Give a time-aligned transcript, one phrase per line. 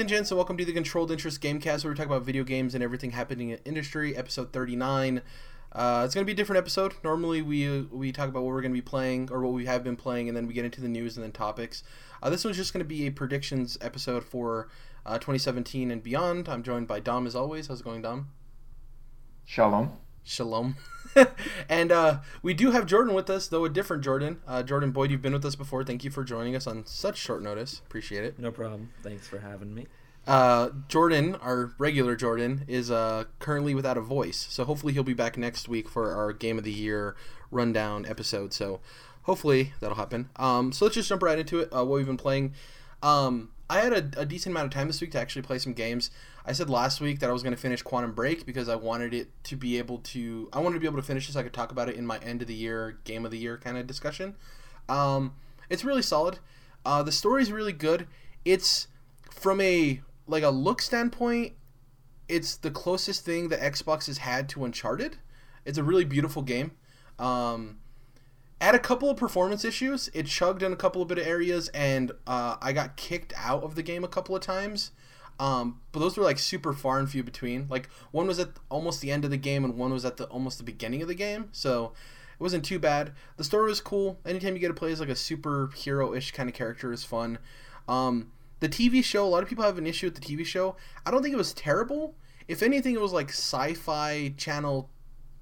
[0.00, 2.74] and gents, and welcome to the Controlled Interest Gamecast, where we talk about video games
[2.74, 4.16] and everything happening in industry.
[4.16, 5.20] Episode thirty-nine.
[5.72, 6.94] Uh, it's gonna be a different episode.
[7.04, 9.96] Normally, we we talk about what we're gonna be playing or what we have been
[9.96, 11.82] playing, and then we get into the news and then topics.
[12.22, 14.68] Uh, this one's just gonna be a predictions episode for
[15.04, 16.48] uh, 2017 and beyond.
[16.48, 17.66] I'm joined by Dom as always.
[17.66, 18.28] How's it going, Dom?
[19.44, 19.98] Shalom.
[20.24, 20.76] Shalom.
[21.68, 24.40] and uh, we do have Jordan with us, though a different Jordan.
[24.46, 25.84] Uh, Jordan Boyd, you've been with us before.
[25.84, 27.80] Thank you for joining us on such short notice.
[27.86, 28.38] Appreciate it.
[28.38, 28.90] No problem.
[29.02, 29.86] Thanks for having me.
[30.26, 35.14] Uh, Jordan, our regular Jordan, is uh, currently without a voice, so hopefully he'll be
[35.14, 37.16] back next week for our Game of the Year
[37.50, 38.52] rundown episode.
[38.52, 38.80] So
[39.22, 40.28] hopefully that'll happen.
[40.36, 41.74] Um, so let's just jump right into it.
[41.74, 42.54] Uh, what we've been playing.
[43.02, 45.72] Um, I had a, a, decent amount of time this week to actually play some
[45.72, 46.10] games.
[46.44, 49.12] I said last week that I was going to finish Quantum Break because I wanted
[49.12, 50.48] it to be able to.
[50.52, 51.34] I wanted to be able to finish this.
[51.34, 53.38] so I could talk about it in my end of the year, game of the
[53.38, 54.36] year kind of discussion.
[54.88, 55.34] Um,
[55.68, 56.38] it's really solid.
[56.84, 58.06] Uh, the is really good.
[58.44, 58.88] It's
[59.30, 61.54] from a like a look standpoint,
[62.28, 65.18] it's the closest thing that Xbox has had to Uncharted.
[65.64, 66.72] It's a really beautiful game.
[67.18, 67.78] Um,
[68.60, 70.08] had a couple of performance issues.
[70.14, 73.62] It chugged in a couple of bit of areas, and uh, I got kicked out
[73.62, 74.92] of the game a couple of times.
[75.40, 77.66] Um, but those were like super far and few between.
[77.70, 80.26] Like one was at almost the end of the game, and one was at the
[80.26, 81.48] almost the beginning of the game.
[81.50, 81.92] So
[82.38, 83.12] it wasn't too bad.
[83.38, 84.20] The story was cool.
[84.26, 87.38] Anytime you get to play as like a superhero ish kind of character is fun.
[87.88, 88.30] Um,
[88.60, 90.76] the TV show, a lot of people have an issue with the TV show.
[91.06, 92.14] I don't think it was terrible.
[92.46, 94.90] If anything, it was like sci-fi channel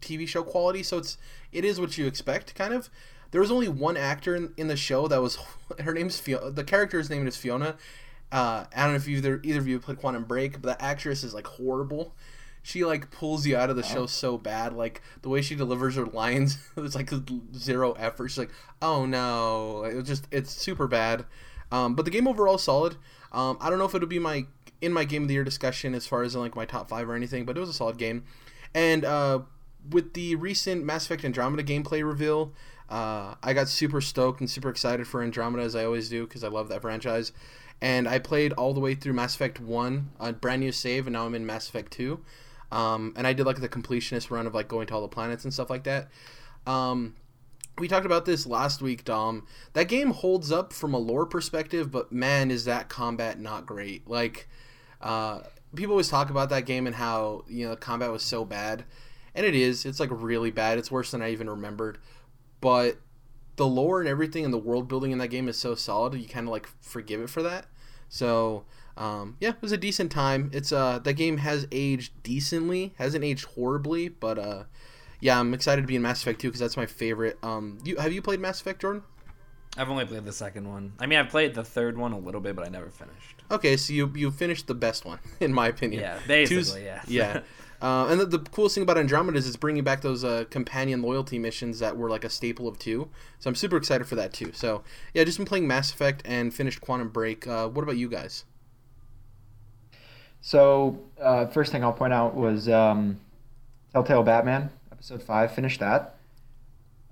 [0.01, 0.85] TV show quality.
[0.85, 1.19] So it's
[1.51, 2.89] it is what you expect, kind of.
[3.33, 5.39] There was only one actor in, in the show that was
[5.81, 6.53] her name's Fiona.
[6.53, 7.77] The character's name is Fiona.
[8.31, 11.25] Uh, I don't know if either either of you played Quantum Break, but the actress
[11.25, 12.15] is like horrible.
[12.63, 14.75] She like pulls you out of the show so bad.
[14.75, 17.11] Like the way she delivers her lines, it's like
[17.57, 18.29] zero effort.
[18.29, 18.51] She's like,
[18.83, 21.25] "Oh no!" It just it's super bad.
[21.73, 22.97] Um, but the game overall is solid.
[23.33, 24.47] Um, I don't know if it'll be my
[24.81, 27.09] in my game of the year discussion as far as in like my top five
[27.09, 28.25] or anything, but it was a solid game.
[28.75, 29.41] And uh,
[29.91, 32.53] with the recent Mass Effect Andromeda gameplay reveal,
[32.89, 36.43] uh, I got super stoked and super excited for Andromeda as I always do because
[36.43, 37.33] I love that franchise.
[37.81, 41.15] And I played all the way through Mass Effect One, a brand new save, and
[41.15, 42.25] now I'm in Mass Effect Two.
[42.73, 45.45] Um, and I did like the completionist run of like going to all the planets
[45.45, 46.09] and stuff like that.
[46.67, 47.15] Um,
[47.79, 49.47] we talked about this last week, Dom.
[49.73, 54.09] That game holds up from a lore perspective, but man, is that combat not great.
[54.09, 54.49] Like,
[55.01, 55.41] uh,
[55.75, 58.85] people always talk about that game and how you know the combat was so bad,
[59.35, 59.87] and it is.
[59.87, 60.79] It's like really bad.
[60.79, 61.99] It's worse than I even remembered.
[62.61, 62.99] But
[63.57, 66.15] the lore and everything and the world building in that game is so solid.
[66.15, 67.67] You kind of like forgive it for that.
[68.09, 68.65] So
[68.97, 70.51] um, yeah, it was a decent time.
[70.53, 74.65] It's uh that game has aged decently, hasn't aged horribly, but uh
[75.21, 77.39] yeah, I'm excited to be in Mass Effect 2 because that's my favorite.
[77.43, 79.03] Um, you have you played Mass Effect, Jordan?
[79.77, 80.93] I've only played the second one.
[80.99, 83.43] I mean, I've played the third one a little bit, but I never finished.
[83.51, 86.03] Okay, so you you finished the best one, in my opinion.
[86.03, 87.03] Yeah, basically, Two's, yeah.
[87.07, 87.41] yeah.
[87.81, 91.01] Uh, and the, the, coolest thing about Andromeda is it's bringing back those uh, companion
[91.01, 93.09] loyalty missions that were like a staple of two.
[93.39, 94.53] So I'm super excited for that too.
[94.53, 94.83] So
[95.15, 97.47] yeah, just been playing Mass Effect and finished Quantum Break.
[97.47, 98.45] Uh, what about you guys?
[100.41, 103.21] So uh, first thing I'll point out was um,
[103.93, 105.55] Telltale Batman episode five.
[105.55, 106.17] Finished that.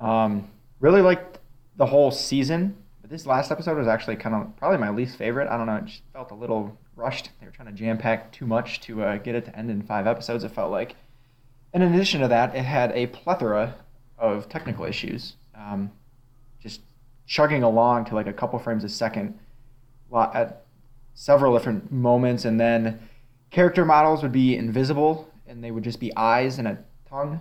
[0.00, 0.50] Um,
[0.80, 1.38] really liked
[1.76, 5.48] the whole season, but this last episode was actually kind of probably my least favorite.
[5.48, 5.76] I don't know.
[5.76, 7.30] It just felt a little rushed.
[7.38, 9.82] They were trying to jam pack too much to uh, get it to end in
[9.82, 10.42] five episodes.
[10.42, 10.96] It felt like.
[11.72, 13.74] And in addition to that, it had a plethora
[14.18, 15.34] of technical issues.
[15.54, 15.92] Um,
[16.60, 16.80] just
[17.26, 19.38] chugging along to like a couple frames a second
[20.14, 20.64] at
[21.14, 22.98] several different moments, and then
[23.50, 26.78] character models would be invisible and they would just be eyes and a
[27.08, 27.40] tongue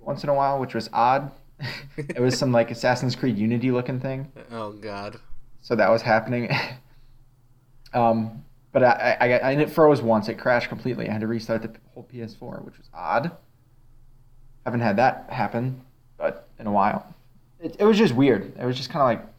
[0.00, 1.30] once in a while, which was odd.
[1.96, 4.32] it was some like Assassin's Creed Unity looking thing.
[4.50, 5.20] Oh God.
[5.60, 6.48] So that was happening.
[7.92, 10.28] um, but I, I, I, and it froze once.
[10.28, 11.08] It crashed completely.
[11.08, 13.32] I had to restart the whole PS4, which was odd.
[14.64, 15.80] Haven't had that happen,
[16.16, 17.14] but in a while.
[17.60, 18.52] It, it was just weird.
[18.58, 19.32] It was just kind of like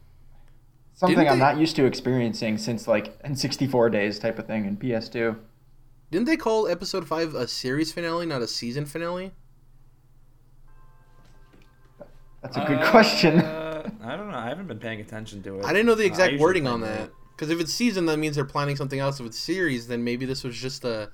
[0.94, 4.76] something they, I'm not used to experiencing since like N64 days type of thing in
[4.76, 5.38] PS2.
[6.10, 9.32] Didn't they call episode five a series finale, not a season finale?
[12.42, 13.40] That's a good uh, question.
[13.40, 14.36] I don't know.
[14.36, 15.64] I haven't been paying attention to it.
[15.64, 17.10] I didn't know the exact uh, wording on that.
[17.34, 19.18] Because if it's season, that means they're planning something else.
[19.20, 21.10] If it's series, then maybe this was just a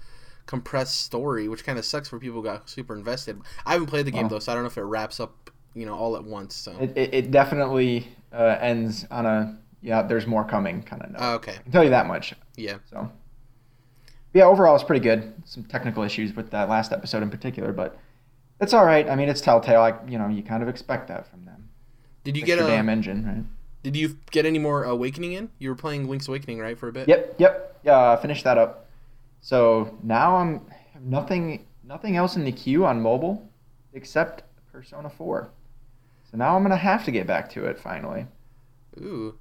[0.46, 3.40] compressed story, which kind of sucks for people who got super invested.
[3.64, 5.86] I haven't played the game though, so I don't know if it wraps up, you
[5.86, 6.56] know, all at once.
[6.56, 10.02] So it, it, it definitely uh, ends on a yeah.
[10.02, 11.18] There's more coming kind of note.
[11.20, 12.34] Oh, okay, I can tell you that much.
[12.56, 12.78] Yeah.
[12.90, 13.12] So
[14.34, 15.34] yeah, overall it's pretty good.
[15.44, 17.98] Some technical issues with that last episode in particular, but
[18.60, 19.08] it's all right.
[19.08, 19.80] I mean, it's Telltale.
[19.80, 21.68] Like you know, you kind of expect that from them.
[22.24, 23.44] Did you get a damn engine, right?
[23.82, 25.50] Did you get any more Awakening in?
[25.58, 27.08] You were playing Link's Awakening, right, for a bit?
[27.08, 27.80] Yep, yep.
[27.84, 28.86] Yeah, finished that up.
[29.40, 30.62] So now I'm
[31.00, 33.48] nothing nothing else in the queue on mobile
[33.94, 34.42] except
[34.72, 35.48] Persona 4.
[36.30, 38.26] So now I'm gonna have to get back to it finally.
[39.00, 39.38] Ooh.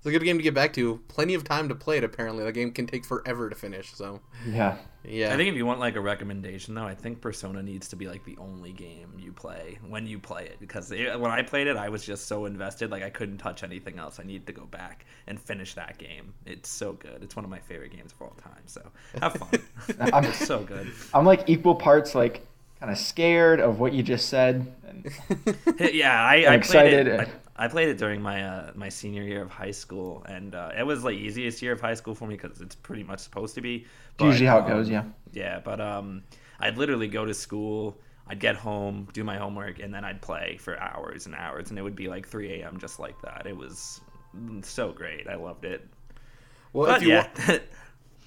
[0.00, 0.98] It's a good game to get back to.
[1.08, 2.42] Plenty of time to play it, apparently.
[2.42, 4.20] The game can take forever to finish, so.
[4.48, 4.78] Yeah.
[5.04, 5.34] Yeah.
[5.34, 8.08] I think if you want like a recommendation though, I think Persona needs to be
[8.08, 11.66] like the only game you play when you play it because it, when I played
[11.66, 14.18] it, I was just so invested, like I couldn't touch anything else.
[14.20, 16.32] I need to go back and finish that game.
[16.46, 17.22] It's so good.
[17.22, 18.62] It's one of my favorite games of all time.
[18.66, 18.82] So
[19.20, 19.60] have fun.
[20.12, 20.90] I'm- it's so good.
[21.12, 22.46] I'm like equal parts like
[22.78, 24.66] kind of scared of what you just said.
[24.86, 25.10] And
[25.94, 27.06] yeah, I, I'm I played it.
[27.06, 27.20] excited.
[27.20, 27.26] I,
[27.60, 30.82] I played it during my uh, my senior year of high school, and uh, it
[30.82, 33.60] was like easiest year of high school for me because it's pretty much supposed to
[33.60, 33.84] be.
[34.14, 35.04] it's usually how it um, goes, yeah.
[35.32, 36.22] Yeah, but um,
[36.58, 37.98] I'd literally go to school.
[38.26, 41.78] I'd get home, do my homework, and then I'd play for hours and hours, and
[41.78, 42.78] it would be like 3 a.m.
[42.78, 43.46] just like that.
[43.46, 44.00] It was
[44.62, 45.26] so great.
[45.28, 45.86] I loved it.
[46.72, 47.58] well, But if you yeah, wa-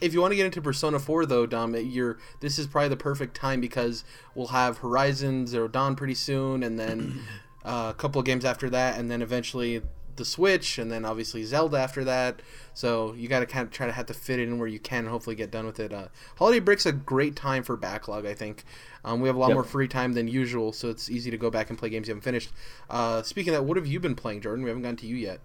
[0.01, 2.97] if you want to get into Persona 4 though, Dom, you're this is probably the
[2.97, 4.03] perfect time because
[4.35, 7.21] we'll have Horizon Zero Dawn pretty soon, and then
[7.65, 9.81] uh, a couple of games after that, and then eventually
[10.15, 12.41] the Switch, and then obviously Zelda after that.
[12.75, 14.79] So you got to kind of try to have to fit it in where you
[14.79, 15.91] can, and hopefully get done with it.
[15.91, 16.07] Uh,
[16.37, 18.25] Holiday Break's a great time for backlog.
[18.25, 18.63] I think
[19.03, 19.55] um, we have a lot Yep.
[19.55, 22.11] more free time than usual, so it's easy to go back and play games you
[22.11, 22.51] haven't finished.
[22.89, 24.63] Uh, speaking of that, what have you been playing, Jordan?
[24.63, 25.39] We haven't gotten to you yet.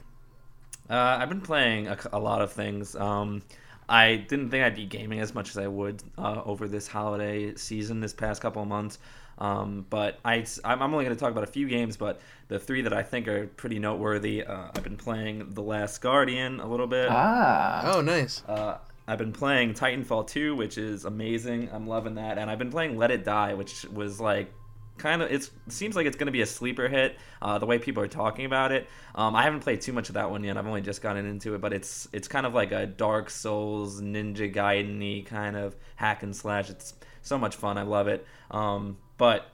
[0.91, 2.97] Uh, I've been playing a lot of things.
[2.97, 3.43] Um,
[3.89, 7.55] I didn't think I'd be gaming as much as I would uh, over this holiday
[7.55, 8.99] season, this past couple of months.
[9.39, 12.59] Um, but I, I'm I'm only going to talk about a few games, but the
[12.59, 14.45] three that I think are pretty noteworthy.
[14.45, 17.09] Uh, I've been playing The Last Guardian a little bit.
[17.11, 17.93] Ah.
[17.95, 18.43] Oh, nice.
[18.49, 21.71] Uh, I've been playing Titanfall 2, which is amazing.
[21.73, 24.53] I'm loving that, and I've been playing Let It Die, which was like
[24.99, 27.17] kind of it seems like it's going to be a sleeper hit.
[27.41, 30.15] Uh, the way people are talking about it, um, I haven't played too much of
[30.15, 30.57] that one yet.
[30.57, 34.03] I've only just gotten into it, but it's it's kind of like a Dark Souls
[34.03, 36.69] Ninja Gaiden-y kind of hack and slash.
[36.69, 37.79] It's so much fun.
[37.79, 38.27] I love it.
[38.51, 39.51] Um, but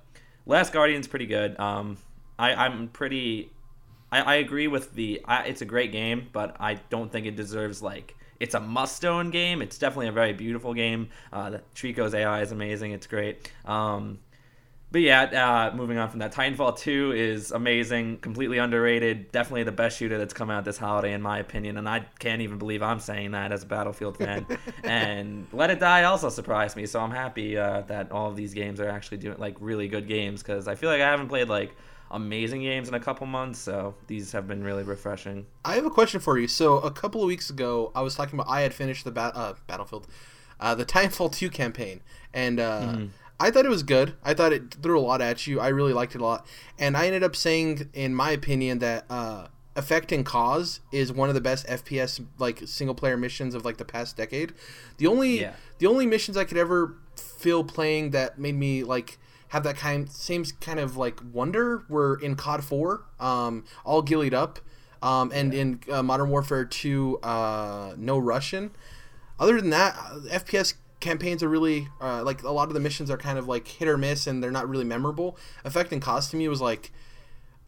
[0.46, 1.58] Last Guardian's pretty good.
[1.58, 1.96] Um,
[2.38, 3.50] I, I'm pretty
[4.14, 5.20] I, I agree with the.
[5.24, 8.16] I, it's a great game, but I don't think it deserves like.
[8.38, 9.60] It's a must-own game.
[9.60, 11.08] It's definitely a very beautiful game.
[11.32, 12.92] Uh, Trico's AI is amazing.
[12.92, 13.50] It's great.
[13.64, 14.18] Um,
[14.94, 15.22] but yeah,
[15.72, 19.32] uh, moving on from that, Titanfall 2 is amazing, completely underrated.
[19.32, 21.78] Definitely the best shooter that's come out this holiday, in my opinion.
[21.78, 24.46] And I can't even believe I'm saying that as a Battlefield fan.
[24.84, 28.54] and Let It Die also surprised me, so I'm happy uh, that all of these
[28.54, 31.48] games are actually doing like really good games because I feel like I haven't played
[31.48, 31.74] like
[32.12, 35.44] amazing games in a couple months, so these have been really refreshing.
[35.64, 36.46] I have a question for you.
[36.46, 39.32] So a couple of weeks ago, I was talking about I had finished the ba-
[39.34, 40.06] uh, Battlefield,
[40.60, 42.00] uh, the Titanfall 2 campaign,
[42.32, 42.96] and uh,
[43.40, 44.14] I thought it was good.
[44.24, 45.60] I thought it threw a lot at you.
[45.60, 46.46] I really liked it a lot,
[46.78, 51.28] and I ended up saying, in my opinion, that uh, Effect and Cause is one
[51.28, 54.52] of the best FPS like single player missions of like the past decade.
[54.98, 55.54] The only Yeah.
[55.78, 60.08] the only missions I could ever feel playing that made me like have that kind
[60.10, 64.60] same kind of like wonder were in COD 4, um, all gillied up,
[65.02, 68.70] um, and in uh, Modern Warfare 2, uh, no Russian.
[69.38, 69.94] Other than that,
[70.30, 73.66] FPS campaigns are really uh, like a lot of the missions are kind of like
[73.66, 75.36] hit or miss, and they're not really memorable.
[75.64, 76.92] Effect and Cause to me was like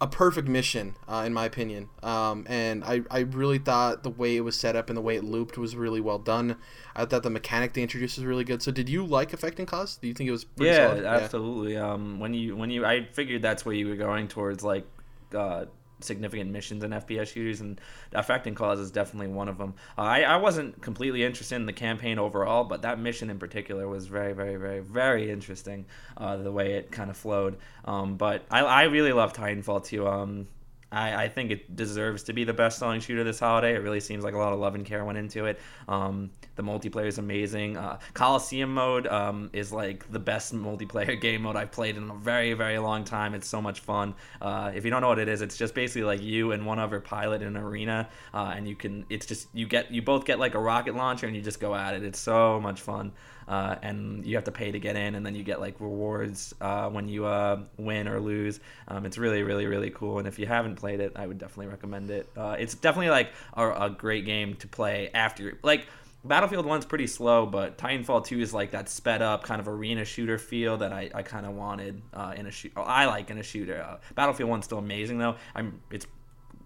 [0.00, 1.88] a perfect mission, uh, in my opinion.
[2.02, 5.16] Um, and I, I really thought the way it was set up and the way
[5.16, 6.56] it looped was really well done.
[6.94, 8.62] I thought the mechanic they introduced was really good.
[8.62, 9.96] So, did you like Effect and Cause?
[9.96, 11.04] Do you think it was pretty yeah, solid?
[11.04, 11.76] absolutely.
[11.76, 14.86] Um, when you when you, I figured that's where you were going towards like
[15.34, 15.66] uh,
[16.00, 17.80] significant missions in FPS shooters, and
[18.12, 19.74] Effect and Cause is definitely one of them.
[19.96, 23.88] Uh, I I wasn't completely interested in the campaign overall, but that mission in particular
[23.88, 25.86] was very very very very interesting.
[26.16, 27.56] Uh, the way it kind of flowed.
[27.84, 30.06] Um, but I I really love Titanfall 2.
[30.06, 30.48] Um,
[30.92, 33.74] I, I think it deserves to be the best selling shooter this holiday.
[33.74, 35.58] It really seems like a lot of love and care went into it.
[35.88, 37.76] Um, the multiplayer is amazing.
[37.76, 42.14] Uh, Coliseum mode um, is like the best multiplayer game mode I've played in a
[42.14, 43.34] very, very long time.
[43.34, 44.14] It's so much fun.
[44.40, 46.78] Uh, if you don't know what it is, it's just basically like you and one
[46.78, 49.04] other pilot in an arena, uh, and you can.
[49.10, 51.74] It's just you get you both get like a rocket launcher and you just go
[51.74, 52.02] at it.
[52.02, 53.12] It's so much fun.
[53.48, 56.54] Uh, and you have to pay to get in, and then you get like rewards
[56.60, 58.60] uh, when you uh, win or lose.
[58.88, 60.18] Um, it's really, really, really cool.
[60.18, 62.28] And if you haven't played it, I would definitely recommend it.
[62.36, 65.86] Uh, it's definitely like a, a great game to play after, like.
[66.24, 70.04] Battlefield 1's pretty slow, but Titanfall 2 is like that sped up kind of arena
[70.04, 72.72] shooter feel that I, I kind of wanted uh, in a shoot.
[72.76, 73.80] I like in a shooter.
[73.80, 75.36] Uh, Battlefield 1's still amazing though.
[75.54, 76.08] I'm it's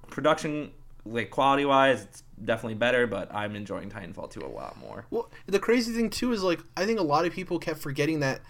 [0.08, 0.72] production
[1.04, 5.07] like quality wise, it's definitely better, but I'm enjoying Titanfall 2 a lot more.
[5.11, 8.21] Well, the crazy thing too is like I think a lot of people kept forgetting
[8.21, 8.40] that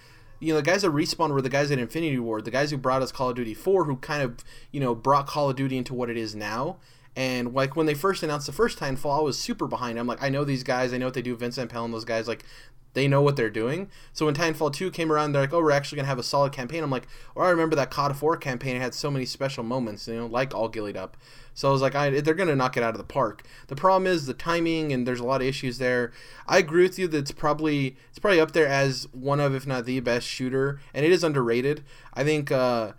[0.40, 2.76] you know the guys at respawn were the guys at Infinity Ward, the guys who
[2.76, 4.38] brought us Call of Duty 4, who kind of
[4.73, 6.78] you know brought Call of Duty into what it is now.
[7.16, 9.99] And like when they first announced the first Titanfall, I was super behind.
[9.99, 10.92] I'm like, I know these guys.
[10.92, 11.37] I know what they do.
[11.37, 12.28] Vince Zampella and those guys.
[12.28, 12.45] Like,
[12.92, 13.88] they know what they're doing.
[14.12, 16.25] So when Titanfall 2 came around, they're like, oh, we're actually going to have a
[16.25, 16.82] solid campaign.
[16.82, 18.80] I'm like, well, I remember that COD 4 campaign.
[18.80, 21.16] Had so many special moments, you know, like All Gillied Up.
[21.54, 23.42] So I was like, I, they're going to knock it out of the park.
[23.66, 26.12] The problem is the timing, and there's a lot of issues there.
[26.47, 29.66] I agree with you that it's probably it's probably up there as one of, if
[29.66, 31.85] not the best shooter, and it is underrated.
[32.14, 32.50] I think.
[32.50, 32.92] Uh,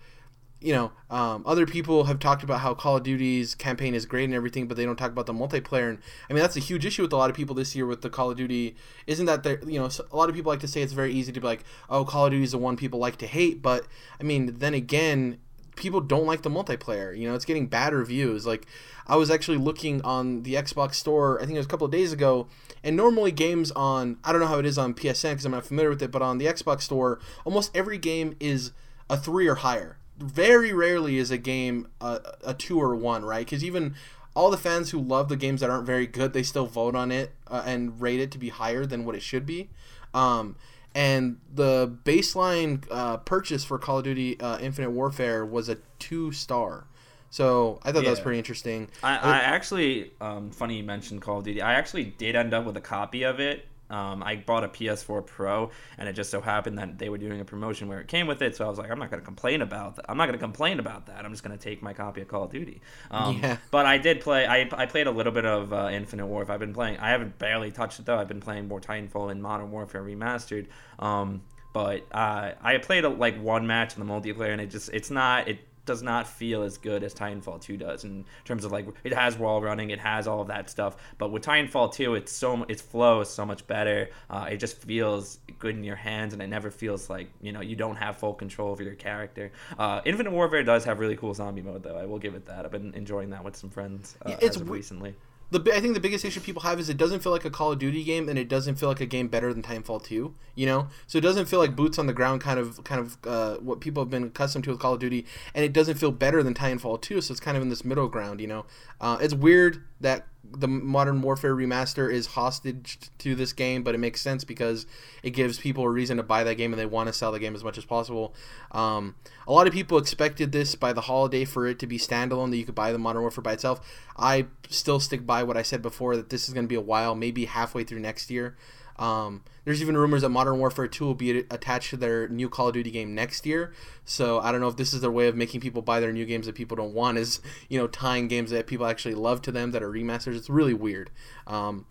[0.61, 4.25] you know, um, other people have talked about how Call of Duty's campaign is great
[4.25, 5.89] and everything, but they don't talk about the multiplayer.
[5.89, 5.97] And
[6.29, 8.11] I mean, that's a huge issue with a lot of people this year with the
[8.11, 8.75] Call of Duty.
[9.07, 9.59] Isn't that there?
[9.65, 11.63] You know, a lot of people like to say it's very easy to be like,
[11.89, 13.63] oh, Call of Duty is the one people like to hate.
[13.63, 13.87] But
[14.19, 15.39] I mean, then again,
[15.75, 17.17] people don't like the multiplayer.
[17.17, 18.45] You know, it's getting bad reviews.
[18.45, 18.67] Like,
[19.07, 21.91] I was actually looking on the Xbox store, I think it was a couple of
[21.91, 22.47] days ago,
[22.83, 25.65] and normally games on, I don't know how it is on PSN because I'm not
[25.65, 28.71] familiar with it, but on the Xbox store, almost every game is
[29.09, 33.45] a three or higher very rarely is a game a, a two or one, right?
[33.45, 33.95] Because even
[34.35, 37.11] all the fans who love the games that aren't very good, they still vote on
[37.11, 39.69] it uh, and rate it to be higher than what it should be.
[40.13, 40.55] Um,
[40.93, 46.31] and the baseline uh, purchase for Call of Duty uh, Infinite Warfare was a two
[46.31, 46.85] star.
[47.29, 48.09] So I thought yeah.
[48.09, 48.89] that was pretty interesting.
[49.01, 51.61] I, I actually, um, funny you mentioned Call of Duty.
[51.61, 55.25] I actually did end up with a copy of it um, I bought a PS4
[55.25, 58.25] Pro, and it just so happened that they were doing a promotion where it came
[58.25, 58.55] with it.
[58.55, 60.05] So I was like, I'm not going to complain about that.
[60.09, 61.25] I'm not going to complain about that.
[61.25, 62.81] I'm just going to take my copy of Call of Duty.
[63.09, 63.57] Um, yeah.
[63.71, 64.45] But I did play.
[64.45, 66.53] I, I played a little bit of uh, Infinite Warfare.
[66.53, 66.97] I've been playing.
[66.97, 68.17] I haven't barely touched it though.
[68.17, 70.67] I've been playing more Titanfall and Modern Warfare Remastered.
[70.99, 71.41] Um,
[71.73, 75.09] but uh, I played a, like one match in the multiplayer, and it just it's
[75.09, 75.59] not it
[75.91, 79.37] does not feel as good as Titanfall 2 does in terms of like it has
[79.37, 80.95] wall running, it has all of that stuff.
[81.17, 84.09] But with Titanfall 2, it's so its flow is so much better.
[84.29, 87.59] Uh, it just feels good in your hands, and it never feels like you know
[87.59, 89.51] you don't have full control over your character.
[89.77, 91.97] Uh, Infinite Warfare does have really cool zombie mode, though.
[91.97, 92.63] I will give it that.
[92.63, 95.13] I've been enjoying that with some friends uh, it's as of recently
[95.51, 97.73] the I think the biggest issue people have is it doesn't feel like a Call
[97.73, 100.33] of Duty game, and it doesn't feel like a game better than Titanfall Two.
[100.55, 103.17] You know, so it doesn't feel like boots on the ground kind of kind of
[103.27, 106.11] uh, what people have been accustomed to with Call of Duty, and it doesn't feel
[106.11, 107.21] better than Titanfall Two.
[107.21, 108.39] So it's kind of in this middle ground.
[108.39, 108.65] You know,
[109.01, 113.99] uh, it's weird that the Modern Warfare remaster is hostage to this game, but it
[113.99, 114.85] makes sense because
[115.23, 117.39] it gives people a reason to buy that game and they want to sell the
[117.39, 118.33] game as much as possible.
[118.71, 119.15] Um,
[119.47, 122.57] a lot of people expected this by the holiday for it to be standalone that
[122.57, 123.79] you could buy the Modern Warfare by itself.
[124.17, 126.81] I still stick by what I said before that this is going to be a
[126.81, 128.57] while, maybe halfway through next year.
[128.97, 132.67] Um, there's even rumors that Modern Warfare 2 will be attached to their new Call
[132.67, 133.73] of Duty game next year.
[134.05, 136.25] So I don't know if this is their way of making people buy their new
[136.25, 137.17] games that people don't want.
[137.17, 140.35] Is you know tying games that people actually love to them that are remasters.
[140.35, 141.11] It's really weird.
[141.47, 141.85] Um,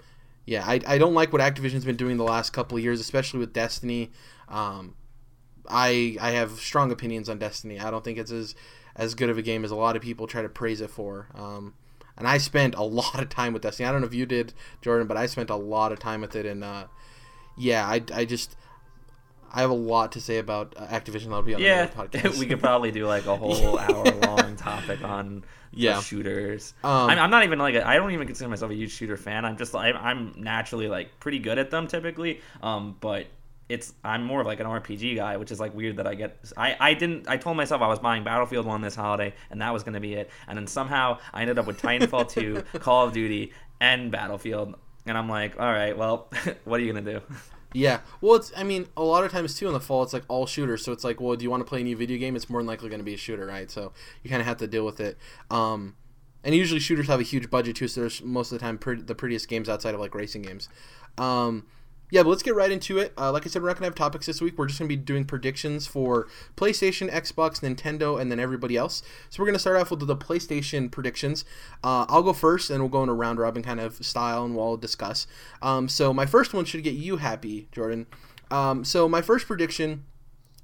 [0.47, 3.39] yeah, I, I don't like what Activision's been doing the last couple of years, especially
[3.39, 4.11] with Destiny.
[4.49, 4.95] Um,
[5.69, 7.79] I I have strong opinions on Destiny.
[7.79, 8.55] I don't think it's as
[8.97, 11.29] as good of a game as a lot of people try to praise it for.
[11.35, 11.75] Um,
[12.21, 13.89] and I spent a lot of time with Destiny.
[13.89, 16.37] I don't know if you did, Jordan, but I spent a lot of time with
[16.37, 16.85] it, and uh,
[17.57, 18.57] yeah, I, I just
[19.53, 21.25] I have a lot to say about uh, Activision.
[21.25, 22.39] That'll be on yeah, podcast.
[22.39, 26.75] we could probably do like a whole hour long topic on yeah shooters.
[26.85, 29.45] Um, I'm, I'm, not even like I don't even consider myself a huge shooter fan.
[29.45, 32.41] I'm just like I'm naturally like pretty good at them typically.
[32.63, 33.27] Um, but
[33.71, 36.39] it's I'm more of like an RPG guy, which is like weird that I get.
[36.57, 37.29] I I didn't.
[37.29, 40.01] I told myself I was buying Battlefield One this holiday, and that was going to
[40.01, 40.29] be it.
[40.49, 44.75] And then somehow I ended up with Titanfall Two, Call of Duty, and Battlefield.
[45.07, 46.29] And I'm like, all right, well,
[46.65, 47.23] what are you gonna do?
[47.73, 50.25] Yeah, well, it's I mean a lot of times too in the fall it's like
[50.27, 52.35] all shooters, so it's like, well, do you want to play a new video game?
[52.35, 53.71] It's more than likely going to be a shooter, right?
[53.71, 53.93] So
[54.25, 55.17] you kind of have to deal with it.
[55.53, 55.95] Um,
[56.43, 59.01] and usually shooters have a huge budget too, so there's most of the time pre-
[59.01, 60.69] the prettiest games outside of like racing games.
[61.17, 61.67] Um,
[62.11, 63.13] yeah, but let's get right into it.
[63.17, 64.59] Uh, like I said, we're not going to have topics this week.
[64.59, 66.27] We're just going to be doing predictions for
[66.57, 69.03] PlayStation, Xbox, Nintendo, and then everybody else.
[69.29, 71.45] So we're going to start off with the PlayStation predictions.
[71.85, 74.57] Uh, I'll go first, and we'll go in a round robin kind of style, and
[74.57, 75.27] we'll discuss.
[75.63, 78.07] Um, so my first one should get you happy, Jordan.
[78.51, 80.05] Um, so my first prediction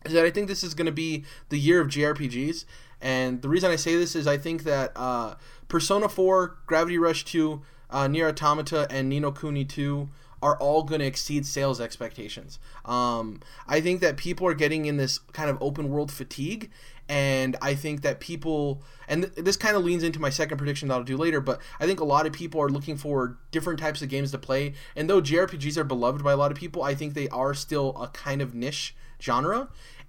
[0.05, 2.65] is that I think this is going to be the year of JRPGs.
[3.01, 5.35] And the reason I say this is I think that uh,
[5.69, 10.09] Persona 4, Gravity Rush 2, uh, Nier Automata, and Ni no Kuni 2
[10.43, 12.59] are all going to exceed sales expectations.
[12.85, 16.71] Um, I think that people are getting in this kind of open world fatigue,
[17.09, 20.89] and I think that people, and th- this kind of leans into my second prediction
[20.89, 23.79] that I'll do later, but I think a lot of people are looking for different
[23.79, 24.75] types of games to play.
[24.95, 27.97] And though JRPGs are beloved by a lot of people, I think they are still
[28.01, 29.69] a kind of niche genre.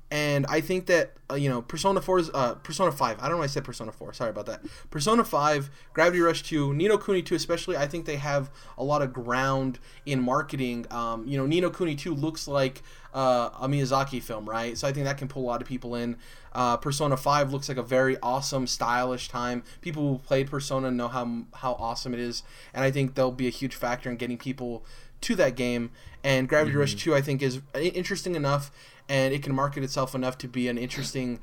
[0.09, 3.17] And I think that uh, you know Persona 4 is uh, Persona 5.
[3.19, 4.13] I don't know why I said Persona 4.
[4.13, 4.61] Sorry about that.
[4.89, 7.75] Persona 5, Gravity Rush 2, Ni no Kuni 2 especially.
[7.75, 10.85] I think they have a lot of ground in marketing.
[10.91, 12.83] Um, you know, Ni no Kuni 2 looks like
[13.13, 14.77] uh, a Miyazaki film, right?
[14.77, 16.15] So I think that can pull a lot of people in.
[16.53, 19.63] Uh, Persona 5 looks like a very awesome, stylish time.
[19.81, 23.47] People who played Persona know how how awesome it is, and I think they'll be
[23.47, 24.85] a huge factor in getting people
[25.21, 25.91] to that game.
[26.23, 26.79] And Gravity mm-hmm.
[26.79, 28.71] Rush 2, I think, is interesting enough
[29.09, 31.39] and it can market itself enough to be an interesting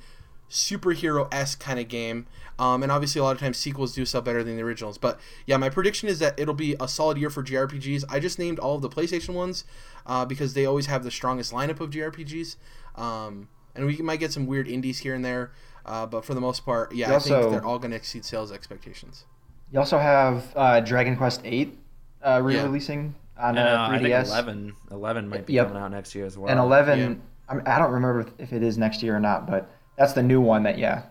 [0.50, 2.26] superhero esque kind of game.
[2.58, 4.98] Um, and obviously, a lot of times sequels do sell better than the originals.
[4.98, 8.04] But yeah, my prediction is that it'll be a solid year for JRPGs.
[8.08, 9.64] I just named all of the PlayStation ones
[10.06, 12.56] uh, because they always have the strongest lineup of JRPGs.
[12.96, 15.52] Um, and we might get some weird indies here and there.
[15.84, 17.96] Uh, but for the most part, yeah, you I also, think they're all going to
[17.96, 19.24] exceed sales expectations.
[19.72, 21.76] You also have uh, Dragon Quest VIII
[22.22, 23.48] uh, re-releasing yeah.
[23.48, 23.94] on uh, 3DS.
[23.94, 25.68] I think 11, 11 might be yep.
[25.68, 26.50] coming out next year as well.
[26.50, 27.14] And 11, yeah.
[27.48, 30.22] I, mean, I don't remember if it is next year or not, but that's the
[30.22, 31.04] new one that yeah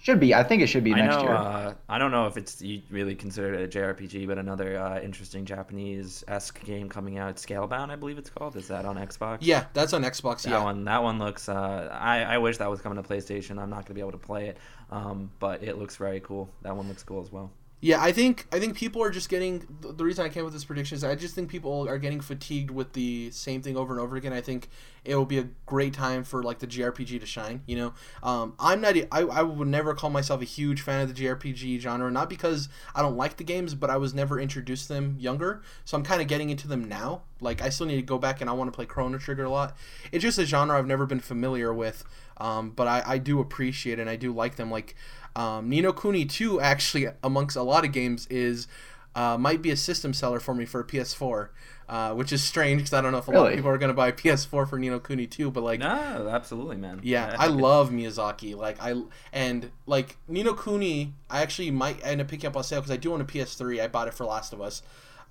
[0.00, 0.34] should be.
[0.34, 1.32] I think it should be next know, year.
[1.32, 5.00] Uh, I don't know if it's you really consider it a JRPG, but another uh,
[5.00, 8.56] interesting Japanese esque game coming out, Scalebound, I believe it's called.
[8.56, 9.38] Is that on Xbox?
[9.42, 10.42] Yeah, that's on Xbox.
[10.42, 10.64] That yeah.
[10.64, 10.84] one.
[10.84, 11.48] That one looks.
[11.48, 13.58] Uh, I I wish that was coming to PlayStation.
[13.58, 14.56] I'm not gonna be able to play it,
[14.90, 16.48] um, but it looks very cool.
[16.62, 17.50] That one looks cool as well.
[17.82, 20.66] Yeah, I think I think people are just getting the reason I came with this
[20.66, 24.02] prediction is I just think people are getting fatigued with the same thing over and
[24.02, 24.34] over again.
[24.34, 24.68] I think
[25.02, 27.62] it will be a great time for like the JRPG to shine.
[27.66, 31.14] You know, um, I'm not I, I would never call myself a huge fan of
[31.14, 34.88] the JRPG genre, not because I don't like the games, but I was never introduced
[34.88, 37.22] to them younger, so I'm kind of getting into them now.
[37.40, 39.50] Like I still need to go back and I want to play Chrono Trigger a
[39.50, 39.74] lot.
[40.12, 42.04] It's just a genre I've never been familiar with,
[42.40, 44.70] um, but I, I do appreciate and I do like them.
[44.70, 44.96] Like
[45.36, 48.66] um, Ni no Kuni 2, actually, amongst a lot of games, is
[49.14, 51.50] uh, might be a system seller for me for a PS4.
[51.88, 53.42] Uh, which is strange because I don't know if a really?
[53.42, 55.64] lot of people are going to buy a PS4 for Ni no Kuni 2, but
[55.64, 57.00] like, no, absolutely, man.
[57.02, 58.54] Yeah, I, I love Miyazaki.
[58.56, 58.94] Like, I
[59.32, 62.92] and like Ni no Kuni, I actually might end up picking up on sale because
[62.92, 63.82] I do own a PS3.
[63.82, 64.82] I bought it for Last of Us.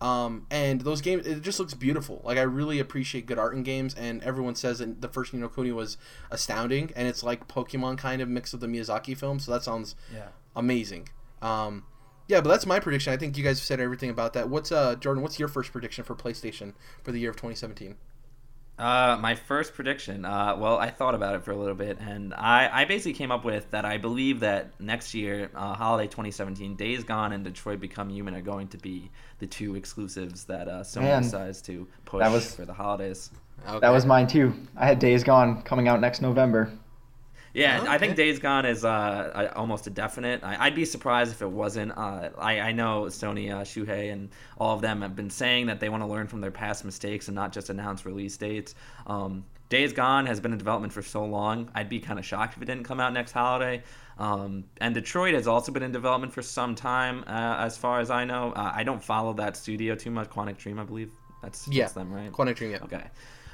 [0.01, 2.21] Um, and those games, it just looks beautiful.
[2.23, 5.39] Like I really appreciate good art in games, and everyone says that the first Ni
[5.39, 5.97] no Kuni was
[6.31, 9.39] astounding, and it's like Pokemon kind of mixed with the Miyazaki film.
[9.39, 10.29] So that sounds yeah.
[10.55, 11.09] amazing.
[11.41, 11.83] Um,
[12.27, 13.11] yeah, but that's my prediction.
[13.11, 14.49] I think you guys have said everything about that.
[14.49, 15.21] What's uh Jordan?
[15.21, 17.95] What's your first prediction for PlayStation for the year of 2017?
[18.79, 20.23] Uh, my first prediction.
[20.23, 23.29] Uh, well, I thought about it for a little bit, and I, I basically came
[23.29, 27.81] up with that I believe that next year, uh, holiday 2017, Days Gone and Detroit
[27.81, 31.89] Become Human are going to be the two exclusives that uh, Sony Man, decides to
[32.05, 33.31] push was, for the holidays.
[33.67, 33.79] Okay.
[33.79, 34.53] That was mine too.
[34.77, 36.71] I had Days Gone coming out next November.
[37.53, 37.89] Yeah, okay.
[37.89, 40.43] I think Days Gone is uh, almost a definite.
[40.43, 41.97] I, would be surprised if it wasn't.
[41.97, 45.79] Uh, I, I know Sony, uh, Shuhei, and all of them have been saying that
[45.79, 48.75] they want to learn from their past mistakes and not just announce release dates.
[49.07, 51.69] Um, Days Gone has been in development for so long.
[51.75, 53.83] I'd be kind of shocked if it didn't come out next holiday.
[54.17, 58.09] Um, and Detroit has also been in development for some time, uh, as far as
[58.09, 58.51] I know.
[58.51, 60.29] Uh, I don't follow that studio too much.
[60.29, 61.11] Quantic Dream, I believe.
[61.43, 61.83] That's, yeah.
[61.83, 62.31] that's them, right?
[62.31, 62.83] Quantic Dream, yeah.
[62.83, 63.03] Okay.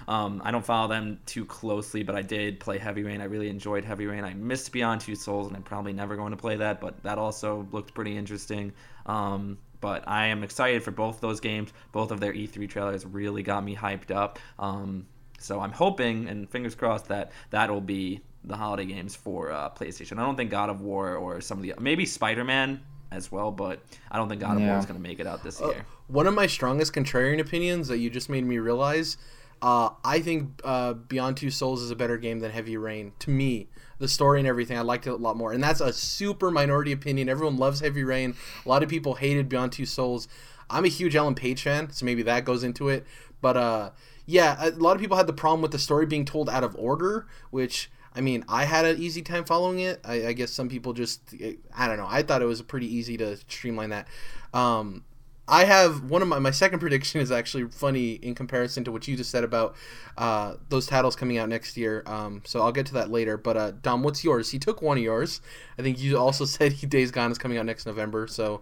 [0.08, 3.22] Um, I don't follow them too closely, but I did play Heavy Rain.
[3.22, 4.24] I really enjoyed Heavy Rain.
[4.24, 7.18] I missed Beyond Two Souls, and I'm probably never going to play that, but that
[7.18, 8.72] also looked pretty interesting.
[9.06, 11.72] Um, but I am excited for both those games.
[11.91, 14.39] Both of their E3 trailers really got me hyped up.
[14.58, 15.06] Um,
[15.39, 19.70] so I'm hoping and fingers crossed that that will be the holiday games for uh,
[19.70, 20.18] PlayStation.
[20.18, 23.52] I don't think God of War or some of the maybe Spider Man as well,
[23.52, 23.80] but
[24.12, 25.86] I don't think God of War is going to make it out this uh, year.
[26.08, 29.18] One of my strongest contrarian opinions that you just made me realize
[29.65, 33.13] uh, I think uh, Beyond Two Souls is a better game than Heavy Rain.
[33.17, 35.54] To me, the story and everything, I liked it a lot more.
[35.54, 37.30] And that's a super minority opinion.
[37.30, 38.36] Everyone loves Heavy Rain.
[38.63, 40.28] A lot of people hated Beyond Two Souls.
[40.69, 43.08] I'm a huge Ellen Page fan, so maybe that goes into it.
[43.41, 43.89] But uh,
[44.28, 46.75] yeah, a lot of people had the problem with the story being told out of
[46.78, 49.99] order, which I mean, I had an easy time following it.
[50.06, 51.34] I, I guess some people just,
[51.75, 52.08] I don't know.
[52.08, 54.08] I thought it was pretty easy to streamline that.
[54.54, 55.06] Um,
[55.48, 59.08] I have one of my my second prediction is actually funny in comparison to what
[59.08, 59.76] you just said about
[60.18, 62.04] uh, those titles coming out next year.
[62.08, 63.38] Um, so I'll get to that later.
[63.38, 64.52] But uh, Dom, what's yours?
[64.52, 65.42] He took one of yours.
[65.78, 68.28] I think you also said he Days Gone is coming out next November.
[68.28, 68.62] So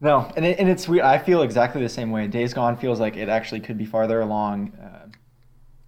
[0.00, 1.04] no, and it, and it's weird.
[1.04, 2.26] I feel exactly the same way.
[2.26, 5.08] Days Gone feels like it actually could be farther along uh,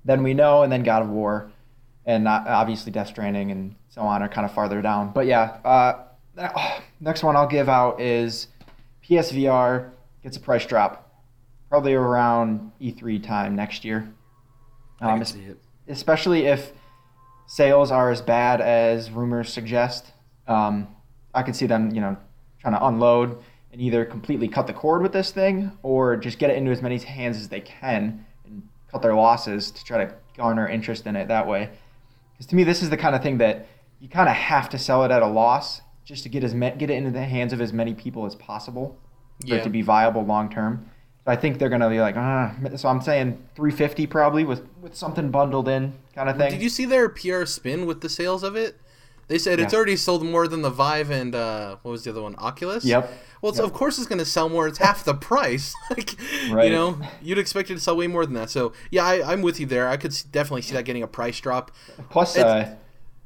[0.04, 1.50] than we know, and then God of War,
[2.06, 5.12] and obviously Death Stranding and so on are kind of farther down.
[5.12, 6.04] But yeah, uh,
[7.00, 8.48] next one I'll give out is
[9.04, 9.90] PSVR
[10.22, 11.22] gets a price drop,
[11.68, 14.12] probably around E3 time next year.
[15.00, 15.58] Um, I can see it.
[15.86, 16.72] Especially if
[17.46, 20.12] sales are as bad as rumors suggest.
[20.46, 20.88] Um,
[21.34, 22.16] I could see them, you know,
[22.60, 26.50] trying to unload and either completely cut the cord with this thing or just get
[26.50, 30.14] it into as many hands as they can and cut their losses to try to
[30.36, 31.70] garner interest in it that way.
[32.32, 33.66] Because to me, this is the kind of thing that
[34.00, 36.82] you kind of have to sell it at a loss just to get as get
[36.82, 38.98] it into the hands of as many people as possible
[39.40, 39.56] for Yeah.
[39.56, 40.88] it to be viable long term.
[41.24, 42.54] So I think they're gonna be like, ah.
[42.76, 46.50] So I'm saying 350 probably with with something bundled in kind of thing.
[46.50, 48.80] Did you see their PR spin with the sales of it?
[49.28, 52.22] They said it's already sold more than the Vive and uh, what was the other
[52.22, 52.34] one?
[52.38, 52.82] Oculus.
[52.82, 53.12] Yep.
[53.42, 53.62] Well, Yep.
[53.62, 54.66] of course it's going to sell more.
[54.66, 55.74] It's half the price.
[55.90, 56.16] like,
[56.48, 58.48] you know, you'd expect it to sell way more than that.
[58.48, 59.86] So yeah, I, I'm with you there.
[59.86, 61.70] I could definitely see that getting a price drop.
[62.08, 62.74] Plus, uh,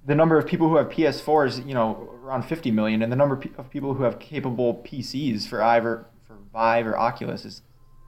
[0.05, 3.41] the number of people who have PS4s, you know, around 50 million, and the number
[3.57, 7.63] of people who have capable PCs for either for Vive or Oculus is,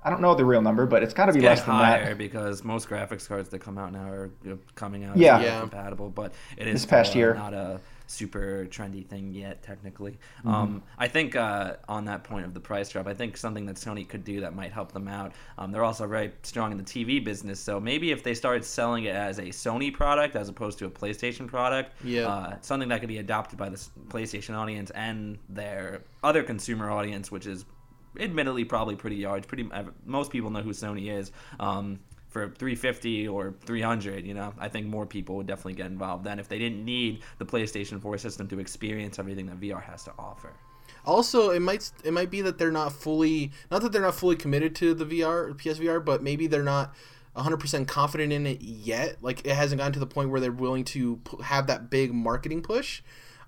[0.04, 2.18] I don't know the real number, but it's got to be less than higher that.
[2.18, 4.30] because most graphics cards that come out now are
[4.74, 5.40] coming out Yeah.
[5.40, 5.61] Yeah.
[5.61, 7.35] compatible, but it is This past uh, year.
[7.35, 10.19] not a super trendy thing yet technically.
[10.40, 10.49] Mm-hmm.
[10.49, 13.77] Um, I think uh, on that point of the price drop, I think something that
[13.77, 15.33] Sony could do that might help them out.
[15.59, 19.05] Um, they're also very strong in the TV business, so maybe if they started selling
[19.05, 22.29] it as a Sony product as opposed to a PlayStation product, Yeah.
[22.29, 23.77] uh, something that could be adopted by the
[24.09, 27.64] PlayStation audience and their other consumer audience, which is
[28.19, 29.47] admittedly probably pretty large.
[29.47, 29.69] Pretty
[30.05, 31.33] most people know who Sony is.
[31.59, 31.99] Um,
[32.35, 36.40] for 350 or 300, you know, I think more people would definitely get involved than
[36.40, 40.12] if they didn't need the PlayStation 4 system to experience everything that VR has to
[40.18, 40.53] offer.
[41.07, 44.35] Also, it might it might be that they're not fully not that they're not fully
[44.35, 46.92] committed to the VR PSVR, but maybe they're not
[47.37, 49.18] 100% confident in it yet.
[49.23, 52.62] Like it hasn't gotten to the point where they're willing to have that big marketing
[52.62, 53.01] push.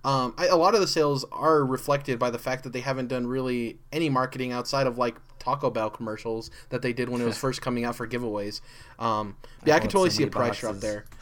[0.06, 3.08] Um, I, a lot of the sales are reflected by the fact that they haven't
[3.08, 7.24] done really any marketing outside of like Taco Bell commercials that they did when it
[7.24, 8.60] was first coming out for giveaways.
[9.00, 11.04] Um, yeah, I, I can totally see a price drop there.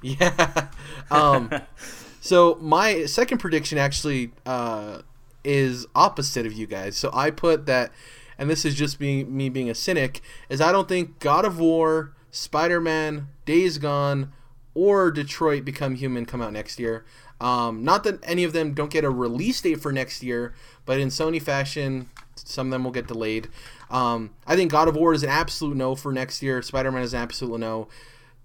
[0.00, 0.68] Yeah.
[1.10, 1.50] Um,
[2.20, 5.02] so my second prediction actually uh,
[5.42, 6.96] is opposite of you guys.
[6.96, 7.90] So I put that,
[8.38, 11.58] and this is just being me being a cynic, is I don't think God of
[11.58, 14.32] War, Spider Man, Days Gone,
[14.72, 17.04] or Detroit Become Human come out next year.
[17.40, 20.98] Um, not that any of them don't get a release date for next year, but
[20.98, 23.48] in Sony fashion, some of them will get delayed.
[23.90, 26.60] Um, I think God of War is an absolute no for next year.
[26.62, 27.88] Spider Man is an absolute no.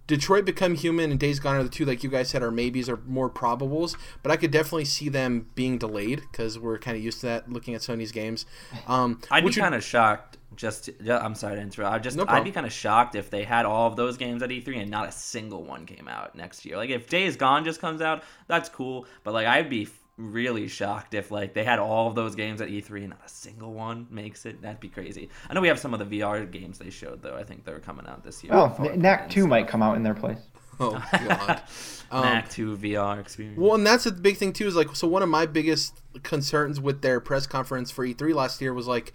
[0.05, 2.89] Detroit Become Human and Days Gone are the two, like you guys said, are maybes
[2.89, 3.95] or more probables.
[4.21, 7.49] But I could definitely see them being delayed because we're kind of used to that
[7.49, 8.45] looking at Sony's games.
[8.87, 10.37] Um, I'd be kind of shocked.
[10.55, 11.93] Just, yeah, I'm sorry to interrupt.
[11.93, 14.41] I just, No I'd be kind of shocked if they had all of those games
[14.43, 16.77] at E3 and not a single one came out next year.
[16.77, 19.05] Like if Days Gone just comes out, that's cool.
[19.23, 19.87] But like I'd be
[20.17, 23.29] really shocked if like they had all of those games at E3 and not a
[23.29, 24.61] single one makes it.
[24.61, 25.29] That'd be crazy.
[25.49, 27.35] I know we have some of the VR games they showed though.
[27.35, 28.53] I think they're coming out this year.
[28.53, 30.39] Oh, Far Knack Cry 2 and might come out in their place.
[30.79, 31.61] oh god.
[32.11, 33.57] Um, Knack 2 VR experience.
[33.57, 34.67] Well, and that's the big thing too.
[34.67, 38.61] Is like, so one of my biggest concerns with their press conference for E3 last
[38.61, 39.13] year was like,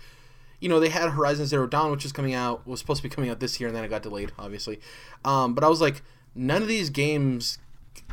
[0.61, 3.15] you know, they had Horizon Zero Dawn, which is coming out, was supposed to be
[3.15, 4.81] coming out this year, and then it got delayed, obviously.
[5.25, 6.03] Um, but I was like,
[6.35, 7.59] none of these games,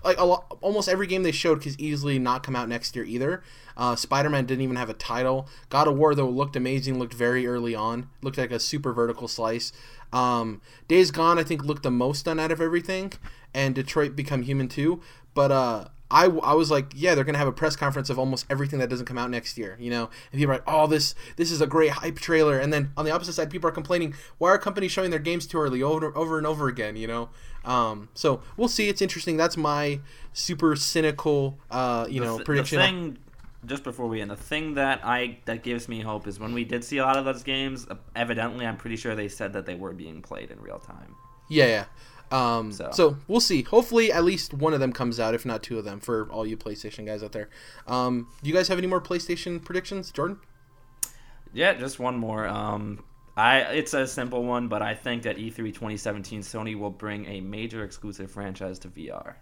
[0.04, 3.44] like lot, almost every game they showed, could easily not come out next year either.
[3.78, 5.48] Uh, Spider Man didn't even have a title.
[5.70, 9.28] God of War though looked amazing, looked very early on, looked like a super vertical
[9.28, 9.72] slice.
[10.14, 13.14] Um, Days Gone, I think, looked the most done out of everything,
[13.54, 15.02] and Detroit Become Human too.
[15.34, 18.46] But uh, I, I was like, yeah, they're gonna have a press conference of almost
[18.50, 20.10] everything that doesn't come out next year, you know.
[20.32, 22.60] And people are like, oh, this this is a great hype trailer.
[22.60, 25.48] And then on the opposite side, people are complaining, why are companies showing their games
[25.48, 27.30] too early over over and over again, you know?
[27.64, 28.90] Um, so we'll see.
[28.90, 29.38] It's interesting.
[29.38, 30.00] That's my
[30.34, 32.78] super cynical, uh, you The know, prediction.
[32.78, 33.18] The thing,
[33.66, 36.64] just before we end, the thing that I that gives me hope is when we
[36.64, 37.88] did see a lot of those games.
[38.16, 41.16] Evidently, I'm pretty sure they said that they were being played in real time.
[41.50, 41.86] Yeah, yeah.
[42.32, 42.90] Um, so.
[42.92, 43.18] So.
[43.28, 43.64] we'll see.
[43.64, 46.46] Hopefully, at least one of them comes out, if not two of them, for all
[46.46, 47.50] you PlayStation guys out there.
[47.88, 50.40] Um, do you guys have any more PlayStation predictions, Jordan?
[51.54, 52.48] Yeah, just one more.
[52.48, 53.04] Um,
[53.38, 57.26] I it's a simple one, but I think that E E3 2017, Sony will bring
[57.26, 59.36] a major exclusive franchise to VR.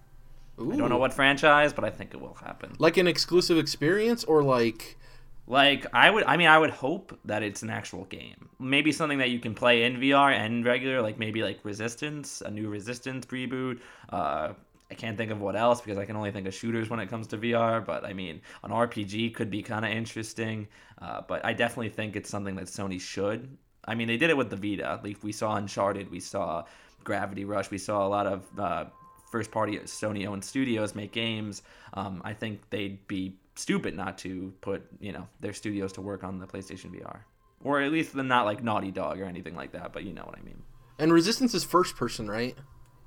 [0.60, 0.72] Ooh.
[0.72, 2.76] I don't know what franchise, but I think it will happen.
[2.78, 4.98] Like an exclusive experience, or like
[5.46, 8.50] Like I would, I mean, I would hope that it's an actual game.
[8.60, 12.50] Maybe something that you can play in VR and regular, like maybe like Resistance, a
[12.50, 13.82] new Resistance reboot.
[14.10, 14.54] Uh,
[14.90, 17.10] I can't think of what else because I can only think of shooters when it
[17.10, 17.84] comes to VR.
[17.84, 20.68] But I mean, an RPG could be kind of interesting.
[21.02, 23.58] Uh, but I definitely think it's something that Sony should.
[23.86, 25.02] I mean, they did it with the Vita.
[25.04, 26.64] Like we saw Uncharted, we saw
[27.04, 28.86] Gravity Rush, we saw a lot of uh,
[29.30, 31.64] first party Sony owned studios make games.
[31.96, 36.24] Um, I think they'd be stupid not to put you know their studios to work
[36.24, 37.20] on the PlayStation VR,
[37.64, 39.94] or at least they're not like Naughty Dog or anything like that.
[39.94, 40.62] But you know what I mean.
[41.00, 42.56] and Resistance is first person, right?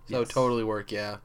[0.08, 0.28] So Yes.
[0.28, 0.92] totally work.
[0.92, 1.16] Yeah.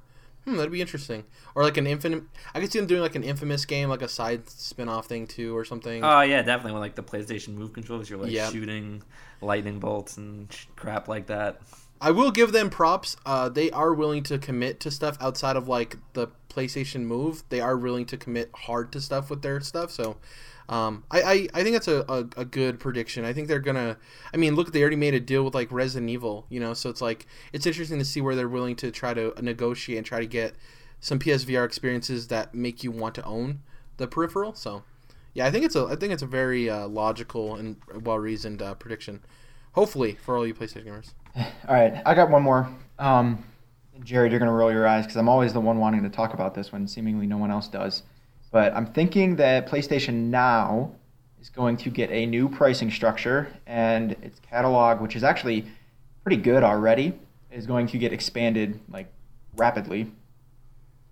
[0.46, 1.24] Hmm, that'd be interesting.
[1.54, 2.24] Or like an infinite.
[2.56, 5.28] I could see them doing like an infamous game, like a side spin off thing
[5.28, 6.04] too, or something.
[6.04, 8.52] Oh yeah, definitely with like the PlayStation Move controllers, you're like Yep.
[8.52, 9.04] shooting
[9.40, 11.62] lightning bolts and sh- crap like that.
[12.02, 13.16] I will give them props.
[13.28, 17.44] Uh, they are willing to commit to stuff outside of like the PlayStation Move.
[17.50, 19.92] They are willing to commit hard to stuff with their stuff.
[19.92, 20.18] So,
[20.68, 23.24] um, I, I, I think that's a, a, a, good prediction.
[23.24, 23.98] I think they're gonna.
[24.34, 26.48] I mean, look, they already made a deal with like Resident Evil.
[26.50, 29.34] You know, so it's like it's interesting to see where they're willing to try to
[29.40, 30.56] negotiate and try to get
[31.02, 33.62] some PSVR experiences that make you want to own
[33.98, 34.54] the peripheral.
[34.56, 34.84] So,
[35.34, 38.62] yeah, I think it's a I think it's a very uh, logical and well reasoned
[38.62, 39.22] uh, prediction.
[39.74, 41.14] Hopefully for all you PlayStation gamers.
[41.68, 42.70] All right, I got one more.
[43.00, 43.44] Um,
[44.04, 46.56] Jared, you're gonna roll your eyes because I'm always the one wanting to talk about
[46.56, 48.04] this when seemingly no one else does.
[48.52, 50.92] But I'm thinking that PlayStation Now
[51.40, 55.66] is going to get a new pricing structure, and its catalog, which is actually
[56.24, 57.14] pretty good already,
[57.50, 59.08] is going to get expanded like
[59.56, 60.12] rapidly.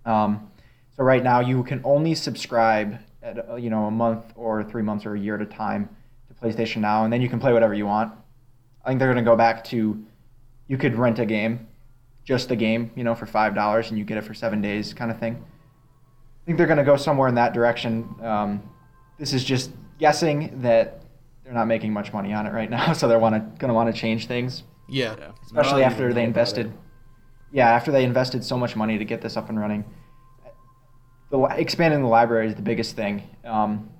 [0.04, 0.50] Um,
[0.96, 4.82] so right now you can only subscribe at uh, you know a month or three
[4.82, 5.88] months or a year at a time
[6.28, 8.12] to PlayStation Now, and then you can play whatever you want.
[8.84, 10.04] I think they're going to go back to
[10.68, 11.66] you could rent a game,
[12.24, 14.94] just the game, you know, for five dollars, and you get it for seven days,
[14.94, 15.34] kind of thing.
[15.36, 18.08] I think they're going to go somewhere in that direction.
[18.22, 18.62] Um,
[19.18, 21.02] this is just guessing that
[21.44, 23.74] they're not making much money on it right now, so they're want to going to
[23.74, 24.62] want to change things.
[24.88, 25.30] Yeah, Yeah.
[25.44, 26.72] especially No, after they invested.
[27.52, 29.84] Yeah, after they invested so much money to get this up and running.
[31.30, 33.22] The expanding the library is the biggest thing.
[33.44, 33.90] Um,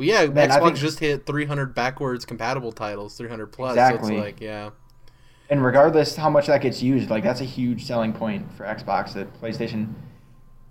[0.00, 0.26] well, yeah.
[0.26, 3.72] Man, Xbox think- just hit 300 backwards compatible titles, 300 plus.
[3.72, 4.08] Exactly.
[4.08, 4.70] So it's like, yeah,
[5.50, 9.14] and regardless how much that gets used, like that's a huge selling point for Xbox.
[9.14, 9.92] That PlayStation,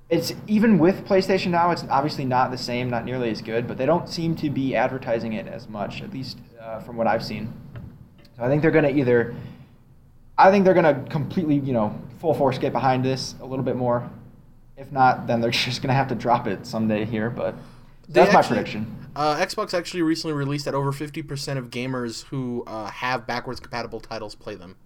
[0.10, 3.78] it's even with PlayStation now, it's obviously not the same, not nearly as good, but
[3.78, 7.24] they don't seem to be advertising it as much, at least uh, from what I've
[7.24, 7.54] seen.
[8.38, 9.36] So I think they're gonna either,
[10.38, 13.76] I think they're gonna completely, you know, full force get behind this a little bit
[13.76, 14.10] more.
[14.78, 17.30] If not, then they're just gonna have to drop it someday here.
[17.30, 17.56] But
[18.08, 18.96] that's my prediction.
[19.20, 24.00] Uh, Xbox actually recently released that over 50% of gamers who uh, have backwards compatible
[24.00, 24.78] titles play them.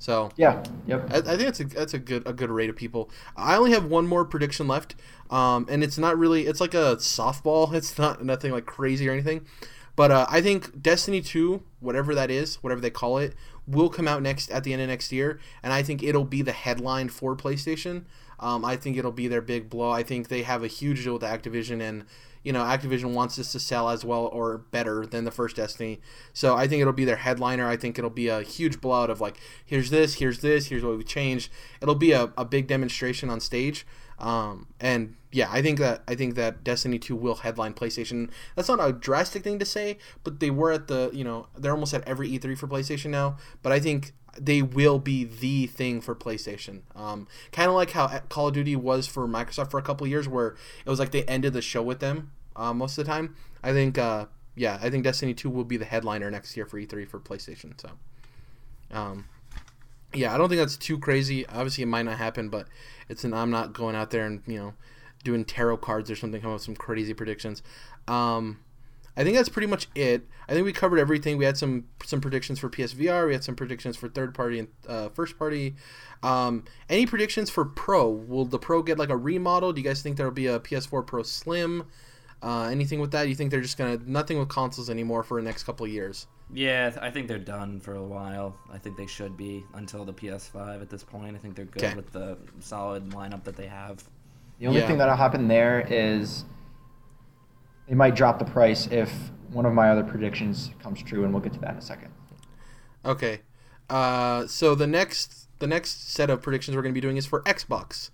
[0.00, 0.64] So Yeah.
[0.88, 1.12] Yep.
[1.12, 3.10] I, I think that's a that's a good a good rate of people.
[3.36, 4.96] I only have one more prediction left,
[5.30, 7.72] um, and it's not really it's like a softball.
[7.80, 9.46] It's not nothing like crazy or anything,
[9.94, 13.36] but uh, I think Destiny Two, whatever that is, whatever they call it,
[13.68, 16.42] will come out next at the end of next year, and I think it'll be
[16.42, 18.02] the headline for PlayStation.
[18.40, 19.90] Um, I think it'll be their big blow.
[19.90, 22.04] I think they have a huge deal with Activision, and
[22.42, 26.00] you know Activision wants this to sell as well or better than the first Destiny.
[26.32, 27.68] So I think it'll be their headliner.
[27.68, 30.96] I think it'll be a huge blowout of like, here's this, here's this, here's what
[30.96, 31.50] we changed.
[31.82, 33.86] It'll be a, a big demonstration on stage.
[34.18, 38.30] Um, and yeah, I think that I think that Destiny 2 will headline PlayStation.
[38.54, 41.72] That's not a drastic thing to say, but they were at the you know they're
[41.72, 43.36] almost at every E3 for PlayStation now.
[43.62, 46.82] But I think they will be the thing for PlayStation.
[46.94, 50.28] Um, kind of like how Call of Duty was for Microsoft for a couple years,
[50.28, 53.36] where it was like they ended the show with them uh, most of the time.
[53.62, 56.78] I think uh, yeah, I think Destiny 2 will be the headliner next year for
[56.80, 57.80] E3 for PlayStation.
[57.80, 57.90] So.
[58.92, 59.26] Um,
[60.12, 61.46] yeah, I don't think that's too crazy.
[61.46, 62.66] Obviously, it might not happen, but
[63.08, 64.74] it's an I'm not going out there and you know
[65.22, 67.62] doing tarot cards or something, come up with some crazy predictions.
[68.08, 68.60] Um,
[69.16, 70.26] I think that's pretty much it.
[70.48, 71.36] I think we covered everything.
[71.36, 73.26] We had some some predictions for PSVR.
[73.26, 75.74] We had some predictions for third party and uh, first party.
[76.22, 78.08] Um, any predictions for Pro?
[78.08, 79.72] Will the Pro get like a remodel?
[79.72, 81.86] Do you guys think there will be a PS4 Pro Slim?
[82.42, 83.28] Uh, anything with that?
[83.28, 86.26] You think they're just gonna nothing with consoles anymore for the next couple of years?
[86.52, 88.56] Yeah, I think they're done for a while.
[88.72, 91.36] I think they should be until the PS5 at this point.
[91.36, 91.94] I think they're good Okay.
[91.94, 94.02] with the solid lineup that they have.
[94.58, 94.86] The only Yeah.
[94.88, 96.44] thing that'll happen there is
[97.90, 99.12] they might drop the price if
[99.50, 102.12] one of my other predictions comes true, and we'll get to that in a second.
[103.04, 103.40] Okay.
[103.90, 107.26] Uh, so the next the next set of predictions we're going to be doing is
[107.26, 108.10] for Xbox.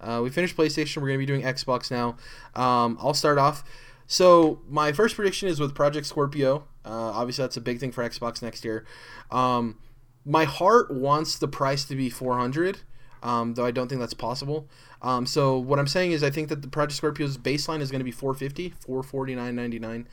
[0.00, 0.96] Uh, we finished PlayStation.
[0.96, 2.16] We're going to be doing Xbox now.
[2.60, 3.62] Um, I'll start off.
[4.08, 6.64] So my first prediction is with Project Scorpio.
[6.84, 8.84] Uh, obviously, that's a big thing for Xbox next year.
[9.30, 9.78] Um,
[10.24, 12.80] my heart wants the price to be 400,
[13.22, 14.68] um, though I don't think that's possible.
[15.02, 18.00] Um, so what I'm saying is I think that the Project Scorpio's baseline is going
[18.00, 20.06] to be 450, 449.99.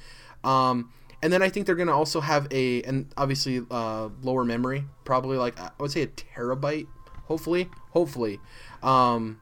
[0.47, 0.91] Um,
[1.21, 4.85] and then I think they're going to also have a, and obviously uh, lower memory,
[5.03, 6.87] probably like I would say a terabyte,
[7.25, 8.39] hopefully, hopefully.
[8.83, 9.41] Um,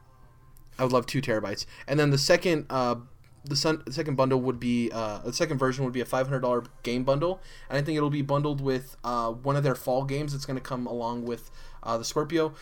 [0.79, 1.65] I would love two terabytes.
[1.87, 2.95] And then the second, uh,
[3.43, 6.27] the, sun, the second bundle would be, uh, the second version would be a five
[6.27, 9.75] hundred dollar game bundle, and I think it'll be bundled with uh, one of their
[9.75, 10.33] fall games.
[10.33, 11.51] that's going to come along with
[11.83, 12.53] uh, the Scorpio.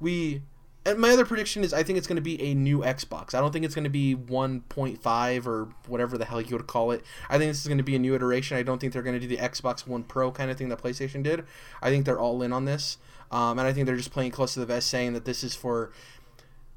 [0.00, 0.42] We,
[0.86, 3.34] and my other prediction is I think it's going to be a new Xbox.
[3.34, 6.56] I don't think it's going to be one point five or whatever the hell you
[6.56, 7.04] would call it.
[7.28, 8.56] I think this is going to be a new iteration.
[8.56, 10.82] I don't think they're going to do the Xbox One Pro kind of thing that
[10.82, 11.44] PlayStation did.
[11.82, 12.98] I think they're all in on this,
[13.30, 15.54] um, and I think they're just playing close to the vest, saying that this is
[15.54, 15.92] for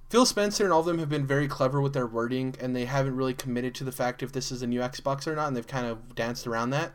[0.09, 2.85] Phil Spencer and all of them have been very clever with their wording, and they
[2.85, 5.57] haven't really committed to the fact if this is a new Xbox or not, and
[5.57, 6.91] they've kind of danced around that.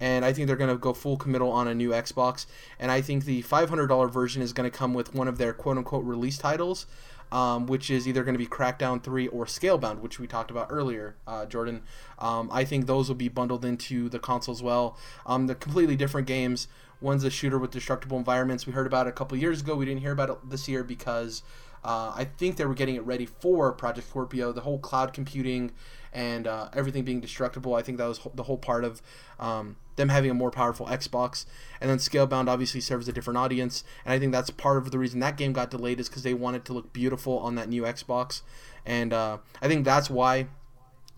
[0.00, 2.46] And I think they're going to go full committal on a new Xbox.
[2.78, 5.78] And I think the $500 version is going to come with one of their quote
[5.78, 6.86] unquote release titles,
[7.32, 10.68] um, which is either going to be Crackdown 3 or Scalebound, which we talked about
[10.70, 11.82] earlier, uh, Jordan.
[12.18, 14.98] Um, I think those will be bundled into the console as well.
[15.24, 16.68] Um, they're completely different games.
[17.00, 18.66] One's a shooter with destructible environments.
[18.66, 19.76] We heard about it a couple years ago.
[19.76, 21.42] We didn't hear about it this year because
[21.84, 24.52] uh, I think they were getting it ready for Project Scorpio.
[24.52, 25.72] The whole cloud computing
[26.12, 27.74] and uh, everything being destructible.
[27.74, 29.02] I think that was the whole part of
[29.38, 31.46] um, them having a more powerful Xbox.
[31.80, 34.98] And then Scalebound obviously serves a different audience, and I think that's part of the
[34.98, 37.82] reason that game got delayed is because they wanted to look beautiful on that new
[37.82, 38.42] Xbox,
[38.84, 40.46] and uh, I think that's why.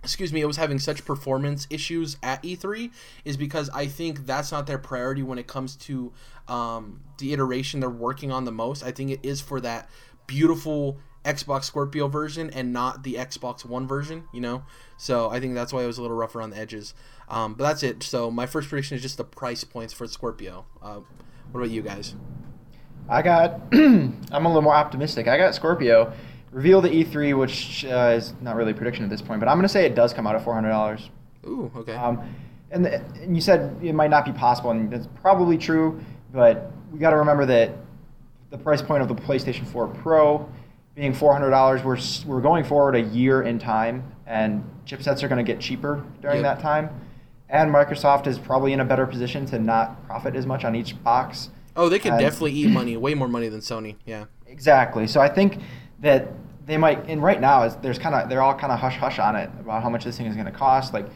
[0.05, 2.93] Excuse me, it was having such performance issues at E3
[3.25, 6.13] is because I think that's not their priority when it comes to
[6.47, 8.85] um, the iteration they're working on the most.
[8.85, 9.91] I think it is for that
[10.29, 14.63] beautiful Xbox Scorpio version and not the Xbox One version, you know?
[14.97, 16.95] So I think that's why it was a little rougher on the edges.
[17.29, 18.03] Um, but that's it.
[18.03, 20.65] So my first prediction is just the price points for Scorpio.
[20.83, 21.01] Uh,
[21.53, 22.15] what about you guys?
[23.09, 25.29] I got, I'm a little more optimistic.
[25.29, 26.13] I got Scorpio
[26.51, 29.57] Reveal the E3, which uh, is not really a prediction at this point, but I'm
[29.59, 31.09] going to say it does come out at $400.
[31.47, 31.95] Ooh, okay.
[31.95, 32.35] Um,
[32.71, 36.01] and, the, and you said it might not be possible, and that's probably true,
[36.33, 37.73] but we got to remember that
[38.51, 40.49] the price point of the PlayStation 4 Pro
[40.95, 45.53] being $400, we're, we're going forward a year in time, and chipsets are going to
[45.53, 46.57] get cheaper during Yep.
[46.57, 46.89] that time.
[47.51, 51.03] And Microsoft is probably in a better position to not profit as much on each
[51.03, 51.51] box.
[51.77, 53.97] oh, they could and- definitely eat money, way more money than Sony.
[54.05, 54.25] Yeah.
[54.47, 55.07] Exactly.
[55.07, 55.61] So I think
[56.01, 56.29] that
[56.67, 59.19] they might, and right now is there's kind of they're all kind of hush hush
[59.19, 60.93] on it about how much this thing is going to cost.
[60.93, 61.07] Like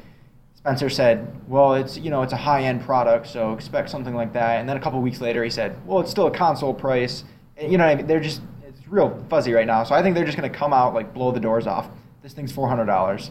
[0.54, 4.32] Spencer said, well, it's you know it's a high end product, so expect something like
[4.32, 4.60] that.
[4.60, 7.24] And then a couple weeks later, he said, well, it's still a console price.
[7.56, 9.84] And, you know, what I mean, they're just it's real fuzzy right now.
[9.84, 11.88] So I think they're just going to come out like blow the doors off.
[12.22, 13.30] This thing's four hundred dollars.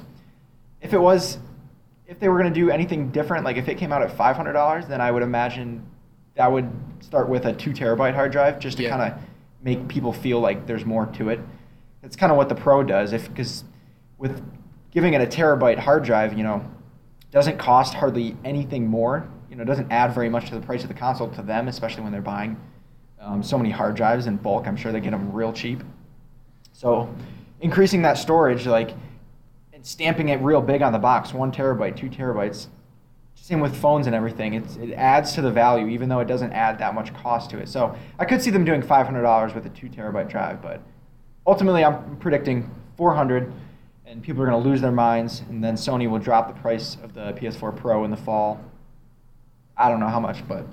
[0.82, 1.38] If it was,
[2.12, 4.36] if they were going to do anything different, like if it came out at five
[4.36, 5.82] hundred dollars, then I would imagine
[6.36, 6.70] that would
[7.00, 8.90] start with a two terabyte hard drive just to Yeah.
[8.98, 9.20] kind of
[9.64, 11.40] make people feel like there's more to it.
[12.02, 13.14] That's kind of what the Pro does.
[13.14, 13.64] If because
[14.18, 14.44] with
[14.92, 16.62] giving it a terabyte hard drive, you know,
[17.32, 19.26] doesn't cost hardly anything more.
[19.50, 21.70] You know, it doesn't add very much to the price of the console to them,
[21.70, 22.58] especially when they're buying
[23.22, 24.68] um, so many hard drives in bulk.
[24.68, 25.82] I'm sure they get them real cheap.
[26.74, 27.14] So,
[27.62, 28.92] increasing that storage, like,
[29.82, 32.68] stamping it real big on the box, one terabyte, two terabytes.
[33.36, 34.54] Same with phones and everything.
[34.54, 37.60] It's, it adds to the value, even though it doesn't add that much cost to
[37.60, 37.68] it.
[37.70, 40.82] So I could see them doing $500 with a two terabyte drive, but
[41.48, 43.52] ultimately I'm predicting 400,
[44.06, 46.98] and people are going to lose their minds, and then Sony will drop the price
[47.04, 48.64] of the PS4 Pro in the fall.
[49.76, 50.66] I don't know how much, but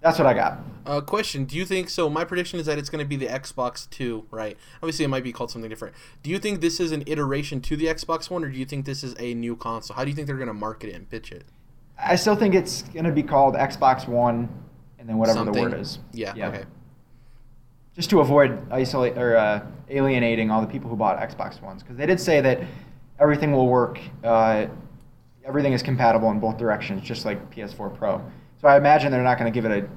[0.00, 0.60] that's what I got.
[0.86, 2.08] Uh, question: Do you think so?
[2.08, 4.56] My prediction is that it's going to be the Xbox Two, right?
[4.76, 5.96] Obviously, it might be called something different.
[6.22, 8.86] Do you think this is an iteration to the Xbox One, or do you think
[8.86, 9.96] this is a new console?
[9.96, 11.44] How do you think they're going to market it and pitch it?
[11.98, 14.48] I still think it's going to be called Xbox One,
[14.98, 15.54] and then whatever Something.
[15.54, 15.98] the word is.
[16.12, 16.32] Yeah.
[16.48, 16.64] Okay.
[17.96, 21.96] Just to avoid isolate or uh, alienating all the people who bought Xbox Ones, because
[21.96, 22.60] they did say that
[23.18, 23.98] everything will work.
[24.22, 24.66] Uh,
[25.44, 28.22] everything is compatible in both directions, just like PS4 Pro.
[28.60, 29.88] So I imagine they're not going to give it a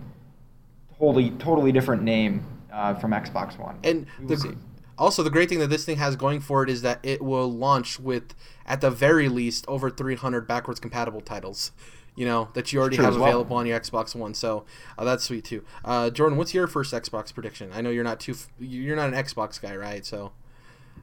[0.99, 3.79] totally totally different name uh, from Xbox One.
[3.83, 4.55] And the,
[4.97, 7.51] also, the great thing that this thing has going for it is that it will
[7.51, 8.35] launch with,
[8.65, 11.71] at the very least, over 300 backwards compatible titles.
[12.15, 13.29] You know that you already have as well.
[13.29, 14.65] available on your Xbox One, so
[14.97, 15.63] uh, that's sweet too.
[15.85, 17.71] Uh, Jordan, what's your first Xbox prediction?
[17.73, 20.05] I know you're not too, f- you're not an Xbox guy, right?
[20.05, 20.33] So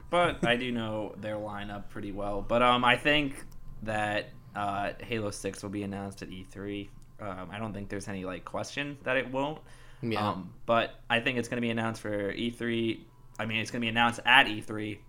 [0.09, 2.45] but I do know their lineup pretty well.
[2.47, 3.43] But um, I think
[3.83, 6.87] that uh, Halo Six will be announced at E3.
[7.19, 9.59] Um, I don't think there's any like question that it won't.
[10.01, 13.05] Yeah, Um, but I think it's going to be announced for E3.
[13.39, 14.99] I mean, it's going to be announced at E3,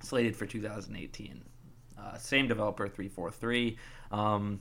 [0.00, 1.44] slated for 2018.
[1.98, 3.76] Uh, same developer, 343.
[4.12, 4.60] Um,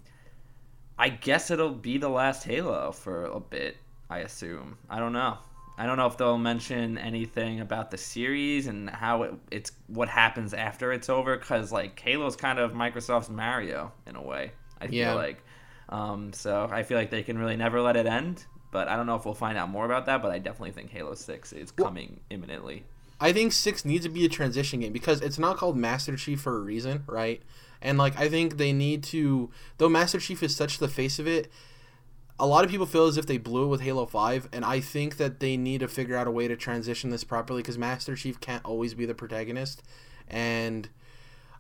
[0.98, 3.78] I guess it'll be the last Halo for a bit.
[4.10, 4.78] I assume.
[4.90, 5.38] I don't know.
[5.78, 10.10] I don't know if they'll mention anything about the series and how it, it's what
[10.10, 11.38] happens after it's over.
[11.38, 14.52] Because like Halo's kind of Microsoft's Mario in a way.
[14.82, 15.14] I feel Yeah.
[15.14, 15.44] like.
[15.90, 18.44] Um, so I feel like they can really never let it end.
[18.72, 20.22] But I don't know if we'll find out more about that.
[20.22, 22.84] But I definitely think Halo Six is Well- coming imminently.
[23.20, 26.40] I think six needs to be a transition game because it's not called Master Chief
[26.40, 27.42] for a reason, right?
[27.82, 31.28] And like I think they need to, though Master Chief is such the face of
[31.28, 31.52] it.
[32.40, 34.80] A lot of people feel as if they blew it with Halo Five, and I
[34.80, 38.16] think that they need to figure out a way to transition this properly because Master
[38.16, 39.82] Chief can't always be the protagonist,
[40.28, 40.88] and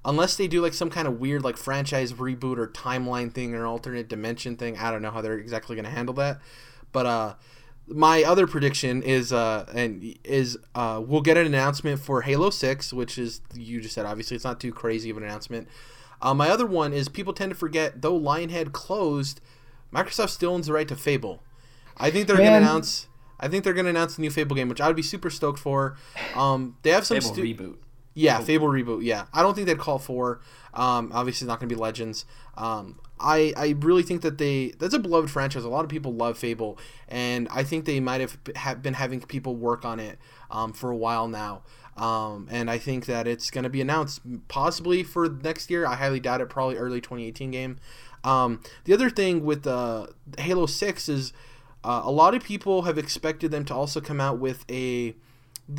[0.06, 3.66] unless they do like some kind of weird like franchise reboot or timeline thing or
[3.66, 6.40] alternate dimension thing, I don't know how they're exactly going to handle that.
[6.98, 7.34] But uh,
[7.88, 12.92] my other prediction is uh and is uh we'll get an announcement for Halo 6
[12.92, 15.68] which is you just said obviously it's not too crazy of an announcement.
[16.20, 19.42] Uh, my other one is people tend to forget though Lionhead closed
[19.94, 21.44] Microsoft still owns the right to Fable.
[21.98, 23.08] I think they're going to announce.
[23.40, 25.30] I think they're going to announce a new Fable game, which I would be super
[25.30, 25.96] stoked for.
[26.36, 27.76] Um, they have some Fable stu- reboot.
[28.16, 29.04] yeah, Fable reboot.
[29.04, 30.42] Yeah, I don't think they'd call for.
[30.74, 32.26] Um, obviously, it's not going to be Legends.
[32.58, 35.64] Um, I I really think that they that's a beloved franchise.
[35.64, 39.22] A lot of people love Fable, and I think they might have, have been having
[39.22, 40.18] people work on it
[40.52, 41.64] um, for a while now.
[41.98, 45.86] Um, and I think that it's going to be announced possibly for next year.
[45.86, 46.50] I highly doubt it.
[46.50, 47.78] Probably early 2018 game.
[48.24, 50.08] Um, the other thing with uh,
[50.38, 51.34] Halo Six is
[51.84, 55.16] uh, a lot of people have expected them to also come out with a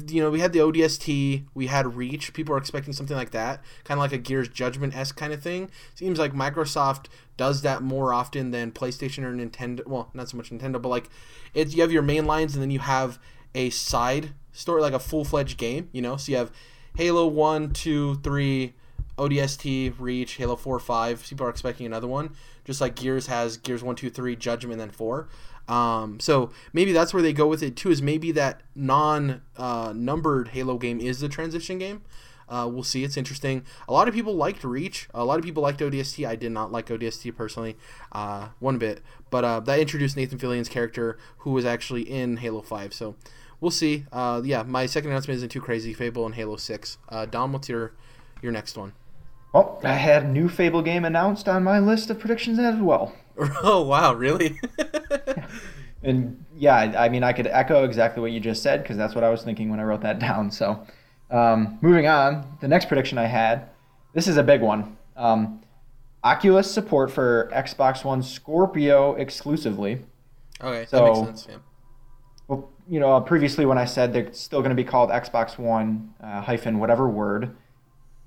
[0.08, 2.34] you know, we had the ODST, we had Reach.
[2.34, 5.42] People are expecting something like that, kind of like a Gears Judgment s kind of
[5.42, 5.70] thing.
[5.94, 9.86] Seems like Microsoft does that more often than PlayStation or Nintendo.
[9.86, 11.08] Well, not so much Nintendo, but like,
[11.54, 13.18] it's you have your main lines and then you have
[13.54, 15.88] a side story, like a full fledged game.
[15.92, 16.52] You know, so you have
[16.96, 18.74] Halo One, Two, Three,
[19.16, 21.26] ODST, Reach, Halo Four, Five.
[21.26, 22.34] People are expecting another one,
[22.64, 25.28] just like Gears has Gears One, Two, Three, Judgment, and then Four.
[25.68, 27.90] Um, so maybe that's where they go with it too.
[27.90, 32.02] Is maybe that non-numbered Halo game is the transition game.
[32.48, 33.04] Uh, we'll see.
[33.04, 33.64] It's interesting.
[33.88, 35.08] A lot of people liked Reach.
[35.12, 36.26] A lot of people liked ODST.
[36.26, 37.76] I did not like ODST personally,
[38.12, 39.02] uh, one bit.
[39.30, 42.94] But uh, that introduced Nathan Fillion's character, who was actually in Halo Five.
[42.94, 43.16] So
[43.60, 44.06] we'll see.
[44.12, 45.92] Uh, yeah, my second announcement isn't too crazy.
[45.92, 46.96] Fable and Halo Six.
[47.08, 47.92] Uh, Dom, what's your
[48.40, 48.94] your next one?
[49.52, 53.14] Well, I had a new Fable game announced on my list of predictions as well.
[53.62, 54.58] oh wow, really?
[56.02, 59.24] And yeah, I mean, I could echo exactly what you just said because that's what
[59.24, 60.50] I was thinking when I wrote that down.
[60.50, 60.86] So,
[61.30, 63.68] um, moving on, the next prediction I had,
[64.14, 64.96] this is a big one.
[65.16, 65.62] Um,
[66.24, 70.04] Oculus support for Xbox One Scorpio exclusively.
[70.60, 71.46] okay, so, that makes sense.
[71.48, 71.56] Yeah.
[72.48, 76.14] Well, you know, previously when I said they're still going to be called Xbox One
[76.20, 77.56] uh, hyphen whatever word,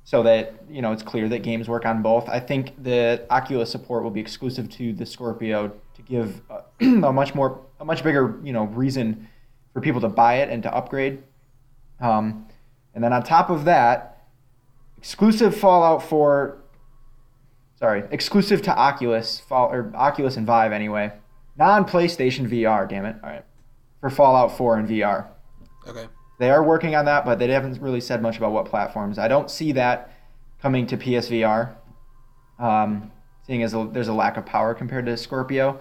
[0.03, 2.27] so that you know it's clear that games work on both.
[2.29, 7.13] I think that Oculus support will be exclusive to the Scorpio to give uh, a
[7.13, 9.27] much more, a much bigger, you know, reason
[9.73, 11.23] for people to buy it and to upgrade.
[11.99, 12.47] Um,
[12.93, 14.25] and then on top of that,
[14.97, 16.57] exclusive Fallout 4.
[17.75, 21.11] Sorry, exclusive to Oculus, Fall, or Oculus and Vive anyway.
[21.57, 23.15] Non PlayStation VR, damn it.
[23.23, 23.45] All right
[24.01, 25.27] for Fallout 4 and VR.
[25.87, 26.07] Okay.
[26.41, 29.19] They are working on that, but they haven't really said much about what platforms.
[29.19, 30.11] I don't see that
[30.59, 31.75] coming to PSVR,
[32.57, 33.11] um,
[33.45, 35.79] seeing as a, there's a lack of power compared to Scorpio.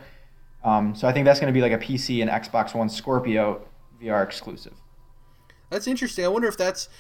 [0.63, 3.67] Um, so I think that's going to be like a PC and Xbox One Scorpio
[4.03, 4.75] VR exclusive.
[5.71, 6.27] That's interesting.
[6.27, 6.91] I wonder if that's.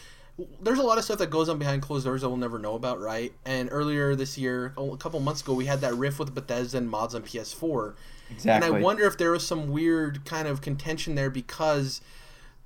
[0.62, 2.76] There's a lot of stuff that goes on behind closed doors that we'll never know
[2.76, 3.30] about, right?
[3.44, 6.88] And earlier this year, a couple months ago, we had that riff with Bethesda and
[6.88, 7.94] mods on PS4.
[8.30, 8.66] Exactly.
[8.68, 12.00] And I wonder if there was some weird kind of contention there because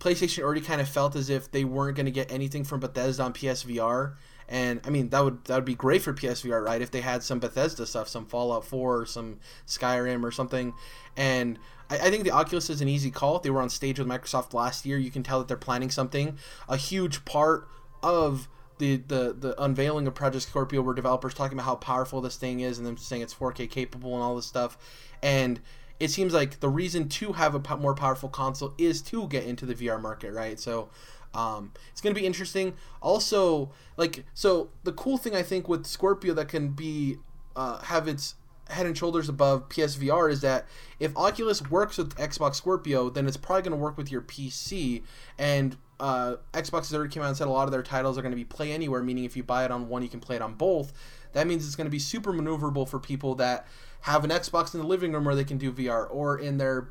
[0.01, 3.23] PlayStation already kind of felt as if they weren't going to get anything from Bethesda
[3.23, 4.15] on PSVR.
[4.49, 6.83] And I mean that would that would be great for PSVR, right?
[6.83, 10.75] If they had some Bethesda stuff, some Fallout 4 or some Skyrim or something.
[11.17, 13.39] And I, I think the Oculus is an easy call.
[13.39, 14.99] They were on stage with Microsoft last year.
[14.99, 16.37] You can tell that they're planning something.
[16.69, 17.69] A huge part
[18.03, 22.37] of the, the, the unveiling of Project Scorpio were developers talking about how powerful this
[22.37, 24.77] thing is and them saying it's 4K capable and all this stuff.
[25.23, 25.61] And
[26.01, 29.45] it seems like the reason to have a po- more powerful console is to get
[29.45, 30.59] into the VR market, right?
[30.59, 30.89] So
[31.35, 32.75] um, it's going to be interesting.
[33.01, 37.17] Also, like, so the cool thing I think with Scorpio that can be
[37.57, 38.35] uh, have its
[38.71, 40.67] head and shoulders above PSVR is that
[40.99, 45.03] if Oculus works with Xbox Scorpio, then it's probably going to work with your PC.
[45.39, 48.23] And uh, Xbox has already came out and said a lot of their titles are
[48.23, 50.37] going to be play anywhere, meaning if you buy it on one, you can play
[50.37, 50.93] it on both.
[51.33, 53.67] That means it's going to be super maneuverable for people that
[54.05, 56.89] have an Xbox in the living room where they can do VR, or in their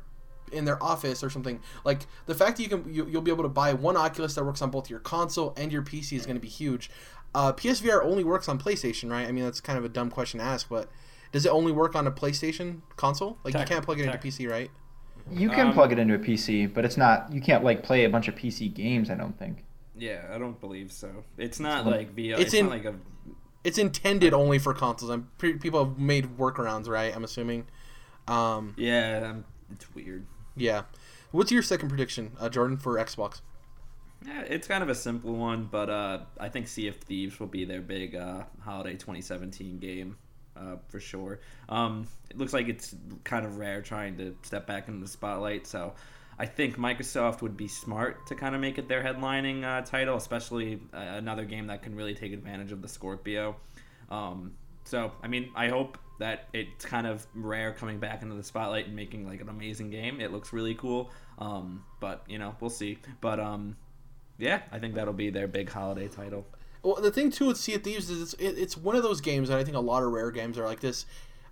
[0.52, 1.60] in their office or something.
[1.84, 4.44] Like the fact that you can you, you'll be able to buy one Oculus that
[4.44, 6.90] works on both your console and your PC is going to be huge.
[7.34, 9.26] Uh, PSVR only works on PlayStation, right?
[9.26, 10.88] I mean that's kind of a dumb question to ask, but
[11.32, 13.38] does it only work on a PlayStation console?
[13.44, 14.18] Like you can't plug it into.
[14.18, 14.70] PC, right?
[15.30, 17.32] You can Um, plug it into a PC, but it's not.
[17.32, 19.08] You can't like play a bunch of PC games.
[19.10, 19.64] I don't think.
[19.96, 21.24] Yeah, I don't believe so.
[21.38, 22.32] It's not like VR.
[22.32, 22.94] it's It's, in- not like a.
[23.64, 25.10] It's intended only for consoles.
[25.10, 27.14] I'm pre- people have made workarounds, right?
[27.14, 27.66] I'm assuming.
[28.28, 30.26] Um, Yeah, um, it's weird.
[30.56, 30.82] yeah.
[31.32, 33.40] What's your second prediction, uh, Jordan, for Xbox?
[34.24, 37.46] Yeah, it's kind of a simple one, but uh, I think Sea of Thieves will
[37.48, 40.16] be their big uh, holiday 2017 game
[40.56, 41.40] uh, for sure.
[41.68, 42.94] Um, it looks like it's
[43.24, 45.94] kind of Rare trying to step back into the spotlight, so
[46.38, 50.16] I think Microsoft would be smart to kind of make it their headlining uh, title,
[50.16, 53.56] especially uh, another game that can really take advantage of the Scorpio.
[54.10, 54.54] Um,
[54.84, 58.86] so, I mean, I hope that it's kind of Rare coming back into the spotlight
[58.86, 60.20] and making like an amazing game.
[60.20, 62.98] It looks really cool, um, but you know, we'll see.
[63.20, 63.76] But um,
[64.38, 66.46] yeah, I think that'll be their big holiday title.
[66.82, 69.48] Well, the thing too with Sea of Thieves is it's it's one of those games
[69.48, 71.06] that I think a lot of Rare games are like this.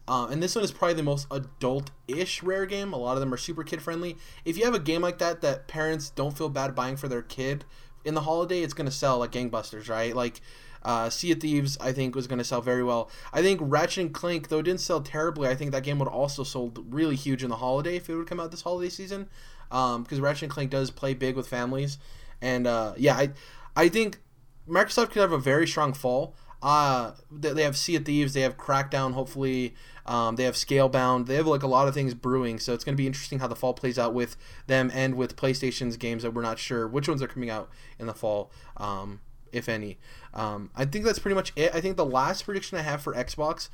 [0.09, 2.93] Uh, and this one is probably the most adult-ish Rare game.
[2.93, 4.17] A lot of them are super kid-friendly.
[4.45, 7.23] If you have a game like that that parents don't feel bad buying for their
[7.23, 7.65] kid
[8.05, 10.15] in the holiday, it's gonna sell like gangbusters, right?
[10.15, 10.41] Like
[10.85, 13.11] uh, Sea of Thieves, I think, was going to sell very well.
[13.33, 16.09] I think Ratchet and Clank, though it didn't sell terribly, I think that game would
[16.09, 19.29] also sold really huge in the holiday if it would come out this holiday season.
[19.69, 21.99] Because um, Ratchet and Clank does play big with families,
[22.43, 23.31] and uh, yeah, I,
[23.75, 24.21] I think
[24.69, 26.35] Microsoft could have a very strong fall.
[26.63, 29.75] Uh, they have Sea of Thieves, they have Crackdown, hopefully.
[30.05, 31.27] Um, they have Scalebound.
[31.27, 33.47] They have like a lot of things brewing, so it's going to be interesting how
[33.47, 34.37] the fall plays out with
[34.67, 38.07] them and with PlayStation's games that we're not sure which ones are coming out in
[38.07, 38.51] the fall.
[38.77, 39.21] Um,
[39.53, 39.99] if any.
[40.35, 41.75] Um, I think that's pretty much it.
[41.75, 43.69] I think the last prediction I have for Xbox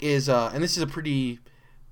[0.00, 1.40] is, uh, and this is a pretty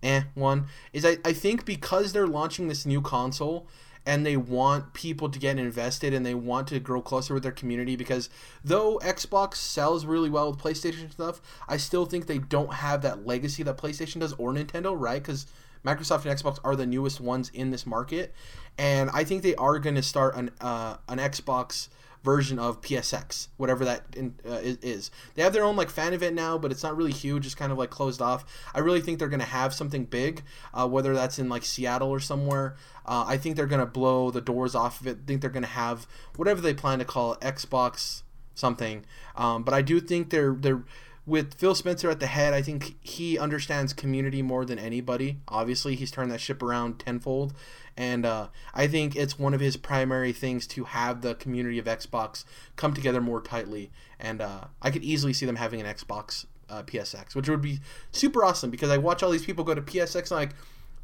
[0.03, 3.67] eh one, is I, I think because they're launching this new console
[4.07, 7.53] and they want people to get invested and they want to grow closer with their
[7.53, 8.29] community because
[8.63, 13.27] though Xbox sells really well with PlayStation stuff, I still think they don't have that
[13.27, 15.23] legacy that PlayStation does or Nintendo, right?
[15.23, 15.47] Because
[15.85, 18.35] Microsoft and Xbox are the newest ones in this market,
[18.79, 21.89] and I think they are going to start an uh, an Xbox
[22.25, 25.11] version of PSX, whatever that in, uh, is.
[25.35, 27.45] They have their own like fan event now, but it's not really huge.
[27.45, 28.45] It's kind of like closed off.
[28.75, 32.21] I really think they're gonna have something big, uh, whether that's in like Seattle or
[32.21, 32.77] somewhere.
[33.05, 35.19] Uh, I think they're gonna blow the doors off of it.
[35.23, 36.07] I think they're gonna have
[36.37, 38.23] whatever they plan to call it, Xbox
[38.55, 39.05] something.
[39.37, 40.83] Um, but I do think they're they're
[41.27, 45.39] with Phil Spencer at the head, I think he understands community more than anybody.
[45.49, 47.55] Obviously, he's turned that ship around tenfold,
[47.97, 51.85] and uh, I think it's one of his primary things to have the community of
[51.85, 52.45] Xbox
[52.77, 53.91] come together more tightly.
[54.19, 57.79] And uh, I could easily see them having an Xbox uh, PSX, which would be
[58.11, 60.51] super awesome because I watch all these people go to PSX and I'm like,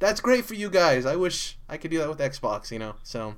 [0.01, 1.07] that's great for you guys.
[1.07, 2.97] I wish I could do that with Xbox, you know.
[3.05, 3.37] So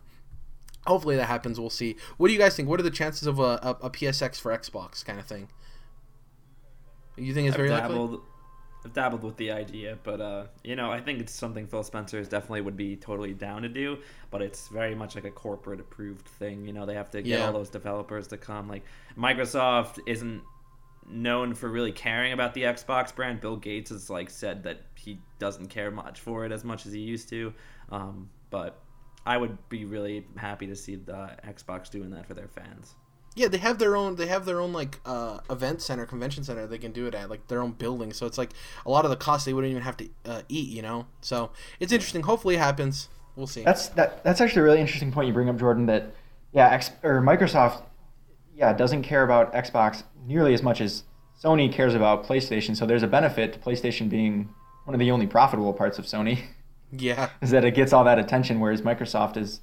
[0.87, 1.61] hopefully that happens.
[1.61, 1.97] We'll see.
[2.17, 2.69] What do you guys think?
[2.69, 5.49] What are the chances of a, a, a PSX for Xbox kind of thing?
[7.17, 8.27] You think it's I've very dabbled, likely?
[8.85, 12.19] I've dabbled with the idea, but uh, you know, I think it's something Phil Spencer
[12.19, 13.99] is definitely would be totally down to do.
[14.31, 16.67] But it's very much like a corporate approved thing.
[16.67, 17.47] You know, they have to get Yeah.
[17.47, 18.69] all those developers to come.
[18.69, 18.83] Like
[19.17, 20.43] Microsoft isn't
[21.09, 23.41] known for really caring about the Xbox brand.
[23.41, 26.93] Bill Gates has like said that he doesn't care much for it as much as
[26.93, 27.53] he used to.
[27.91, 28.81] Um, but
[29.25, 32.95] I would be really happy to see the Xbox doing that for their fans.
[33.35, 34.17] Yeah, they have their own.
[34.17, 36.67] They have their own like uh, event center, convention center.
[36.67, 38.13] They can do it at like their own building.
[38.13, 38.51] So it's like
[38.85, 40.69] a lot of the costs they wouldn't even have to uh, eat.
[40.69, 41.07] You know.
[41.21, 42.23] So it's interesting.
[42.23, 43.09] Hopefully it happens.
[43.37, 43.63] We'll see.
[43.63, 44.23] That's that.
[44.25, 45.87] That's actually a really interesting point you bring up, Jordan.
[45.87, 46.15] That
[46.53, 47.83] yeah, X, or Microsoft,
[48.55, 51.05] yeah, doesn't care about Xbox nearly as much as
[51.43, 52.77] Sony cares about PlayStation.
[52.77, 54.51] So there's a benefit to PlayStation being
[54.85, 56.41] one of the only profitable parts of Sony
[56.93, 59.61] yeah, is that it gets all that attention, whereas Microsoft is,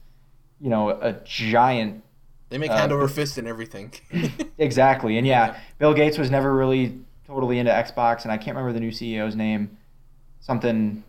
[0.60, 2.04] you know, a giant.
[2.50, 3.94] They make Uh, hand over fist and everything.
[4.58, 5.60] Exactly, and yeah, Yeah.
[5.78, 9.36] Bill Gates was never really totally into Xbox, and I can't remember the new CEO's
[9.36, 9.78] name,
[10.42, 11.04] something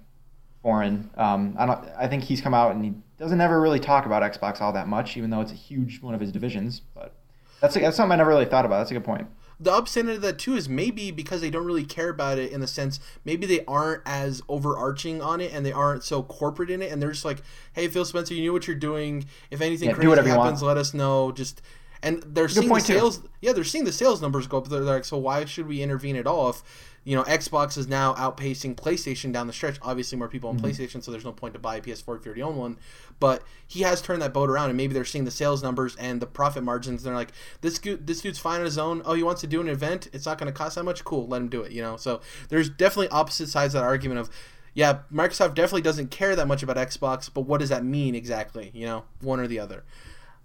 [0.62, 1.10] foreign.
[1.16, 1.84] Um, I don't.
[1.98, 4.86] I think he's come out and he doesn't ever really talk about Xbox all that
[4.88, 6.82] much, even though it's a huge one of his divisions.
[6.94, 7.12] But
[7.60, 8.78] that's that's something I never really thought about.
[8.78, 9.26] That's a good point.
[9.60, 12.60] The upside of that too is maybe because they don't really care about it in
[12.60, 16.80] the sense maybe they aren't as overarching on it and they aren't so corporate in
[16.80, 17.42] it and they're just like
[17.74, 19.26] hey phil spencer you know what you're doing.
[19.50, 21.32] If anything Yeah, crazy happens let us know.
[21.32, 21.62] Just
[22.02, 22.94] and they're seeing the point, too.
[22.94, 24.68] sales yeah they're seeing the sales numbers go up.
[24.68, 26.62] They're like so why should we intervene at all if
[27.04, 29.78] you know xbox is now outpacing playstation down the stretch?
[29.82, 30.66] Obviously more people on Mm-hmm.
[30.66, 32.78] playstation so there's no point to buy a ps4 if you already own one.
[33.18, 36.22] But he has turned that boat around and maybe they're seeing the sales numbers and
[36.22, 39.02] the profit margins and they're like this dude, this dude's fine on his own.
[39.04, 40.08] Oh he wants to do an event?
[40.12, 41.04] It's not going to cost that much?
[41.04, 41.96] Cool let him do it you know?
[41.96, 44.30] So there's definitely opposite sides of that argument of
[44.72, 48.70] yeah microsoft definitely doesn't care that much about xbox but what does that mean exactly
[48.72, 49.84] you know one or the other?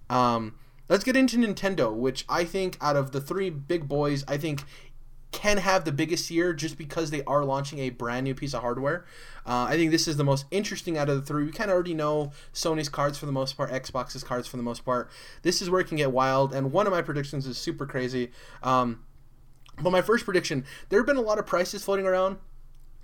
[0.10, 0.56] Um,
[0.90, 4.64] let's get into Nintendo, which I think out of the three big boys, I think
[5.32, 8.62] can have the biggest year just because they are launching a brand new piece of
[8.62, 9.06] hardware.
[9.46, 11.44] Uh, I think this is the most interesting out of the three.
[11.44, 14.64] We kind of already know Sony's cards for the most part, Xbox's cards for the
[14.64, 15.10] most part.
[15.42, 18.32] This is where it can get wild, and one of my predictions is super crazy.
[18.64, 19.04] Um,
[19.82, 22.38] but my first prediction, there have been a lot of prices floating around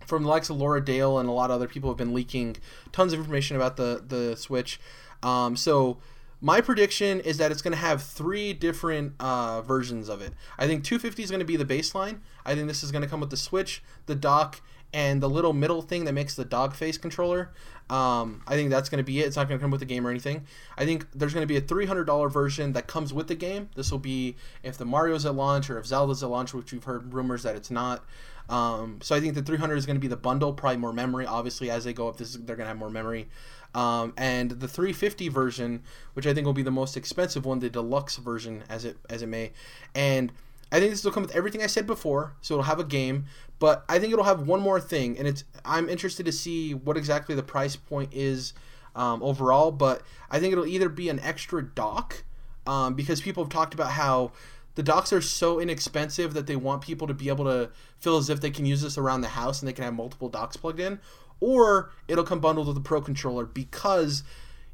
[0.06, 2.58] from the likes of Laura Dale and a lot of other people have been leaking
[2.92, 4.80] tons of information about the the Switch.
[5.22, 6.00] Um, so
[6.42, 10.34] my prediction is that it's going to have three different uh, versions of it.
[10.58, 12.20] I think 250 is going to be the baseline.
[12.46, 14.62] I think this is going to come with the Switch, the dock,
[14.94, 17.52] and the little middle thing that makes the dog face controller.
[17.90, 19.28] Um, I think that's going to be it.
[19.28, 20.46] It's not going to come with the game or anything.
[20.78, 23.70] I think there's going to be a $300 version that comes with the game.
[23.76, 26.84] This will be if the Mario's at launch or if Zelda's at launch, which we've
[26.84, 28.04] heard rumors that it's not.
[28.50, 31.26] Um, so I think the 300 is going to be the bundle, probably more memory.
[31.26, 33.30] Obviously, as they go up, this is, they're going to have more memory.
[33.74, 37.70] Um, and the 350 version, which I think will be the most expensive one, the
[37.70, 39.52] deluxe version, as it as it may,
[39.96, 40.32] and
[40.72, 42.34] I think this will come with everything I said before.
[42.42, 43.26] So it'll have a game,
[43.60, 46.98] but I think it'll have one more thing, and it's I'm interested to see what
[46.98, 48.54] exactly the price point is
[48.96, 49.72] um, overall.
[49.72, 52.24] But I think it'll either be an extra dock
[52.66, 54.32] um, because people have talked about how
[54.76, 57.70] the docks are so inexpensive that they want people to be able to
[58.00, 60.30] feel as if they can use this around the house and they can have multiple
[60.30, 61.00] docks plugged in,
[61.42, 64.24] or it'll come bundled with the Pro controller because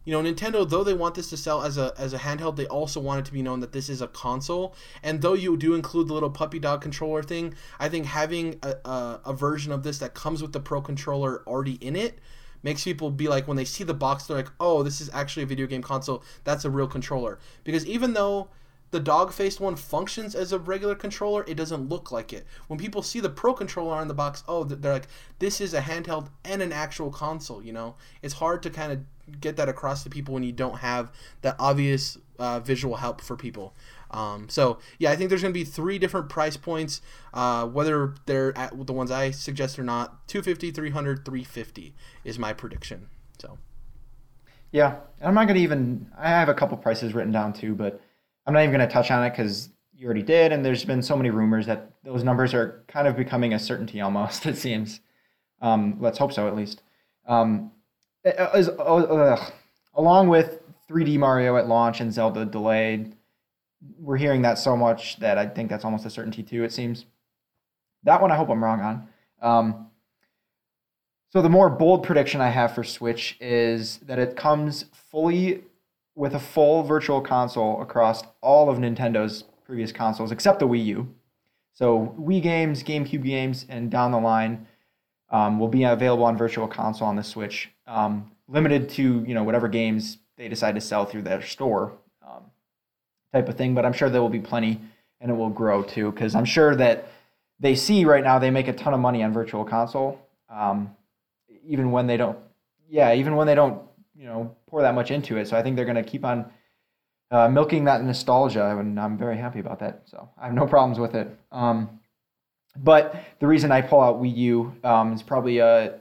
[0.06, 2.68] you know Nintendo though they want this to sell as a as a handheld they
[2.68, 4.76] also want it to be known that this is a console.
[5.02, 8.76] And though you do include the little puppy dog controller thing I think having a,
[8.86, 12.20] a, a version of this that comes with the Pro controller already in it
[12.62, 15.44] makes people be like when they see the box they're like oh this is actually
[15.44, 16.24] a video game console.
[16.44, 17.40] That's a real controller.
[17.64, 18.50] Because even though
[18.92, 22.46] the dog faced one functions as a regular controller, it doesn't look like it.
[22.68, 25.08] When people see the Pro controller on the box, oh, they're like,
[25.40, 27.96] this is a handheld and an actual console, you know?
[28.22, 31.12] It's hard to kind of get that across to people when you don't have
[31.42, 33.74] that obvious uh, visual help for people.
[34.10, 37.02] Um, so, yeah, I think there's going to be three different price points,
[37.34, 42.54] uh, whether they're at the ones I suggest or not 250 300 350 is my
[42.54, 43.10] prediction.
[43.38, 43.58] So,
[44.72, 48.00] yeah, I'm not going to even, I have a couple prices written down too, but
[48.48, 51.02] I'm not even going to touch on it because you already did, and there's been
[51.02, 54.46] so many rumors that those numbers are kind of becoming a certainty almost.
[54.46, 55.02] It seems.
[55.62, 56.82] Um, let's hope so, at least.
[57.28, 57.72] Um,
[58.26, 59.38] uh,
[59.96, 63.16] along with 3D Mario at launch and Zelda delayed,
[64.00, 66.64] we're hearing that so much that I think that's almost a certainty too.
[66.64, 67.06] It seems.
[68.04, 69.08] That one I hope I'm wrong on.
[69.42, 69.88] Um,
[71.30, 75.64] so the more bold prediction I have for Switch is that it comes fully
[76.18, 81.16] with a full virtual console across all of Nintendo's previous consoles except the Wii U.
[81.74, 84.66] So Wii games, GameCube games, and down the line
[85.30, 89.44] um, will be available on Virtual Console on the Switch, um, limited to you know
[89.44, 91.94] whatever games they decide to sell through their store,
[92.28, 92.44] um,
[93.32, 93.76] type of thing.
[93.76, 94.82] But I'm sure there will be plenty,
[95.22, 97.10] and it will grow too, because I'm sure that
[97.60, 100.96] they see right now they make a ton of money on Virtual Console, um,
[101.64, 102.40] even when they don't.
[102.90, 103.84] Yeah, even when they don't
[104.18, 105.48] you know pour that much into it.
[105.48, 106.52] So I think they're going to keep on
[107.32, 110.04] uh, milking that nostalgia, and I'm very happy about that.
[110.06, 111.28] So I have no problems with it.
[111.52, 112.00] Um,
[112.78, 116.00] but the reason I pull out Wii U um, is probably a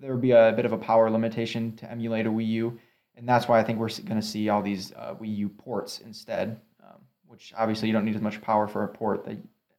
[0.00, 2.78] there would be a bit of a power limitation to emulate a Wii U,
[3.16, 6.00] and that's why I think we're going to see all these uh, Wii U ports
[6.00, 6.60] instead.
[6.82, 9.32] Um, which obviously you don't need as much power for a port that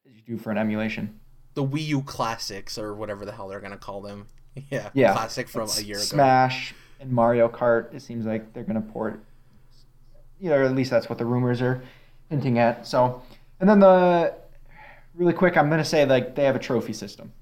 [0.10, 1.20] as you do for an emulation.
[1.54, 4.28] The Wii U classics, or whatever the hell they're going to call them.
[4.72, 6.04] Yeah, yeah, classic from a year ago.
[6.04, 9.20] Smash, in Mario Kart, it seems like they're going to port.
[10.39, 11.82] You know, at least that's what the rumors are
[12.30, 12.86] hinting at.
[12.88, 13.22] So,
[13.60, 14.34] and then the
[15.16, 17.34] really quick, I'm going to say like they have a trophy system.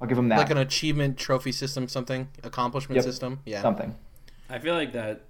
[0.00, 0.38] I'll give them that.
[0.38, 3.04] Like an achievement trophy system, something accomplishment Yep.
[3.04, 3.40] system.
[3.46, 3.94] Yeah, something.
[4.50, 5.22] I feel like that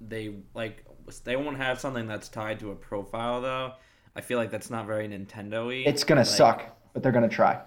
[0.00, 0.84] they like
[1.24, 3.72] they won't have something that's tied to a profile though.
[4.14, 5.84] I feel like that's not very Nintendo-y.
[5.86, 7.58] It's going to Like, suck, but they're going to try.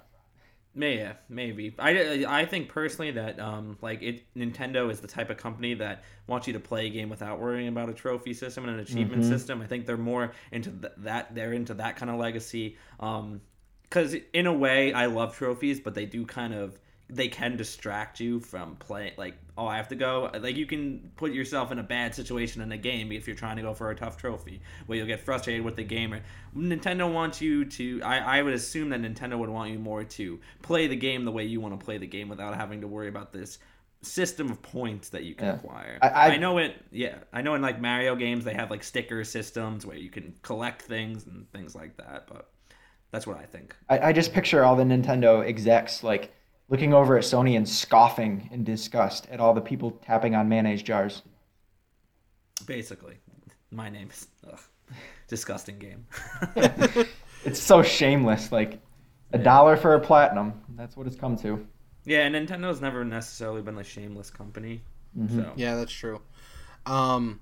[0.78, 1.73] May- Yeah, maybe.
[1.80, 6.03] I, I think personally that um like it Nintendo is the type of company that
[6.28, 9.23] wants you to play a game without worrying about a trophy system and an achievement
[9.23, 9.30] Mhm.
[9.30, 9.61] system.
[9.61, 11.34] I think they're more into th- that.
[11.34, 12.78] They're into that kind of legacy.
[12.99, 13.41] Um,
[13.84, 16.78] because in a way, I love trophies, but they do kind of
[17.08, 19.14] they can distract you from playing.
[19.16, 20.32] Like, oh, I have to go.
[20.39, 23.58] Like, you can put yourself in a bad situation in a game if you're trying
[23.58, 26.16] to go for a tough trophy, where you'll get frustrated with the game.
[26.58, 28.01] Nintendo wants you to.
[28.03, 31.32] I, I would assume that Nintendo would want you more to play the game the
[31.32, 33.60] way you want to play the game without having to worry about this
[34.01, 35.53] system of points that you can Yeah.
[35.56, 35.99] acquire.
[36.01, 36.76] I- I- I know it.
[36.91, 40.36] Yeah, I know in like Mario games they have like sticker systems where you can
[40.43, 42.28] collect things and things like that.
[42.28, 42.49] But
[43.12, 43.76] that's what I think.
[43.89, 46.32] I, I just picture all the Nintendo execs like
[46.70, 50.84] looking over at Sony and scoffing in disgust at all the people tapping on mayonnaise
[50.84, 51.22] jars.
[52.66, 53.16] Basically,
[53.72, 54.59] my name is ugh,
[55.28, 56.05] disgusting game.
[57.45, 58.51] It's so shameless.
[58.51, 58.80] Like
[59.32, 60.53] a dollar for a platinum.
[60.76, 61.66] That's what it's come to.
[62.05, 64.82] yeah, and Nintendo's never necessarily been a shameless company.
[65.30, 66.22] So Yeah, that's true.
[66.86, 67.39] Um,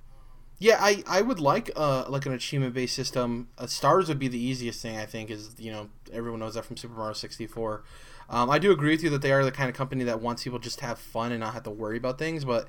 [0.59, 3.47] yeah, I, I would like uh like an achievement based system.
[3.57, 5.31] Uh, stars would be the easiest thing I think.
[5.31, 7.83] Is you know everyone knows that from Super Mario sixty four.
[8.29, 10.43] Um, I do agree with you that they are the kind of company that wants
[10.43, 12.45] people just to have fun and not have to worry about things.
[12.45, 12.67] But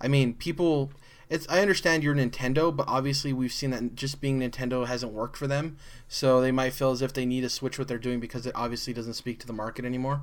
[0.00, 0.92] I mean, people.
[1.30, 5.36] It's I understand you're Nintendo, but obviously we've seen that just being Nintendo hasn't worked
[5.36, 5.76] for them.
[6.08, 8.52] So they might feel as if they need to switch what they're doing because it
[8.54, 10.22] obviously doesn't speak to the market anymore.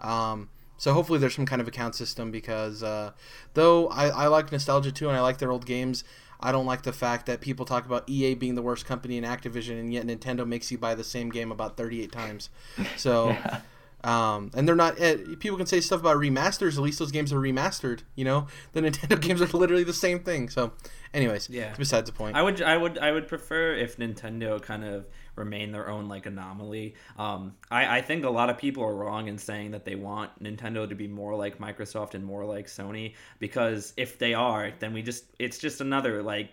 [0.00, 0.48] Um,
[0.78, 3.12] so hopefully there's some kind of account system because uh,
[3.54, 6.04] though I, I like nostalgia too and I like their old games,
[6.40, 9.24] I don't like the fact that people talk about EA being the worst company in
[9.24, 12.50] Activision and yet Nintendo makes you buy the same game about 38 times.
[12.96, 13.60] So Yeah.
[14.06, 15.00] Um, and they're not.
[15.00, 16.76] Uh, people can say stuff about remasters.
[16.76, 18.00] At least those games are remastered.
[18.14, 20.48] You know, the Nintendo games are literally the same thing.
[20.48, 20.72] So,
[21.12, 21.74] anyways, Yeah.
[21.76, 22.36] Besides the point.
[22.36, 26.26] I would, I would, I would prefer if Nintendo kind of remain their own like
[26.26, 26.94] anomaly.
[27.18, 30.42] Um, I, I think a lot of people are wrong in saying that they want
[30.42, 34.92] Nintendo to be more like Microsoft and more like Sony because if they are, then
[34.92, 36.50] we just it's just another like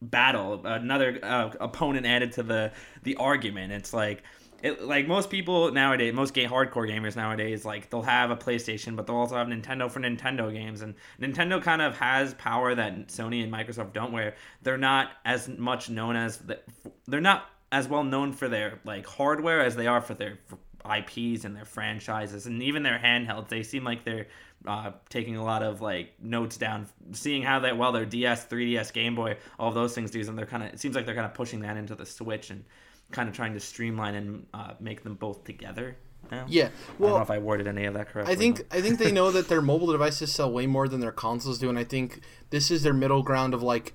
[0.00, 2.72] battle, another uh, opponent added to the
[3.02, 3.72] the argument.
[3.72, 4.22] It's like
[4.62, 8.96] it, like most people nowadays, most gay hardcore gamers nowadays, like they'll have a PlayStation,
[8.96, 13.08] but they'll also have Nintendo for Nintendo games, and Nintendo kind of has power that
[13.08, 14.12] Sony and Microsoft don't.
[14.12, 16.58] Where they're not as much known as the,
[17.06, 20.38] they're not as well known for their like hardware as they are for their
[20.84, 23.48] IPs and their franchises, and even their handhelds.
[23.48, 24.26] They seem like they're
[24.66, 28.92] uh, taking a lot of like notes down, seeing how that well their DS, 3DS,
[28.92, 31.26] Game Boy, all those things do, and they're kind of it seems like they're kind
[31.26, 32.64] of pushing that into the Switch and
[33.10, 35.96] kind of trying to streamline and uh, make them both together.
[36.30, 36.44] Now.
[36.48, 36.64] yeah.
[36.64, 38.32] I don't Well, know if I worded any of that correctly.
[38.34, 41.12] I think I think they know that their mobile devices sell way more than their
[41.12, 43.94] consoles do, and I think this is their middle ground of like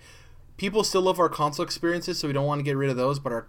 [0.57, 3.19] people still love our console experiences, so we don't want to get rid of those,
[3.19, 3.47] but our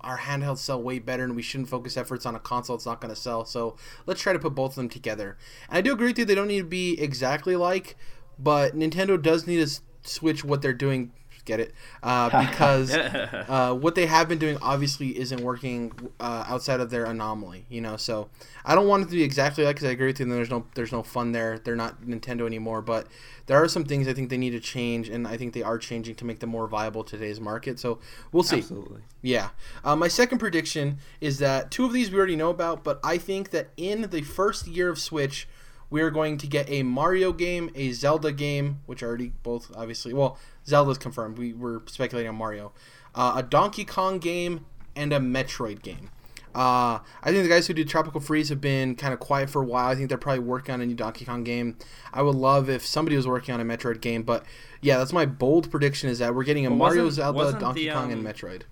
[0.00, 3.00] our handhelds sell way better, and we shouldn't focus efforts on a console that's not
[3.00, 3.44] going to sell.
[3.44, 5.36] So let's try to put both of them together.
[5.68, 7.96] And I do agree with you; they don't need to be exactly like,
[8.38, 11.12] but Nintendo does need to switch what they're doing.
[11.50, 11.74] Get it?
[12.00, 15.90] Uh, because uh, what they have been doing obviously isn't working
[16.20, 17.96] uh, outside of their anomaly, you know.
[17.96, 18.28] So
[18.64, 19.74] I don't want it to be exactly like.
[19.74, 20.26] Because I agree with you.
[20.26, 21.58] And there's no there's no fun there.
[21.58, 22.82] They're not Nintendo anymore.
[22.82, 23.08] But
[23.46, 25.76] there are some things I think they need to change, and I think they are
[25.76, 27.80] changing to make them more viable today's market.
[27.80, 27.98] So
[28.30, 28.58] we'll see.
[28.58, 29.02] absolutely.
[29.22, 29.48] Yeah.
[29.82, 33.18] Uh, my second prediction is that two of these we already know about, but I
[33.18, 35.48] think that in the first year of Switch,
[35.90, 39.70] we are going to get a Mario game, a Zelda game, which are already both
[39.76, 41.38] obviously, well, Zelda's confirmed.
[41.38, 42.72] We were speculating on Mario,
[43.14, 46.10] uh, a Donkey Kong game, and a Metroid game.
[46.52, 49.62] Uh, I think the guys who did Tropical Freeze have been kind of quiet for
[49.62, 49.88] a while.
[49.88, 51.76] I think they're probably working on a new Donkey Kong game.
[52.12, 54.44] I would love if somebody was working on a Metroid game, but
[54.80, 57.94] yeah, that's my bold prediction is that we're getting a Well, Mario, Zelda, Donkey the,
[57.94, 58.62] Kong, and um, Metroid.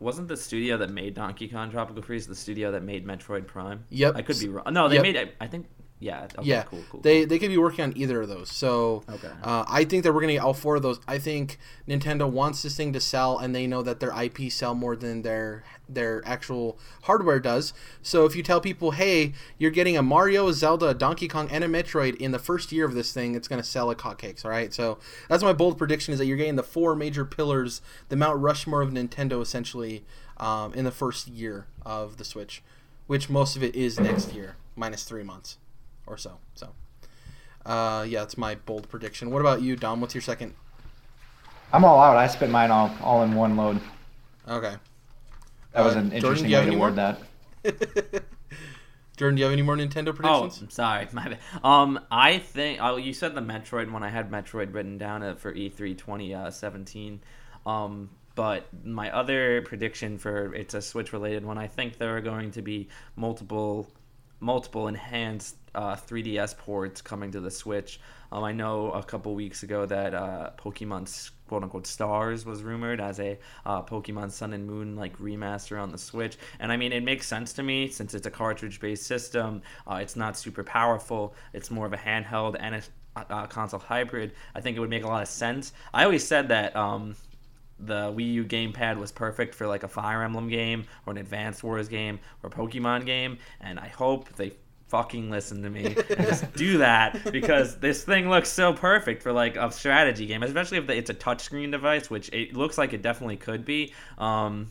[0.00, 3.84] Wasn't the studio that made Donkey Kong Tropical Freeze the studio that made Metroid Prime?
[3.90, 4.16] Yep.
[4.16, 4.64] I could be wrong.
[4.72, 5.02] No, they Yep.
[5.02, 5.32] made.
[5.40, 5.66] I think.
[5.98, 6.24] Yeah.
[6.36, 6.82] Okay, yeah, Cool.
[6.90, 7.00] Cool.
[7.00, 8.50] they they could be working on either of those.
[8.52, 9.30] So Okay.
[9.42, 11.00] uh, I think that we're gonna get all four of those.
[11.08, 14.74] I think Nintendo wants this thing to sell, and they know that their IP sell
[14.74, 17.72] more than their their actual hardware does.
[18.02, 21.48] So if you tell people, hey, you're getting a Mario, a Zelda, a Donkey Kong,
[21.50, 24.44] and a Metroid in the first year of this thing, it's gonna sell like hotcakes.
[24.44, 24.98] All right, so
[25.30, 27.80] that's my bold prediction is that you're getting the four major pillars,
[28.10, 30.04] the Mount Rushmore of Nintendo, essentially,
[30.36, 32.62] um, in the first year of the Switch,
[33.06, 35.56] which most of it is next year, minus three months
[36.06, 36.38] or so.
[36.54, 36.74] So,
[37.64, 39.30] uh, yeah, that's my bold prediction.
[39.30, 40.00] What about you, Dom?
[40.00, 40.54] What's your second?
[41.72, 42.16] I'm all out.
[42.16, 43.80] I spent mine all, all in one load.
[44.48, 44.76] Okay.
[45.72, 46.96] That was Uh, an Jordan, interesting do way to any word more?
[46.96, 47.22] that.
[49.16, 50.54] Jordan, do you have any more Nintendo predictions?
[50.54, 50.60] Oh, predictions?
[50.60, 51.38] I'm sorry, my bad.
[51.64, 54.02] Um, I think oh, you said the Metroid one.
[54.02, 57.20] I had Metroid written down uh, for E3 2017.
[57.64, 61.56] Um, but my other prediction for it's a Switch related one.
[61.58, 63.88] I think there are going to be multiple,
[64.40, 68.00] multiple enhanced uh, 3DS ports coming to the Switch.
[68.32, 73.00] Um, I know a couple weeks ago that uh, Pokemon's quote unquote stars was rumored
[73.00, 76.92] as a uh, Pokemon Sun and Moon like remaster on the Switch, and I mean
[76.92, 79.62] it makes sense to me since it's a cartridge based system.
[79.88, 81.34] Uh, it's not super powerful.
[81.52, 82.82] It's more of a handheld and a
[83.16, 84.32] uh, console hybrid.
[84.54, 85.72] I think it would make a lot of sense.
[85.94, 86.74] I always said that.
[86.74, 87.16] Um,
[87.78, 91.62] the Wii U gamepad was perfect for like a Fire Emblem game or an Advanced
[91.62, 94.52] Wars game or Pokemon game, and I hope they
[94.88, 99.32] fucking listen to me and just do that because this thing looks so perfect for
[99.32, 103.02] like a strategy game, especially if it's a touchscreen device, which it looks like it
[103.02, 103.92] definitely could be.
[104.18, 104.70] Um,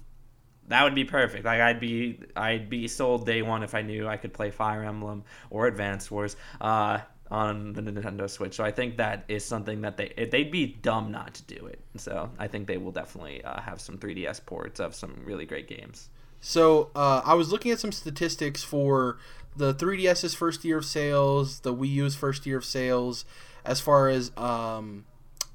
[0.68, 1.46] that would be perfect.
[1.46, 4.84] Like I'd be, I'd be sold day one if I knew I could play Fire
[4.84, 6.36] Emblem or Advanced Wars.
[6.60, 7.00] Uh,
[7.32, 8.56] on the Nintendo Switch.
[8.56, 11.80] So I think that is something that they they'd be dumb not to do it.
[11.98, 15.68] So I think they will definitely uh, have some 3DS ports of some really great
[15.68, 16.10] games.
[16.42, 19.18] So uh, I was looking at some statistics for
[19.56, 23.26] the 3DS's first year of sales, the Wii U's first year of sales,
[23.66, 25.06] as far as um,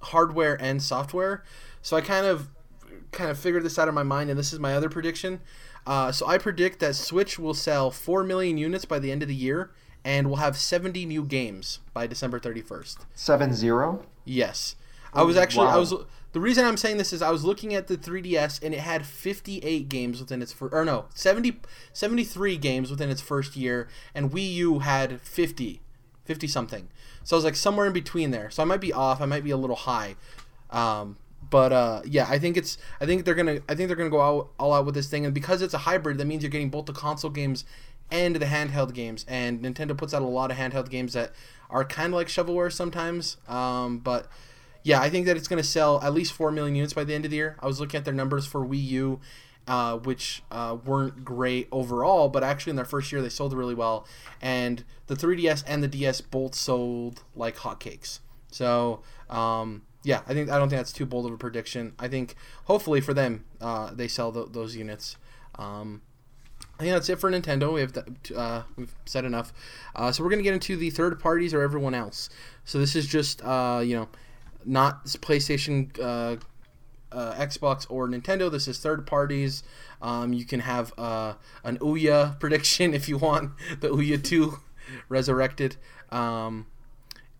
[0.01, 1.45] hardware and software.
[1.83, 2.49] So I kind of
[3.13, 5.41] kind of figured this out in my mind, and this is my other prediction.
[5.87, 9.29] Uh, so I predict that Switch will sell four million units by the end of
[9.29, 9.71] the year,
[10.05, 12.99] and we'll have 70 new games by December 31st.
[13.15, 14.05] Seven zero.
[14.25, 14.77] Yes.
[15.13, 15.93] I was actually I was
[16.33, 19.05] the reason I'm saying this is I was looking at the 3DS and it had
[19.05, 21.61] 58 games within its first or no, 70
[21.93, 25.81] 73 games within its first year and Wii U had 50
[26.25, 26.89] 50 something.
[27.25, 28.51] So I was like somewhere in between there.
[28.51, 30.15] So I might be off, I might be a little high.
[30.71, 31.17] Um
[31.51, 32.79] but uh, yeah, I think it's.
[33.01, 33.59] I think they're gonna.
[33.69, 35.79] I think they're gonna go out all out with this thing, and because it's a
[35.79, 37.65] hybrid, that means you're getting both the console games
[38.11, 39.25] and the handheld games.
[39.29, 41.33] And Nintendo puts out a lot of handheld games that
[41.69, 43.37] are kind of like shovelware sometimes.
[43.49, 44.29] Um, but
[44.83, 47.15] yeah, I think that it's going to sell at least 4 million units by the
[47.15, 47.57] end of the year.
[47.61, 49.21] I was looking at their numbers for Wii U,
[49.67, 53.75] uh, which uh, weren't great overall, but actually in their first year they sold really
[53.75, 54.07] well.
[54.41, 58.21] And the 3DS and the DS both sold like hotcakes.
[58.51, 61.93] So, um, yeah, I think I don't think that's too bold of a prediction.
[61.99, 62.35] I think
[62.65, 65.17] hopefully for them, uh, they sell th- those units.
[65.57, 66.03] Um,
[66.81, 67.75] I think that's it for Nintendo.
[67.75, 67.93] We have
[68.35, 69.53] uh, we've said enough.
[69.95, 72.31] Uh, so we're gonna get into the third parties or everyone else.
[72.65, 74.09] So this is just uh, you know
[74.65, 76.37] not PlayStation, uh,
[77.13, 78.51] uh, Xbox, or Nintendo.
[78.51, 79.63] This is third parties.
[80.01, 84.59] Um, you can have uh, an Ouya prediction if you want the Ouya 2
[85.11, 85.77] resurrected.
[86.11, 86.67] Um,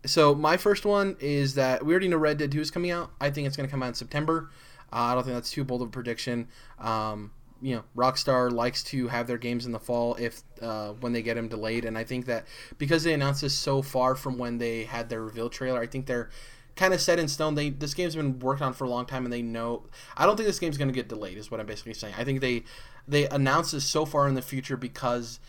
[0.05, 3.09] so my first one is that we already know Red Dead 2 is coming out.
[3.19, 4.51] I think it's to come out in September.
[4.93, 6.47] I don't think that's too bold of a prediction.
[6.77, 7.31] Um,
[7.61, 11.21] you know, Rockstar likes to have their games in the fall if uh, when they
[11.21, 12.45] get them delayed, and I think that
[12.77, 16.07] because they announced this so far from when they had their reveal trailer, I think
[16.07, 16.29] they're
[16.75, 17.55] kind of set in stone.
[17.55, 19.83] They this game's been worked on for a long time, and they know.
[20.17, 21.37] I don't think this game's going to get delayed.
[21.37, 22.15] Is what I'm basically saying.
[22.17, 22.63] I think they
[23.07, 25.39] they announced this so far in the future because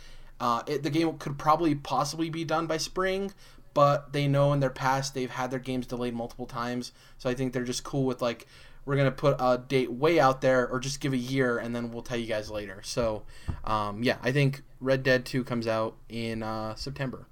[0.41, 3.33] uh, it, the game could probably possibly be done by spring,
[3.75, 6.93] but they know in their past they've had their games delayed multiple times.
[7.19, 8.47] So I think they're just cool with like
[8.85, 11.91] we're gonna put a date way out there, or just give a year, and then
[11.91, 12.81] we'll tell you guys later.
[12.83, 13.25] So
[13.65, 17.27] um, yeah, I think Red Dead Two comes out in uh, September.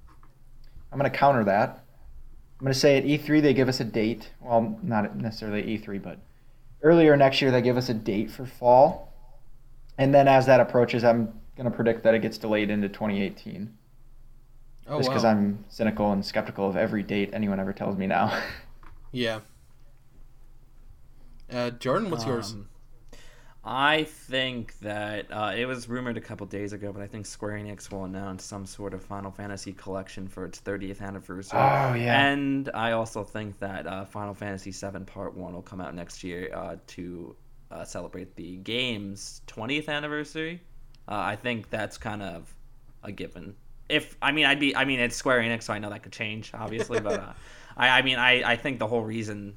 [0.92, 1.84] I'm gonna counter that.
[2.61, 4.32] I'm going to say at E3 they give us a date.
[4.38, 6.18] Well, not necessarily E3, but
[6.82, 9.14] earlier next year they give us a date for fall.
[9.96, 13.72] And then as that approaches, I'm going to predict that it gets delayed into 2018.
[14.88, 15.30] Oh, Just because wow.
[15.30, 18.38] I'm cynical and skeptical of every date anyone ever tells me now.
[19.11, 19.40] yeah.
[21.53, 22.55] Uh, Jordan, what's um, yours?
[23.62, 27.59] I think that uh, it was rumored a couple days ago, but I think Square
[27.59, 31.59] Enix will announce some sort of Final Fantasy collection for its 30th anniversary.
[31.59, 32.28] Oh yeah.
[32.28, 36.24] And I also think that uh, Final Fantasy VII Part One will come out next
[36.24, 37.36] year uh, to
[37.70, 40.62] uh, celebrate the game's 20th anniversary.
[41.07, 42.55] Uh, I think that's kind of
[43.03, 43.55] a given.
[43.90, 44.74] If I mean, I'd be.
[44.74, 47.01] I mean, it's Square Enix, so I know that could change, obviously.
[47.01, 47.32] but uh,
[47.76, 49.55] I, I mean, I, I think the whole reason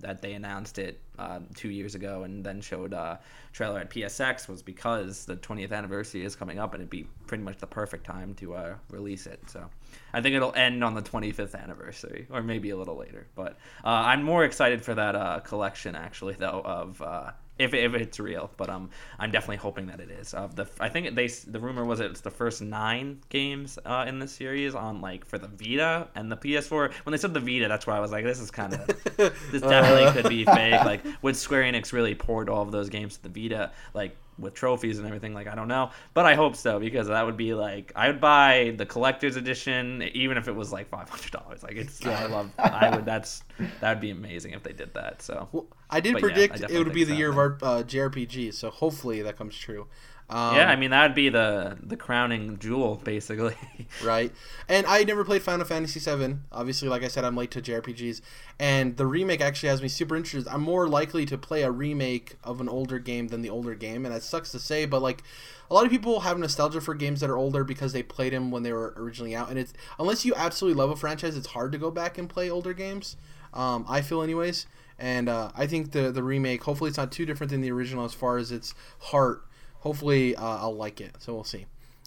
[0.00, 3.18] that they announced it uh, two years ago and then showed a
[3.52, 7.42] trailer at PSX was because the 20th anniversary is coming up and it'd be pretty
[7.42, 9.40] much the perfect time to uh, release it.
[9.48, 9.68] So
[10.12, 13.26] I think it'll end on the 25th anniversary or maybe a little later.
[13.34, 13.52] But
[13.84, 18.20] uh, I'm more excited for that uh, collection actually though of uh, if, if it's
[18.20, 18.50] real.
[18.56, 20.34] But um, I'm definitely hoping that it is.
[20.34, 24.18] Uh, the I think they the rumor was it's the first nine games uh, in
[24.18, 26.92] the series on like for the Vita and the PS4.
[27.04, 28.86] When they said the Vita, that's where I was like, this is kind of
[29.16, 30.12] this definitely uh.
[30.12, 30.84] could be fake.
[30.84, 33.72] Like would Square Enix really poured all of those games to the Vita?
[33.94, 35.34] Like with trophies and everything.
[35.34, 38.20] Like I don't know, but I hope so because that would be like I would
[38.20, 41.62] buy the collector's edition even if it was like five hundred dollars.
[41.62, 43.42] Like it's I love I would that's
[43.80, 45.22] that would be amazing if they did that.
[45.22, 47.58] So well, I did but predict yeah, I it would be the year of our
[47.62, 49.86] uh, JRPG, so hopefully that comes true.
[50.30, 53.54] Um, yeah, I mean that would be the the crowning jewel, basically.
[54.04, 54.30] right,
[54.68, 56.36] and I never played Final Fantasy VII.
[56.52, 58.20] Obviously, like I said, I'm late to JRPGs,
[58.58, 60.50] and the remake actually has me super interested.
[60.52, 64.04] I'm more likely to play a remake of an older game than the older game,
[64.04, 65.22] and that sucks to say, but like
[65.70, 68.50] a lot of people have nostalgia for games that are older because they played them
[68.50, 71.72] when they were originally out, and it's unless you absolutely love a franchise, it's hard
[71.72, 73.16] to go back and play older games.
[73.54, 74.66] Um, I feel, anyways,
[74.98, 78.04] and uh, I think the the remake, hopefully, it's not too different than the original
[78.04, 79.47] as far as its heart
[79.88, 81.16] hopefully uh, I'll like it.
[81.18, 81.64] So we'll see.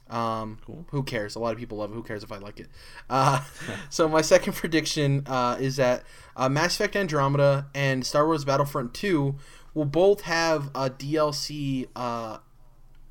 [0.07, 0.85] Um, cool.
[0.91, 1.35] Who cares?
[1.35, 1.95] A lot of people love it.
[1.95, 2.67] Who cares if I like it?
[3.09, 3.43] Uh,
[3.89, 6.03] so my second prediction uh, is that
[6.35, 9.33] uh, Mass Effect Andromeda and Star Wars Battlefront 2
[9.73, 12.37] will both have a DLC uh,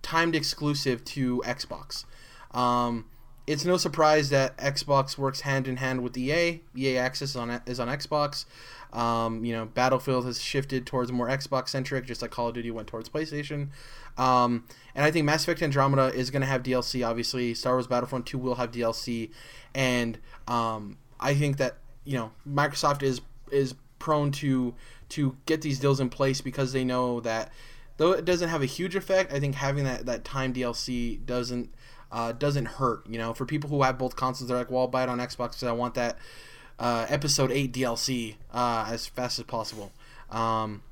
[0.02, 2.04] timed exclusive to Xbox.
[2.52, 3.06] Um,
[3.51, 6.61] it's no surprise that Xbox works hand in hand with EA.
[6.76, 8.44] EA Access is on is on Xbox.
[8.92, 12.70] Um, you know, Battlefield has shifted towards more Xbox centric, just like Call of Duty
[12.70, 13.70] went towards PlayStation.
[14.16, 17.05] Um, and I think Mass Effect Andromeda is going to have DLC.
[17.05, 19.30] Obviously, Star Wars Battlefront 2 will have DLC,
[19.74, 23.20] and um, I think that you know Microsoft is
[23.51, 24.76] is prone to
[25.09, 27.51] to get these deals in place because they know that
[27.96, 31.74] though it doesn't have a huge effect, I think having that that time DLC doesn't
[32.12, 33.06] uh, doesn't hurt.
[33.08, 35.18] You know, for people who have both consoles, they're like, well, I'll buy it on
[35.18, 36.18] Xbox because I want that
[36.78, 39.92] uh, Episode Eight DLC uh, as fast as possible.
[40.30, 40.82] Um,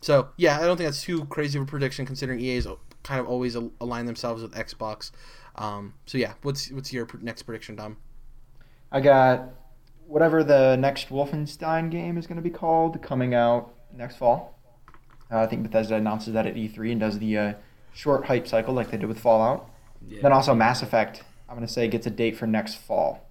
[0.00, 2.66] so yeah, I don't think that's too crazy of a prediction considering EA's
[3.02, 5.10] kind of always align themselves with Xbox.
[5.56, 7.96] Um, so yeah, what's what's your next prediction, Dom?
[8.92, 9.50] I got
[10.06, 14.58] whatever the next Wolfenstein game is going to be called coming out next fall.
[15.30, 17.52] Uh, I think Bethesda announces that at E3 and does the uh,
[17.92, 19.70] short hype cycle like they did with Fallout.
[20.08, 20.22] Yeah.
[20.22, 23.26] Then also Mass Effect, I'm going to say gets a date for next fall.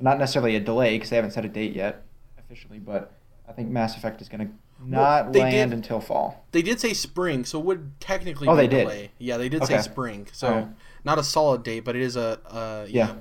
[0.00, 2.02] Not necessarily a delay because they haven't set a date yet
[2.38, 3.12] officially, but
[3.48, 4.52] I think Mass Effect is going to
[4.84, 6.44] not they land did- until fall.
[6.52, 8.82] They did say spring, so it would technically Oh, be they a did?
[8.82, 9.10] delay.
[9.18, 10.28] Yeah, they did say spring.
[10.32, 10.68] So Alright.
[11.04, 13.14] not a solid date, but it is a uh, yeah.
[13.14, 13.16] Yeah.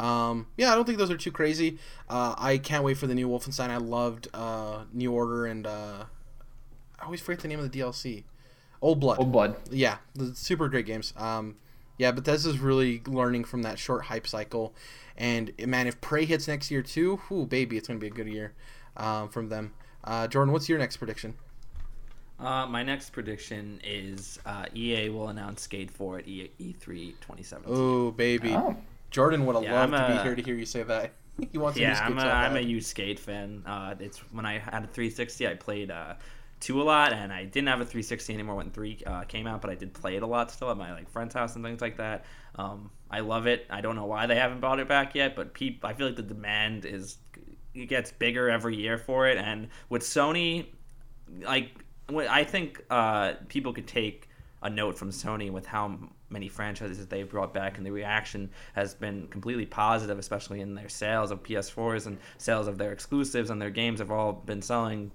[0.00, 1.78] Um, yeah, I don't think those are too crazy.
[2.08, 3.70] Uh, I can't wait for the new Wolfenstein.
[3.70, 6.04] I loved uh, New Order and uh,
[7.00, 8.22] I always forget the name of the DLC.
[8.80, 9.18] Old Blood.
[9.18, 9.56] Old Blood.
[9.72, 11.12] Yeah, the super great games.
[11.16, 11.56] Um,
[11.98, 14.74] yeah, Bethesda's really learning from that short hype cycle.
[15.16, 18.28] And man, if Prey hits next year too, whoo, baby, it's gonna be a good
[18.28, 18.52] year
[18.96, 19.74] um, from them.
[20.04, 21.34] Uh, Jordan, what's your next prediction?
[22.38, 27.64] Uh, my next prediction is uh, EA will announce Skate 4 at E- E3 2017.
[27.76, 28.76] Oh, baby, Oh.
[29.10, 31.12] Jordan would have Yeah, loved I'm to be here to hear you say that.
[31.52, 32.64] he wants yeah, to I'm a, so I'm a bad.
[32.64, 33.64] huge Skate fan.
[33.66, 36.14] Uh, it's when I had a 360, I played uh,
[36.60, 39.60] two a lot, and I didn't have a 360 anymore when three uh, came out,
[39.60, 41.80] but I did play it a lot still at my like friend's house and things
[41.80, 42.24] like that.
[42.56, 43.66] Um, I love it.
[43.70, 46.16] I don't know why they haven't bought it back yet, but peop, I feel like
[46.16, 47.18] the demand is
[47.74, 50.66] it gets bigger every year for it, and with Sony,
[51.42, 51.70] like
[52.10, 54.28] I think uh, people could take
[54.62, 55.98] a note from Sony with how
[56.30, 60.74] many franchises that they've brought back, and the reaction has been completely positive, especially in
[60.74, 64.62] their sales of PS4s and sales of their exclusives and their games have all been
[64.62, 65.12] selling.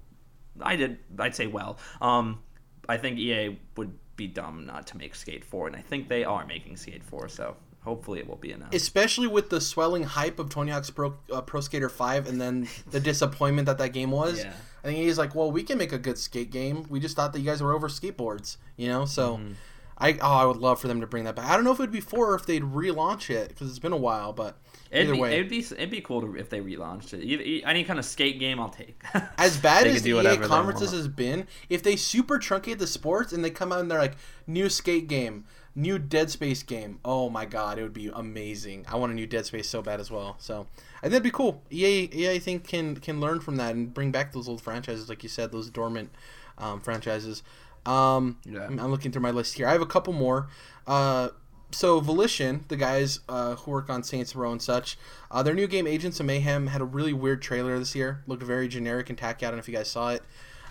[0.60, 1.78] I did, I'd say well.
[2.00, 2.40] Um,
[2.88, 6.24] I think EA would be dumb not to make Skate 4, and I think they
[6.24, 8.72] are making Skate 4, so hopefully it will be enough.
[8.72, 12.66] especially with the swelling hype of Tony Hawk's Pro, uh, Pro Skater 5 and then
[12.90, 14.42] the disappointment that that game was.
[14.42, 14.52] Yeah.
[14.82, 16.86] I think he's like, well, we can make a good skate game.
[16.88, 19.04] We just thought that you guys were over skateboards, you know?
[19.04, 19.52] So Mm-hmm.
[19.96, 21.46] I oh, I would love for them to bring that back.
[21.48, 23.78] I don't know if it would be 4 or if they'd relaunch it because it's
[23.78, 24.58] been a while, but
[24.94, 25.34] It'd either be, way.
[25.34, 27.24] it'd be it'd be cool to, if they relaunched it.
[27.24, 29.02] Either, any kind of skate game, I'll take.
[29.38, 33.44] As bad as the EA conferences has been, if they super truncate the sports and
[33.44, 34.16] they come out and they're like
[34.46, 38.84] new skate game, new Dead Space game, oh my god, it would be amazing.
[38.88, 40.36] I want a new Dead Space so bad as well.
[40.38, 40.66] So
[40.98, 41.62] I think that'd be cool.
[41.70, 45.08] EA, EA I think can can learn from that and bring back those old franchises,
[45.08, 46.10] like you said, those dormant
[46.58, 47.42] um, franchises.
[47.86, 48.66] Um, Yeah.
[48.66, 49.66] I'm I'm looking through my list here.
[49.66, 50.48] I have a couple more.
[50.86, 51.30] Uh,
[51.74, 54.96] so Volition, the guys uh, who work on Saints Row and such,
[55.30, 58.22] uh, their new game Agents of Mayhem had a really weird trailer this year.
[58.26, 59.44] Looked very generic and tacky.
[59.44, 60.22] I don't know if you guys saw it.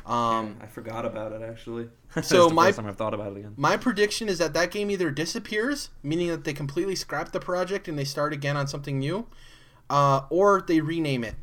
[0.06, 1.89] Um, I forgot about it actually.
[2.22, 3.54] So my- first time I've thought about it again.
[3.58, 7.88] my prediction is that that game either disappears, meaning that they completely scrap the project
[7.88, 9.26] and they start again on something new,
[9.89, 11.34] uh, or they rename it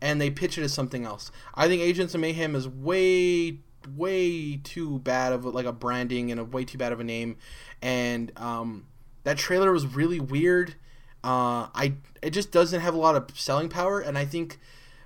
[0.00, 1.32] and they pitch it as something else.
[1.54, 3.58] I think Agents of Mayhem is way,
[3.96, 7.04] way too bad of a, like a branding and a way too bad of a
[7.04, 7.36] name,
[7.82, 8.86] and um,
[9.30, 10.74] that trailer was really weird.
[11.22, 14.58] Uh, I it just doesn't have a lot of selling power, and I think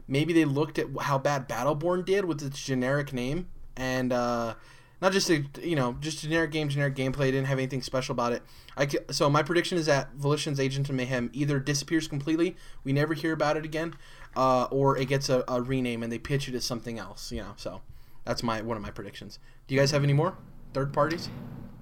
[0.08, 4.12] maybe they looked at how bad Battleborn did with its generic name and.
[4.12, 4.54] Uh,
[5.02, 7.26] not just a you know just generic game, generic gameplay.
[7.26, 8.42] Didn't have anything special about it.
[8.74, 13.12] I so my prediction is that Volition's Agent of Mayhem either disappears completely, we never
[13.12, 13.94] hear about it again,
[14.34, 17.30] uh, or it gets a, a rename and they pitch it as something else.
[17.30, 17.82] You know, so
[18.24, 19.38] that's my one of my predictions.
[19.66, 20.38] Do you guys have any more
[20.72, 21.28] third parties?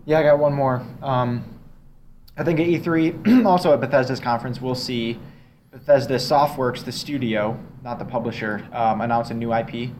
[0.05, 0.85] Yeah, I got one more.
[1.01, 1.61] Um,
[2.37, 5.19] I think at E3, also at Bethesda's conference, we'll see
[5.71, 9.91] Bethesda Softworks, the studio, not the publisher, um, announce a new IP.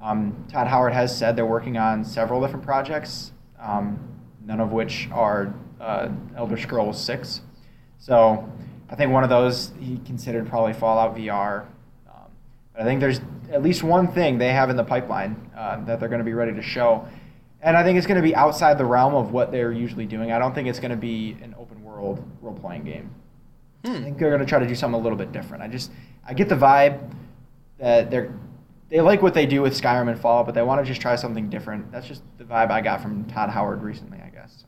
[0.00, 3.98] Um, Todd Howard has said they're working on several different projects, um,
[4.44, 7.42] none of which are uh, Elder Scrolls 6.
[7.98, 8.50] So
[8.88, 11.66] I think one of those he considered probably Fallout VR.
[12.06, 12.30] Um,
[12.72, 13.20] but I think there's
[13.50, 16.34] at least one thing they have in the pipeline uh, that they're going to be
[16.34, 17.06] ready to show.
[17.62, 20.32] And I think it's going to be outside the realm of what they're usually doing.
[20.32, 21.54] I don't think it's going to be an
[21.94, 23.10] world role playing game.
[23.84, 23.92] Hmm.
[23.92, 25.62] I think they're going to try to do something a little bit different.
[25.62, 25.90] I just
[26.26, 26.98] I get the vibe
[27.78, 28.32] that they're
[28.88, 31.16] they like what they do with Skyrim and Fallout, but they want to just try
[31.16, 31.90] something different.
[31.90, 34.63] That's just the vibe I got from Todd Howard recently, I guess.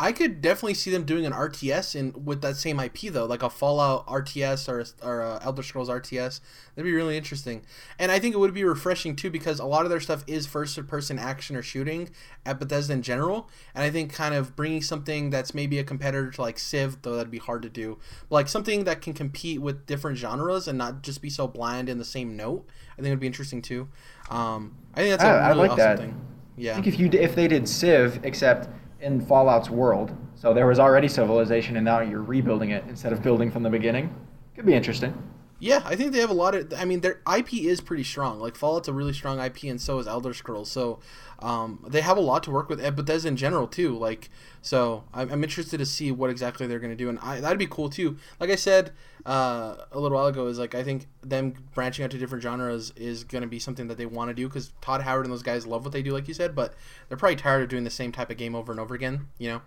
[0.00, 3.42] I could definitely see them doing an RTS in with that same IP though, like
[3.42, 6.40] a Fallout RTS or or a Elder Scrolls RTS.
[6.76, 7.62] That'd be really interesting,
[7.98, 10.46] and I think it would be refreshing too because a lot of their stuff is
[10.46, 12.10] first-person action or shooting
[12.46, 16.30] at Bethesda in general, and I think kind of bringing something that's maybe a competitor
[16.30, 19.60] to like Civ, though that'd be hard to do, but like something that can compete
[19.60, 22.64] with different genres and not just be so bland in the same note.
[22.92, 23.88] I think it'd be interesting too.
[24.30, 25.98] Um, I think that's a I- I really like awesome that.
[25.98, 26.10] thing.
[26.56, 26.74] I Yeah.
[26.74, 28.68] think if you if they did Civ, except
[29.00, 33.22] in Fallout's world, so there was already civilization, and now you're rebuilding it instead of
[33.22, 34.14] building from the beginning,
[34.54, 35.14] could be interesting.
[35.60, 36.72] Yeah, I think they have a lot of.
[36.76, 38.38] I mean, their IP is pretty strong.
[38.38, 40.70] Like Fallout's a really strong IP, and so is Elder Scrolls.
[40.70, 41.00] So
[41.40, 42.78] um, they have a lot to work with.
[42.94, 43.98] Bethesda in general too.
[43.98, 44.30] Like
[44.62, 47.58] so, I'm, I'm interested to see what exactly they're going to do, and I, that'd
[47.58, 48.18] be cool too.
[48.38, 48.92] Like I said
[49.26, 52.92] uh, a little while ago, is like I think them branching out to different genres
[52.94, 55.42] is going to be something that they want to do because Todd Howard and those
[55.42, 56.74] guys love what they do, like you said, but
[57.08, 59.26] they're probably tired of doing the same type of game over and over again.
[59.38, 59.62] You know.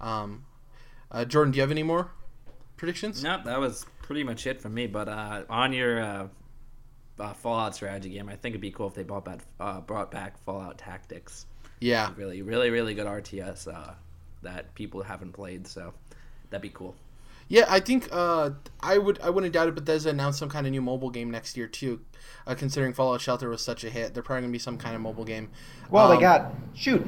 [0.00, 0.44] Um,
[1.08, 2.10] Uh, Jordan, do you have any more
[2.76, 3.22] predictions?
[3.22, 4.86] Nope, that was pretty much it for me.
[4.86, 6.28] But uh, on your uh,
[7.18, 10.10] uh, Fallout strategy game, I think it'd be cool if they brought back uh, brought
[10.10, 11.46] back Fallout Tactics.
[11.80, 13.92] Yeah, Really, really, really good RTS uh,
[14.42, 15.66] that people haven't played.
[15.66, 15.92] So
[16.48, 16.94] that'd be cool.
[17.48, 17.66] yeah.
[17.68, 18.50] I think uh,
[18.80, 19.74] I would I wouldn't doubt it.
[19.74, 22.00] Bethesda announced some kind of new mobile game next year too.
[22.46, 25.02] Uh, considering Fallout Shelter was such a hit, they're probably gonna be some kind of
[25.02, 25.50] mobile game.
[25.90, 27.06] Well, Um, they got shoot.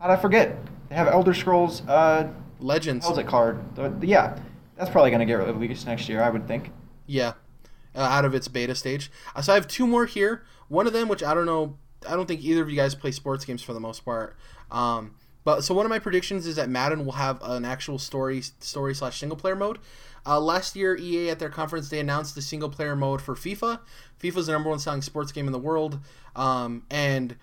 [0.00, 0.56] How'd I forget?
[0.88, 1.82] They have Elder Scrolls.
[1.88, 2.28] Uh,
[2.60, 3.06] Legends.
[3.06, 3.58] how's it card?
[3.74, 4.38] The- the- yeah,
[4.76, 6.70] that's probably gonna get released next year, I would think.
[7.06, 7.34] Yeah,
[7.94, 9.10] uh, out of its beta stage.
[9.34, 10.44] Uh, so I have two more here.
[10.68, 13.10] One of them, which I don't know, I don't think either of you guys play
[13.10, 14.36] sports games for the most part.
[14.70, 15.14] Um,
[15.44, 18.94] but so one of my predictions is that Madden will have an actual story story
[18.94, 19.78] slash single player mode.
[20.26, 23.78] Uh, last year, EA at their conference they announced the single player mode for FIFA.
[24.20, 26.00] FIFA's the number one selling sports game in the world,
[26.34, 27.36] um, and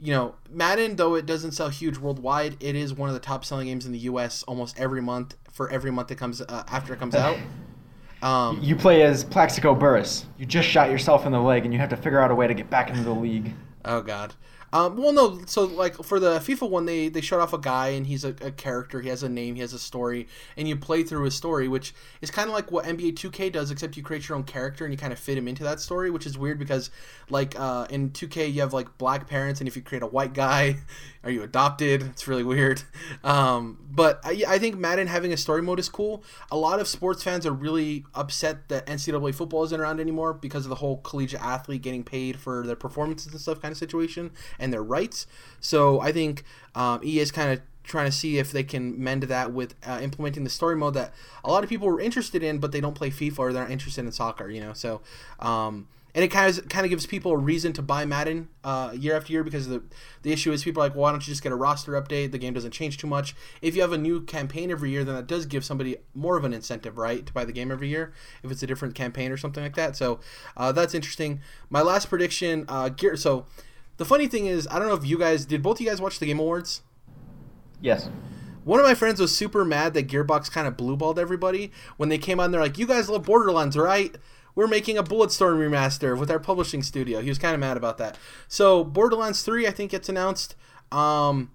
[0.00, 3.44] you know Madden, though it doesn't sell huge worldwide, it is one of the top
[3.44, 4.42] selling games in the U.S.
[4.42, 7.38] almost every month for every month it comes uh, after it comes out.
[8.22, 10.24] Um, You play as Plaxico Burris.
[10.38, 12.46] You just shot yourself in the leg, and you have to figure out a way
[12.46, 13.52] to get back into the league.
[13.84, 14.32] Oh God.
[14.74, 15.40] Um, well, no.
[15.46, 18.30] So like for the FIFA one, they they showed off a guy and he's a,
[18.40, 19.00] a character.
[19.00, 19.54] He has a name.
[19.54, 22.72] He has a story, and you play through his story, which is kind of like
[22.72, 25.38] what NBA 2K does, except you create your own character and you kind of fit
[25.38, 26.90] him into that story, which is weird because
[27.30, 30.34] like uh, in 2K you have like black parents, and if you create a white
[30.34, 30.78] guy,
[31.22, 32.02] are you adopted?
[32.02, 32.82] It's really weird.
[33.22, 36.22] Um, but I, I think Madden having a story mode is cool.
[36.50, 40.66] A lot of sports fans are really upset that NCAA football isn't around anymore because
[40.66, 44.30] of the whole collegiate athlete getting paid for their performances and stuff kind of situation
[44.72, 45.26] their rights.
[45.60, 46.44] So I think
[46.74, 50.00] um, EA is kind of trying to see if they can mend that with uh,
[50.02, 51.12] implementing the story mode that
[51.44, 53.70] a lot of people were interested in, but they don't play FIFA or they're not
[53.70, 54.50] interested in soccer.
[54.50, 55.00] You know, so.
[55.40, 58.92] Um, and it kind of kind of gives people a reason to buy Madden uh,
[58.96, 59.82] year after year because the
[60.22, 62.30] the issue is people are like, well, why don't you just get a roster update?
[62.30, 63.34] The game doesn't change too much.
[63.60, 66.44] If you have a new campaign every year, then that does give somebody more of
[66.44, 68.12] an incentive, right, to buy the game every year
[68.44, 69.96] if it's a different campaign or something like that.
[69.96, 70.20] So
[70.56, 71.40] uh, that's interesting.
[71.68, 73.16] My last prediction, uh, gear.
[73.16, 73.46] So
[73.96, 75.62] the funny thing is, I don't know if you guys did.
[75.62, 76.82] Both of you guys watch the Game Awards?
[77.80, 78.08] Yes.
[78.64, 82.18] One of my friends was super mad that Gearbox kind of blueballed everybody when they
[82.18, 82.50] came on.
[82.50, 84.16] They're like, "You guys love Borderlands, right?
[84.54, 87.98] We're making a Bulletstorm remaster with our publishing studio." He was kind of mad about
[87.98, 88.16] that.
[88.48, 90.56] So Borderlands Three, I think, gets announced.
[90.90, 91.50] Um,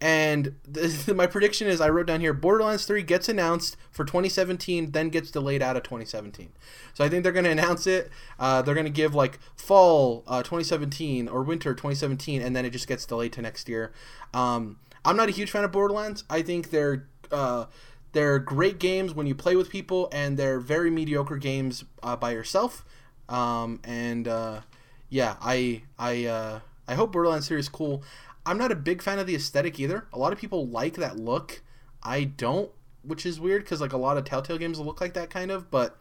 [0.00, 4.92] and this, my prediction is, I wrote down here: Borderlands Three gets announced for 2017,
[4.92, 6.50] then gets delayed out of 2017.
[6.94, 8.10] So I think they're going to announce it.
[8.38, 12.70] Uh, they're going to give like fall uh, 2017 or winter 2017, and then it
[12.70, 13.92] just gets delayed to next year.
[14.32, 16.24] Um, I'm not a huge fan of Borderlands.
[16.30, 17.66] I think they're uh,
[18.12, 22.32] they're great games when you play with people, and they're very mediocre games uh, by
[22.32, 22.84] yourself.
[23.28, 24.60] Um, and uh,
[25.08, 28.02] yeah, I I uh, I hope Borderlands 3 is cool.
[28.48, 30.06] I'm not a big fan of the aesthetic either.
[30.12, 31.62] A lot of people like that look.
[32.02, 32.70] I don't,
[33.02, 35.70] which is weird because like a lot of Telltale games look like that kind of.
[35.70, 35.98] But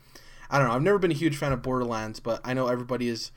[0.49, 0.73] I don't know.
[0.73, 3.31] I've never been a huge fan of Borderlands, but I know everybody is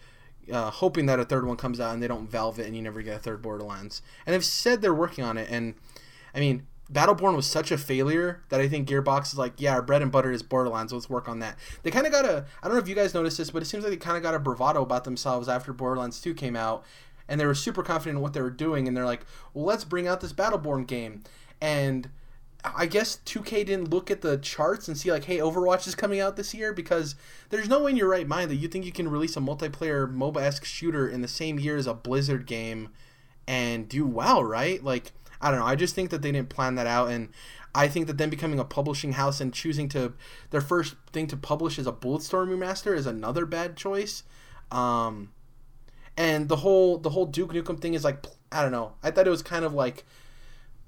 [0.53, 2.83] uh, hoping that a third one comes out and they don't valve it and you
[2.83, 4.01] never get a third Borderlands.
[4.27, 5.49] And they've said they're working on it.
[5.51, 5.75] And
[6.33, 9.83] I mean, Battleborn was such a failure that I think Gearbox is like, yeah, our
[9.83, 10.93] bread and butter is Borderlands.
[10.93, 11.57] Let's work on that.
[11.83, 13.67] They kind of got a, I don't know if you guys noticed this, but it
[13.67, 16.85] seems like they kind of got a bravado about themselves after Borderlands 2 came out.
[17.31, 18.87] And they were super confident in what they were doing.
[18.87, 19.25] And they're like,
[19.55, 21.23] well, let's bring out this Battleborn game.
[21.63, 22.11] And
[22.63, 26.21] I guess 2K didn't look at the charts and see like, hey, Overwatch is coming
[26.21, 27.15] out this year because
[27.49, 30.13] there's no way in your right mind that you think you can release a multiplayer
[30.13, 32.91] MOBA-esque shooter in the same year as a Blizzard game
[33.47, 34.83] and do well, right?
[34.85, 35.67] Like, I don't know.
[35.67, 37.31] I just think that they didn't plan that out, and
[37.75, 40.13] I think that them becoming a publishing house and choosing to
[40.51, 44.23] their first thing to publish is a Bulletstorm remaster is another bad choice.
[44.71, 45.31] Um,
[46.21, 48.93] and the whole the whole Duke Nukem thing is like I don't know.
[49.03, 50.05] I thought it was kind of like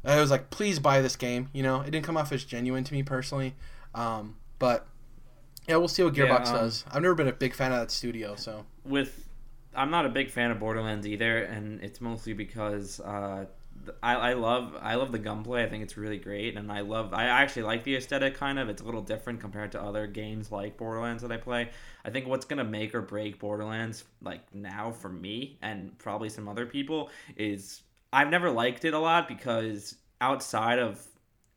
[0.05, 1.49] I was like, please buy this game.
[1.55, 3.55] You know, it didn't come off as genuine to me personally.
[3.95, 4.87] Um, but
[5.67, 6.85] yeah, we'll see what Yeah, Gearbox um, does.
[6.91, 9.27] I've never been a big fan of that studio, so with
[9.75, 13.47] I'm not a big fan of Borderlands either, and it's mostly because uh,
[14.03, 15.65] I, I love I love the gunplay.
[15.65, 18.35] I think it's really great, and I love I actually like the aesthetic.
[18.35, 21.71] Kind of, it's a little different compared to other games like Borderlands that I play.
[22.05, 26.49] I think what's gonna make or break Borderlands like now for me and probably some
[26.49, 27.83] other people is
[28.13, 31.07] I've never liked it a lot because outside of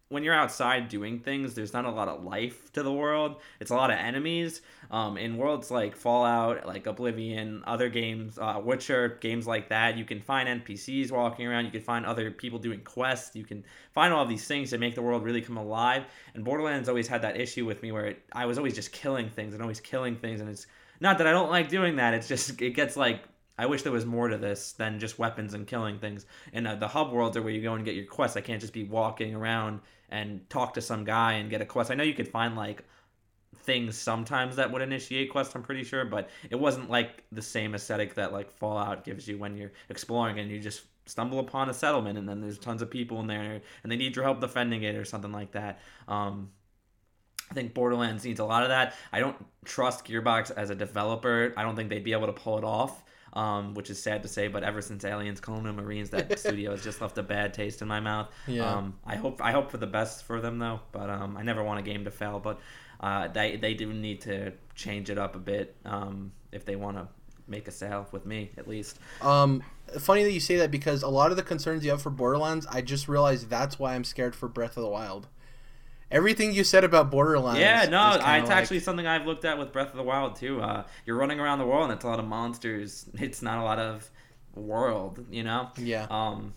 [0.10, 3.42] when you're outside doing things, there's not a lot of life to the world.
[3.60, 4.62] It's a lot of enemies.
[4.92, 10.06] Um, in worlds like Fallout, like Oblivion, other games, uh, Witcher, games like that, you
[10.06, 11.66] can find NPCs walking around.
[11.66, 13.36] You can find other people doing quests.
[13.36, 13.64] You can
[13.94, 16.04] find all of these things that make the world really come alive.
[16.34, 19.30] And Borderlands always had that issue with me where it, I was always just killing
[19.30, 20.42] things and always killing things.
[20.42, 20.68] And it's
[21.00, 22.14] not that I don't like doing that.
[22.14, 23.22] It's just it gets like
[23.58, 26.26] I wish there was more to this than just weapons and killing things.
[26.54, 28.36] And uh, the hub worlds are where you go and get your quests.
[28.36, 29.80] I can't just be walking around
[30.10, 31.90] and talk to some guy and get a quest.
[31.90, 32.84] I know you could find like
[33.62, 35.56] things sometimes that would initiate quests.
[35.56, 39.38] I'm pretty sure, but it wasn't like the same aesthetic that like Fallout gives you
[39.38, 42.90] when you're exploring and you just stumble upon a settlement and then there's tons of
[42.90, 45.80] people in there and they need your help defending it or something like that.
[46.08, 46.50] Um,
[47.50, 48.96] I think Borderlands needs a lot of that.
[49.12, 51.54] I don't trust Gearbox as a developer.
[51.56, 53.04] I don't think they'd be able to pull it off.
[53.34, 56.82] Um, which is sad to say, but ever since Aliens, Colonial Marines, that studio has
[56.82, 58.30] just left a bad taste in my mouth.
[58.48, 58.66] Yeah.
[58.66, 61.62] Um, I hope I hope for the best for them though, but um, I never
[61.62, 62.40] want a game to fail.
[62.40, 62.62] But
[63.00, 66.98] uh, they they do need to change it up a bit um, if they want
[66.98, 67.08] to
[67.48, 69.00] make a sale with me at least.
[69.22, 69.64] Um,
[70.00, 72.66] funny that you say that because a lot of the concerns you have for Borderlands,
[72.70, 75.28] I just realized that's why I'm scared for Breath of the Wild.
[76.12, 77.60] Everything you said about Borderlands.
[77.60, 80.04] Yeah, no, is I, it's like- actually something I've looked at with Breath of the
[80.04, 80.62] Wild too.
[80.62, 83.06] Uh, you're running around the world and it's a lot of monsters.
[83.16, 84.10] It's not a lot of
[84.56, 85.70] world, you know.
[85.78, 86.08] Yeah.
[86.10, 86.54] Um,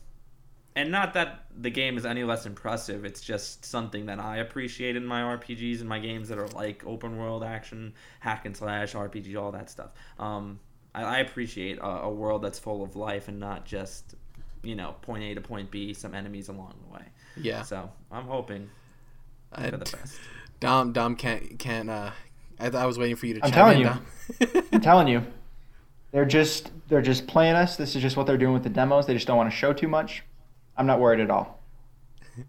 [0.78, 3.04] and not that the game is any less impressive.
[3.04, 6.86] It's just something that I appreciate in my RPGs and my games that are like
[6.86, 9.90] open world action, hack and slash RPG, all that stuff.
[10.20, 10.60] Um,
[10.94, 14.14] I, I appreciate a, a world that's full of life and not just
[14.62, 17.04] you know point A to point B, some enemies along the way.
[17.36, 17.62] Yeah.
[17.62, 18.70] So I'm hoping
[19.52, 20.20] I- for the best.
[20.60, 21.90] Dom Dom can't can't.
[21.90, 22.12] Uh,
[22.60, 23.44] I, I was waiting for you to.
[23.44, 23.98] I'm chime telling
[24.40, 24.62] in, you.
[24.72, 25.26] I'm telling you,
[26.12, 27.76] they're just they're just playing us.
[27.76, 29.06] This is just what they're doing with the demos.
[29.06, 30.22] They just don't want to show too much.
[30.78, 31.60] I'm not worried at all.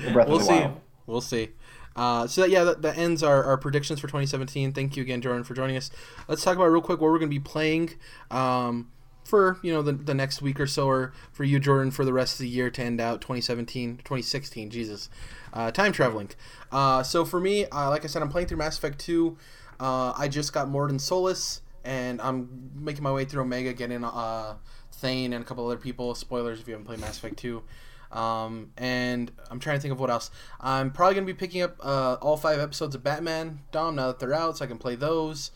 [0.00, 0.64] We'll see.
[1.06, 1.48] We'll see.
[1.96, 4.72] Uh, so that, yeah, that, that ends our, our predictions for 2017.
[4.72, 5.90] Thank you again, Jordan, for joining us.
[6.28, 7.94] Let's talk about real quick what we're going to be playing
[8.30, 8.92] um,
[9.24, 12.12] for you know the, the next week or so, or for you, Jordan, for the
[12.12, 14.70] rest of the year to end out 2017, 2016.
[14.70, 15.10] Jesus,
[15.52, 16.30] uh, time traveling.
[16.70, 19.36] Uh, so for me, uh, like I said, I'm playing through Mass Effect 2.
[19.80, 24.54] Uh, I just got Mordin Solus, and I'm making my way through Omega, getting uh,
[24.98, 26.14] Thane and a couple other people.
[26.14, 27.62] Spoilers if you haven't played Mass Effect 2.
[28.10, 30.30] Um, and I'm trying to think of what else.
[30.60, 34.18] I'm probably gonna be picking up uh, all five episodes of Batman Dom now that
[34.18, 35.50] they're out, so I can play those.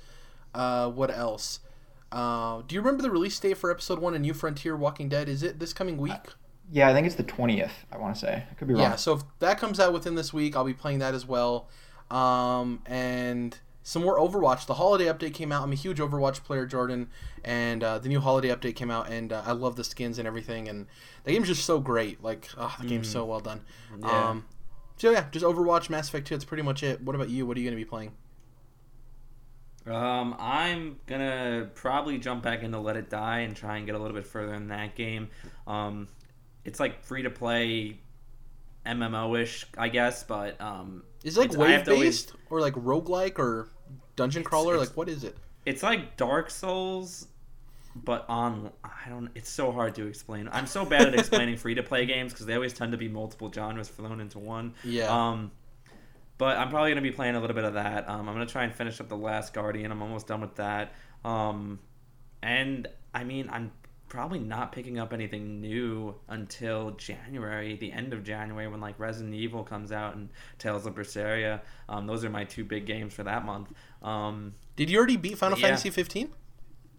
[0.54, 1.60] Uh, what else?
[2.10, 5.28] Uh, do you remember the release date for episode one of New Frontier Walking Dead?
[5.28, 6.12] Is it this coming week?
[6.70, 7.72] Yeah, I think it's the twentieth.
[7.90, 8.44] I want to say.
[8.50, 8.82] I could be wrong.
[8.82, 11.68] Yeah, so if that comes out within this week, I'll be playing that as well.
[12.10, 14.66] Um, and some more Overwatch.
[14.66, 15.62] The holiday update came out.
[15.62, 17.08] I'm a huge Overwatch player, Jordan,
[17.44, 20.26] and uh, the new holiday update came out, and uh, I love the skins and
[20.26, 20.68] everything.
[20.68, 20.86] And
[21.24, 22.22] the game's just so great.
[22.22, 23.62] Like, oh, the game's so well done.
[24.00, 24.28] Yeah.
[24.28, 24.44] Um,
[24.96, 26.34] so yeah, just Overwatch, Mass Effect 2.
[26.36, 27.02] That's pretty much it.
[27.02, 27.44] What about you?
[27.46, 28.12] What are you going to be playing?
[29.86, 33.98] Um, I'm gonna probably jump back into Let It Die and try and get a
[33.98, 35.28] little bit further in that game.
[35.66, 36.06] Um,
[36.64, 37.98] it's like free to play,
[38.86, 42.60] MMO ish, I guess, but um, Is it like It's- wave to always- based or
[42.60, 43.68] like roguelike or
[44.16, 44.74] dungeon crawler?
[44.74, 45.36] it's- like what is it?
[45.64, 47.28] it's like Dark Souls,
[47.94, 49.30] but on I don't.
[49.34, 50.48] It's so hard to explain.
[50.52, 53.08] I'm so bad at explaining free to play games because they always tend to be
[53.08, 54.74] multiple genres thrown into one.
[54.82, 55.08] Yeah.
[55.30, 55.52] Um,
[56.38, 58.08] but I'm probably gonna be playing a little bit of that.
[58.08, 59.92] Um, I'm gonna try and finish up the Last Guardian.
[59.92, 60.92] I'm almost done with that.
[61.24, 61.78] Um,
[62.42, 63.70] and I mean, I'm
[64.12, 69.32] probably not picking up anything new until January, the end of January, when like Resident
[69.34, 70.28] Evil comes out and
[70.58, 71.62] Tales of Berseria.
[71.88, 73.72] Um, those are my two big games for that month.
[74.02, 75.68] Um, Did you already beat Final Yeah.
[75.68, 76.28] Fantasy 15?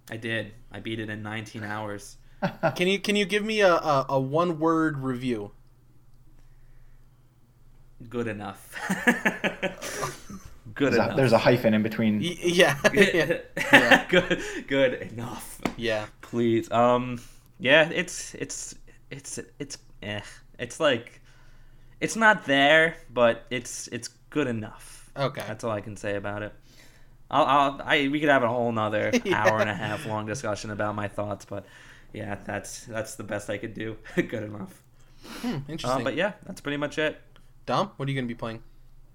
[0.09, 0.53] I did.
[0.71, 2.17] I beat it in 19 hours.
[2.75, 5.51] Can you can you give me a, a, a one word review?
[8.09, 8.75] Good enough.
[10.73, 12.19] Good There's a, there's a hyphen in between.
[12.19, 12.77] Y- yeah.
[12.93, 13.37] yeah.
[13.71, 14.05] Yeah.
[14.09, 14.41] good.
[14.67, 15.59] Good enough.
[15.77, 16.05] Yeah.
[16.21, 16.71] Please.
[16.71, 17.19] Um.
[17.59, 17.89] Yeah.
[17.89, 18.75] It's it's
[19.11, 20.21] it's it's eh.
[20.57, 21.21] It's like
[21.99, 25.11] it's not there, but it's it's good enough.
[25.17, 25.43] Okay.
[25.47, 26.53] That's all I can say about it.
[27.29, 29.43] I'll, I'll I we could have a whole nother Yeah.
[29.43, 31.65] hour and a half long discussion about my thoughts, but
[32.13, 33.97] yeah, that's that's the best I could do.
[34.15, 34.81] good enough.
[35.41, 35.89] Hmm, interesting.
[35.89, 37.19] Um, but yeah, that's pretty much it.
[37.65, 38.61] Dom, what are you going to be playing?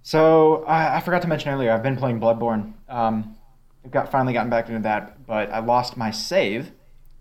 [0.09, 1.71] So I, I forgot to mention earlier.
[1.71, 2.73] I've been playing Bloodborne.
[2.89, 3.37] Um,
[3.85, 6.73] I've got finally gotten back into that, but I lost my save,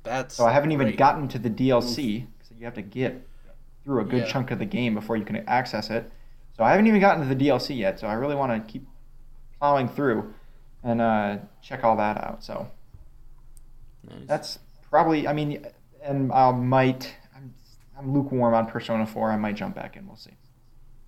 [0.03, 0.97] That's so I haven't even great.
[0.97, 2.27] gotten to the DLC.
[2.43, 3.27] So you have to get
[3.83, 4.31] through a good Yeah.
[4.31, 6.09] chunk of the game before you can access it.
[6.55, 7.99] So I haven't even gotten to the DLC yet.
[7.99, 8.87] So I really want to keep
[9.59, 10.33] plowing through
[10.81, 12.41] and uh, check all that out.
[12.41, 12.71] So
[14.27, 14.59] that's
[14.89, 15.27] probably.
[15.27, 15.67] I mean,
[16.01, 17.13] and I might.
[17.35, 17.53] I'm,
[17.99, 19.29] I'm lukewarm on Persona 4.
[19.29, 20.07] I might jump back in.
[20.07, 20.37] We'll see.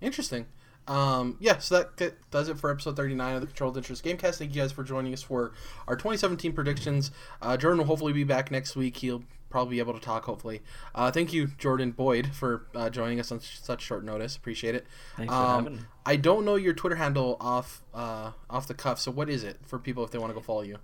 [0.02, 0.44] Interesting.
[0.88, 4.38] Um, yeah, so that does it for episode 39 of the Controlled Interest Gamecast.
[4.38, 5.52] Thank you guys for joining us for
[5.86, 7.10] our 2017 predictions.
[7.40, 8.96] Uh, Jordan will hopefully be back next week.
[8.96, 10.62] He'll probably be able to talk, hopefully.
[10.94, 14.36] Uh, thank you, Jordan Boyd, for uh, joining us on such short notice.
[14.36, 14.86] Appreciate it.
[15.16, 15.84] Thanks for Um, having me.
[16.06, 19.58] I don't know your Twitter handle off uh, off the cuff, so what is it
[19.66, 20.78] for people if they want to go follow you?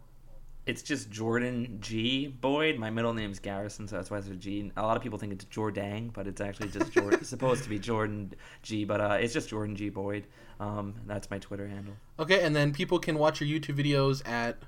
[0.67, 2.79] It's just Jordan G Boyd.
[2.79, 4.73] My middle name's Garrison, so that's why it's a G.
[4.77, 7.19] A lot of people think it's Jordang, but it's actually just Jordan.
[7.21, 8.33] it's supposed to be Jordan
[8.63, 10.27] G, but uh, it's just Jordan G Boyd.
[10.59, 11.95] Um, that's my Twitter handle.
[12.19, 14.59] Okay, and then people can watch your YouTube videos at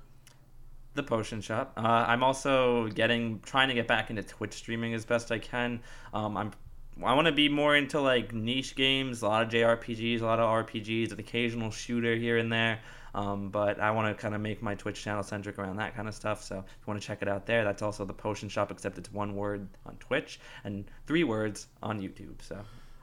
[0.94, 1.72] the Potion Shop.
[1.76, 5.80] Uh, I'm also getting trying to get back into Twitch streaming as best I can.
[6.14, 6.52] Um, I'm
[7.04, 10.40] I want to be more into like niche games, a lot of JRPGs, a lot
[10.40, 12.80] of RPGs, an occasional shooter here and there.
[13.14, 16.08] Um, but I want to kind of make my Twitch channel centric around that kind
[16.08, 16.42] of stuff.
[16.42, 18.98] So if you want to check it out there, that's also the Potion Shop, except
[18.98, 22.40] it's one word on Twitch and three words on YouTube.
[22.40, 22.58] So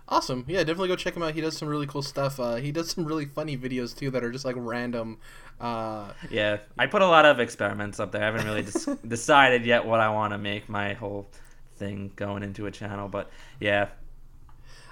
[0.07, 0.45] Awesome.
[0.48, 1.34] Yeah, definitely go check him out.
[1.34, 2.40] He does some really cool stuff.
[2.40, 5.18] Uh, he does some really funny videos too that are just like random.
[5.60, 8.22] Uh, yeah, I put a lot of experiments up there.
[8.22, 11.27] I haven't really des- decided yet what I want to make my whole
[11.77, 13.90] thing going into a channel, but yeah.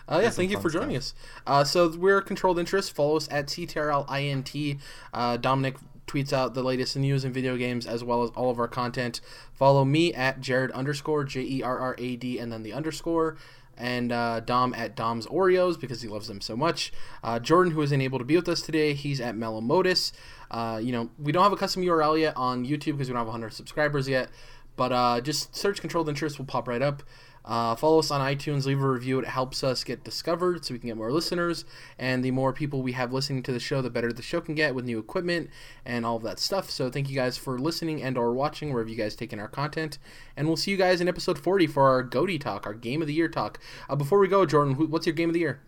[0.08, 1.16] Uh, yeah, thank you for joining stuff.
[1.18, 1.42] us.
[1.48, 2.94] Uh, so we're Controlled Interest.
[2.94, 4.80] Follow us at CTRLINT.
[5.14, 5.78] Uh, Dominic
[6.08, 9.22] tweets out the latest news in video games as well as all of our content.
[9.54, 13.38] Follow me at Jared underscore J E R R A D and then the underscore
[13.78, 16.92] and uh, Dom at Dom's Oreos because he loves them so much.
[17.24, 20.12] Uh, Jordan, who isn't able to be with us today, he's at Melomotus.
[20.52, 23.18] Uh, you know, we don't have a custom URL yet on YouTube because we don't
[23.18, 24.30] have 100 subscribers yet,
[24.76, 27.04] but uh, just search Controlled Interest will pop right up.
[27.46, 29.20] Uh, follow us on iTunes, leave a review.
[29.20, 31.66] It helps us get discovered so we can get more listeners.
[32.00, 34.56] And the more people we have listening to the show, the better the show can
[34.56, 35.50] get with new equipment
[35.86, 36.70] and all of that stuff.
[36.70, 39.98] So thank you guys for listening and or watching wherever you guys taking our content.
[40.38, 43.08] And we'll see you guys in episode 40 for our GOTY talk, our Game of
[43.08, 43.60] the Year talk.
[43.90, 45.60] Uh, before we go, Jordan, what's your Game of the Year?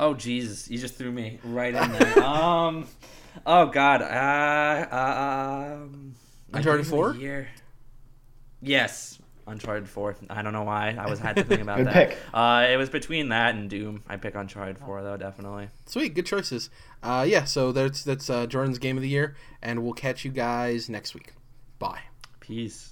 [0.00, 0.70] Oh Jesus!
[0.70, 2.22] You just threw me right in there.
[2.22, 2.86] um,
[3.44, 4.00] oh God.
[4.00, 6.14] Uh, uh um,
[6.52, 7.16] Uncharted Four.
[8.60, 9.18] Yes,
[9.48, 10.16] Uncharted 4.
[10.30, 10.96] I don't know why.
[10.98, 12.10] I was had to think about good that.
[12.10, 12.18] pick.
[12.32, 14.04] Uh, it was between that and Doom.
[14.08, 15.68] I pick Uncharted 4 though, definitely.
[15.86, 16.70] Sweet, good choices.
[17.02, 20.30] Uh, yeah, so that's that's uh, Jordan's game of the year, and we'll catch you
[20.30, 21.32] guys next week.
[21.78, 22.00] Bye.
[22.40, 22.87] Peace.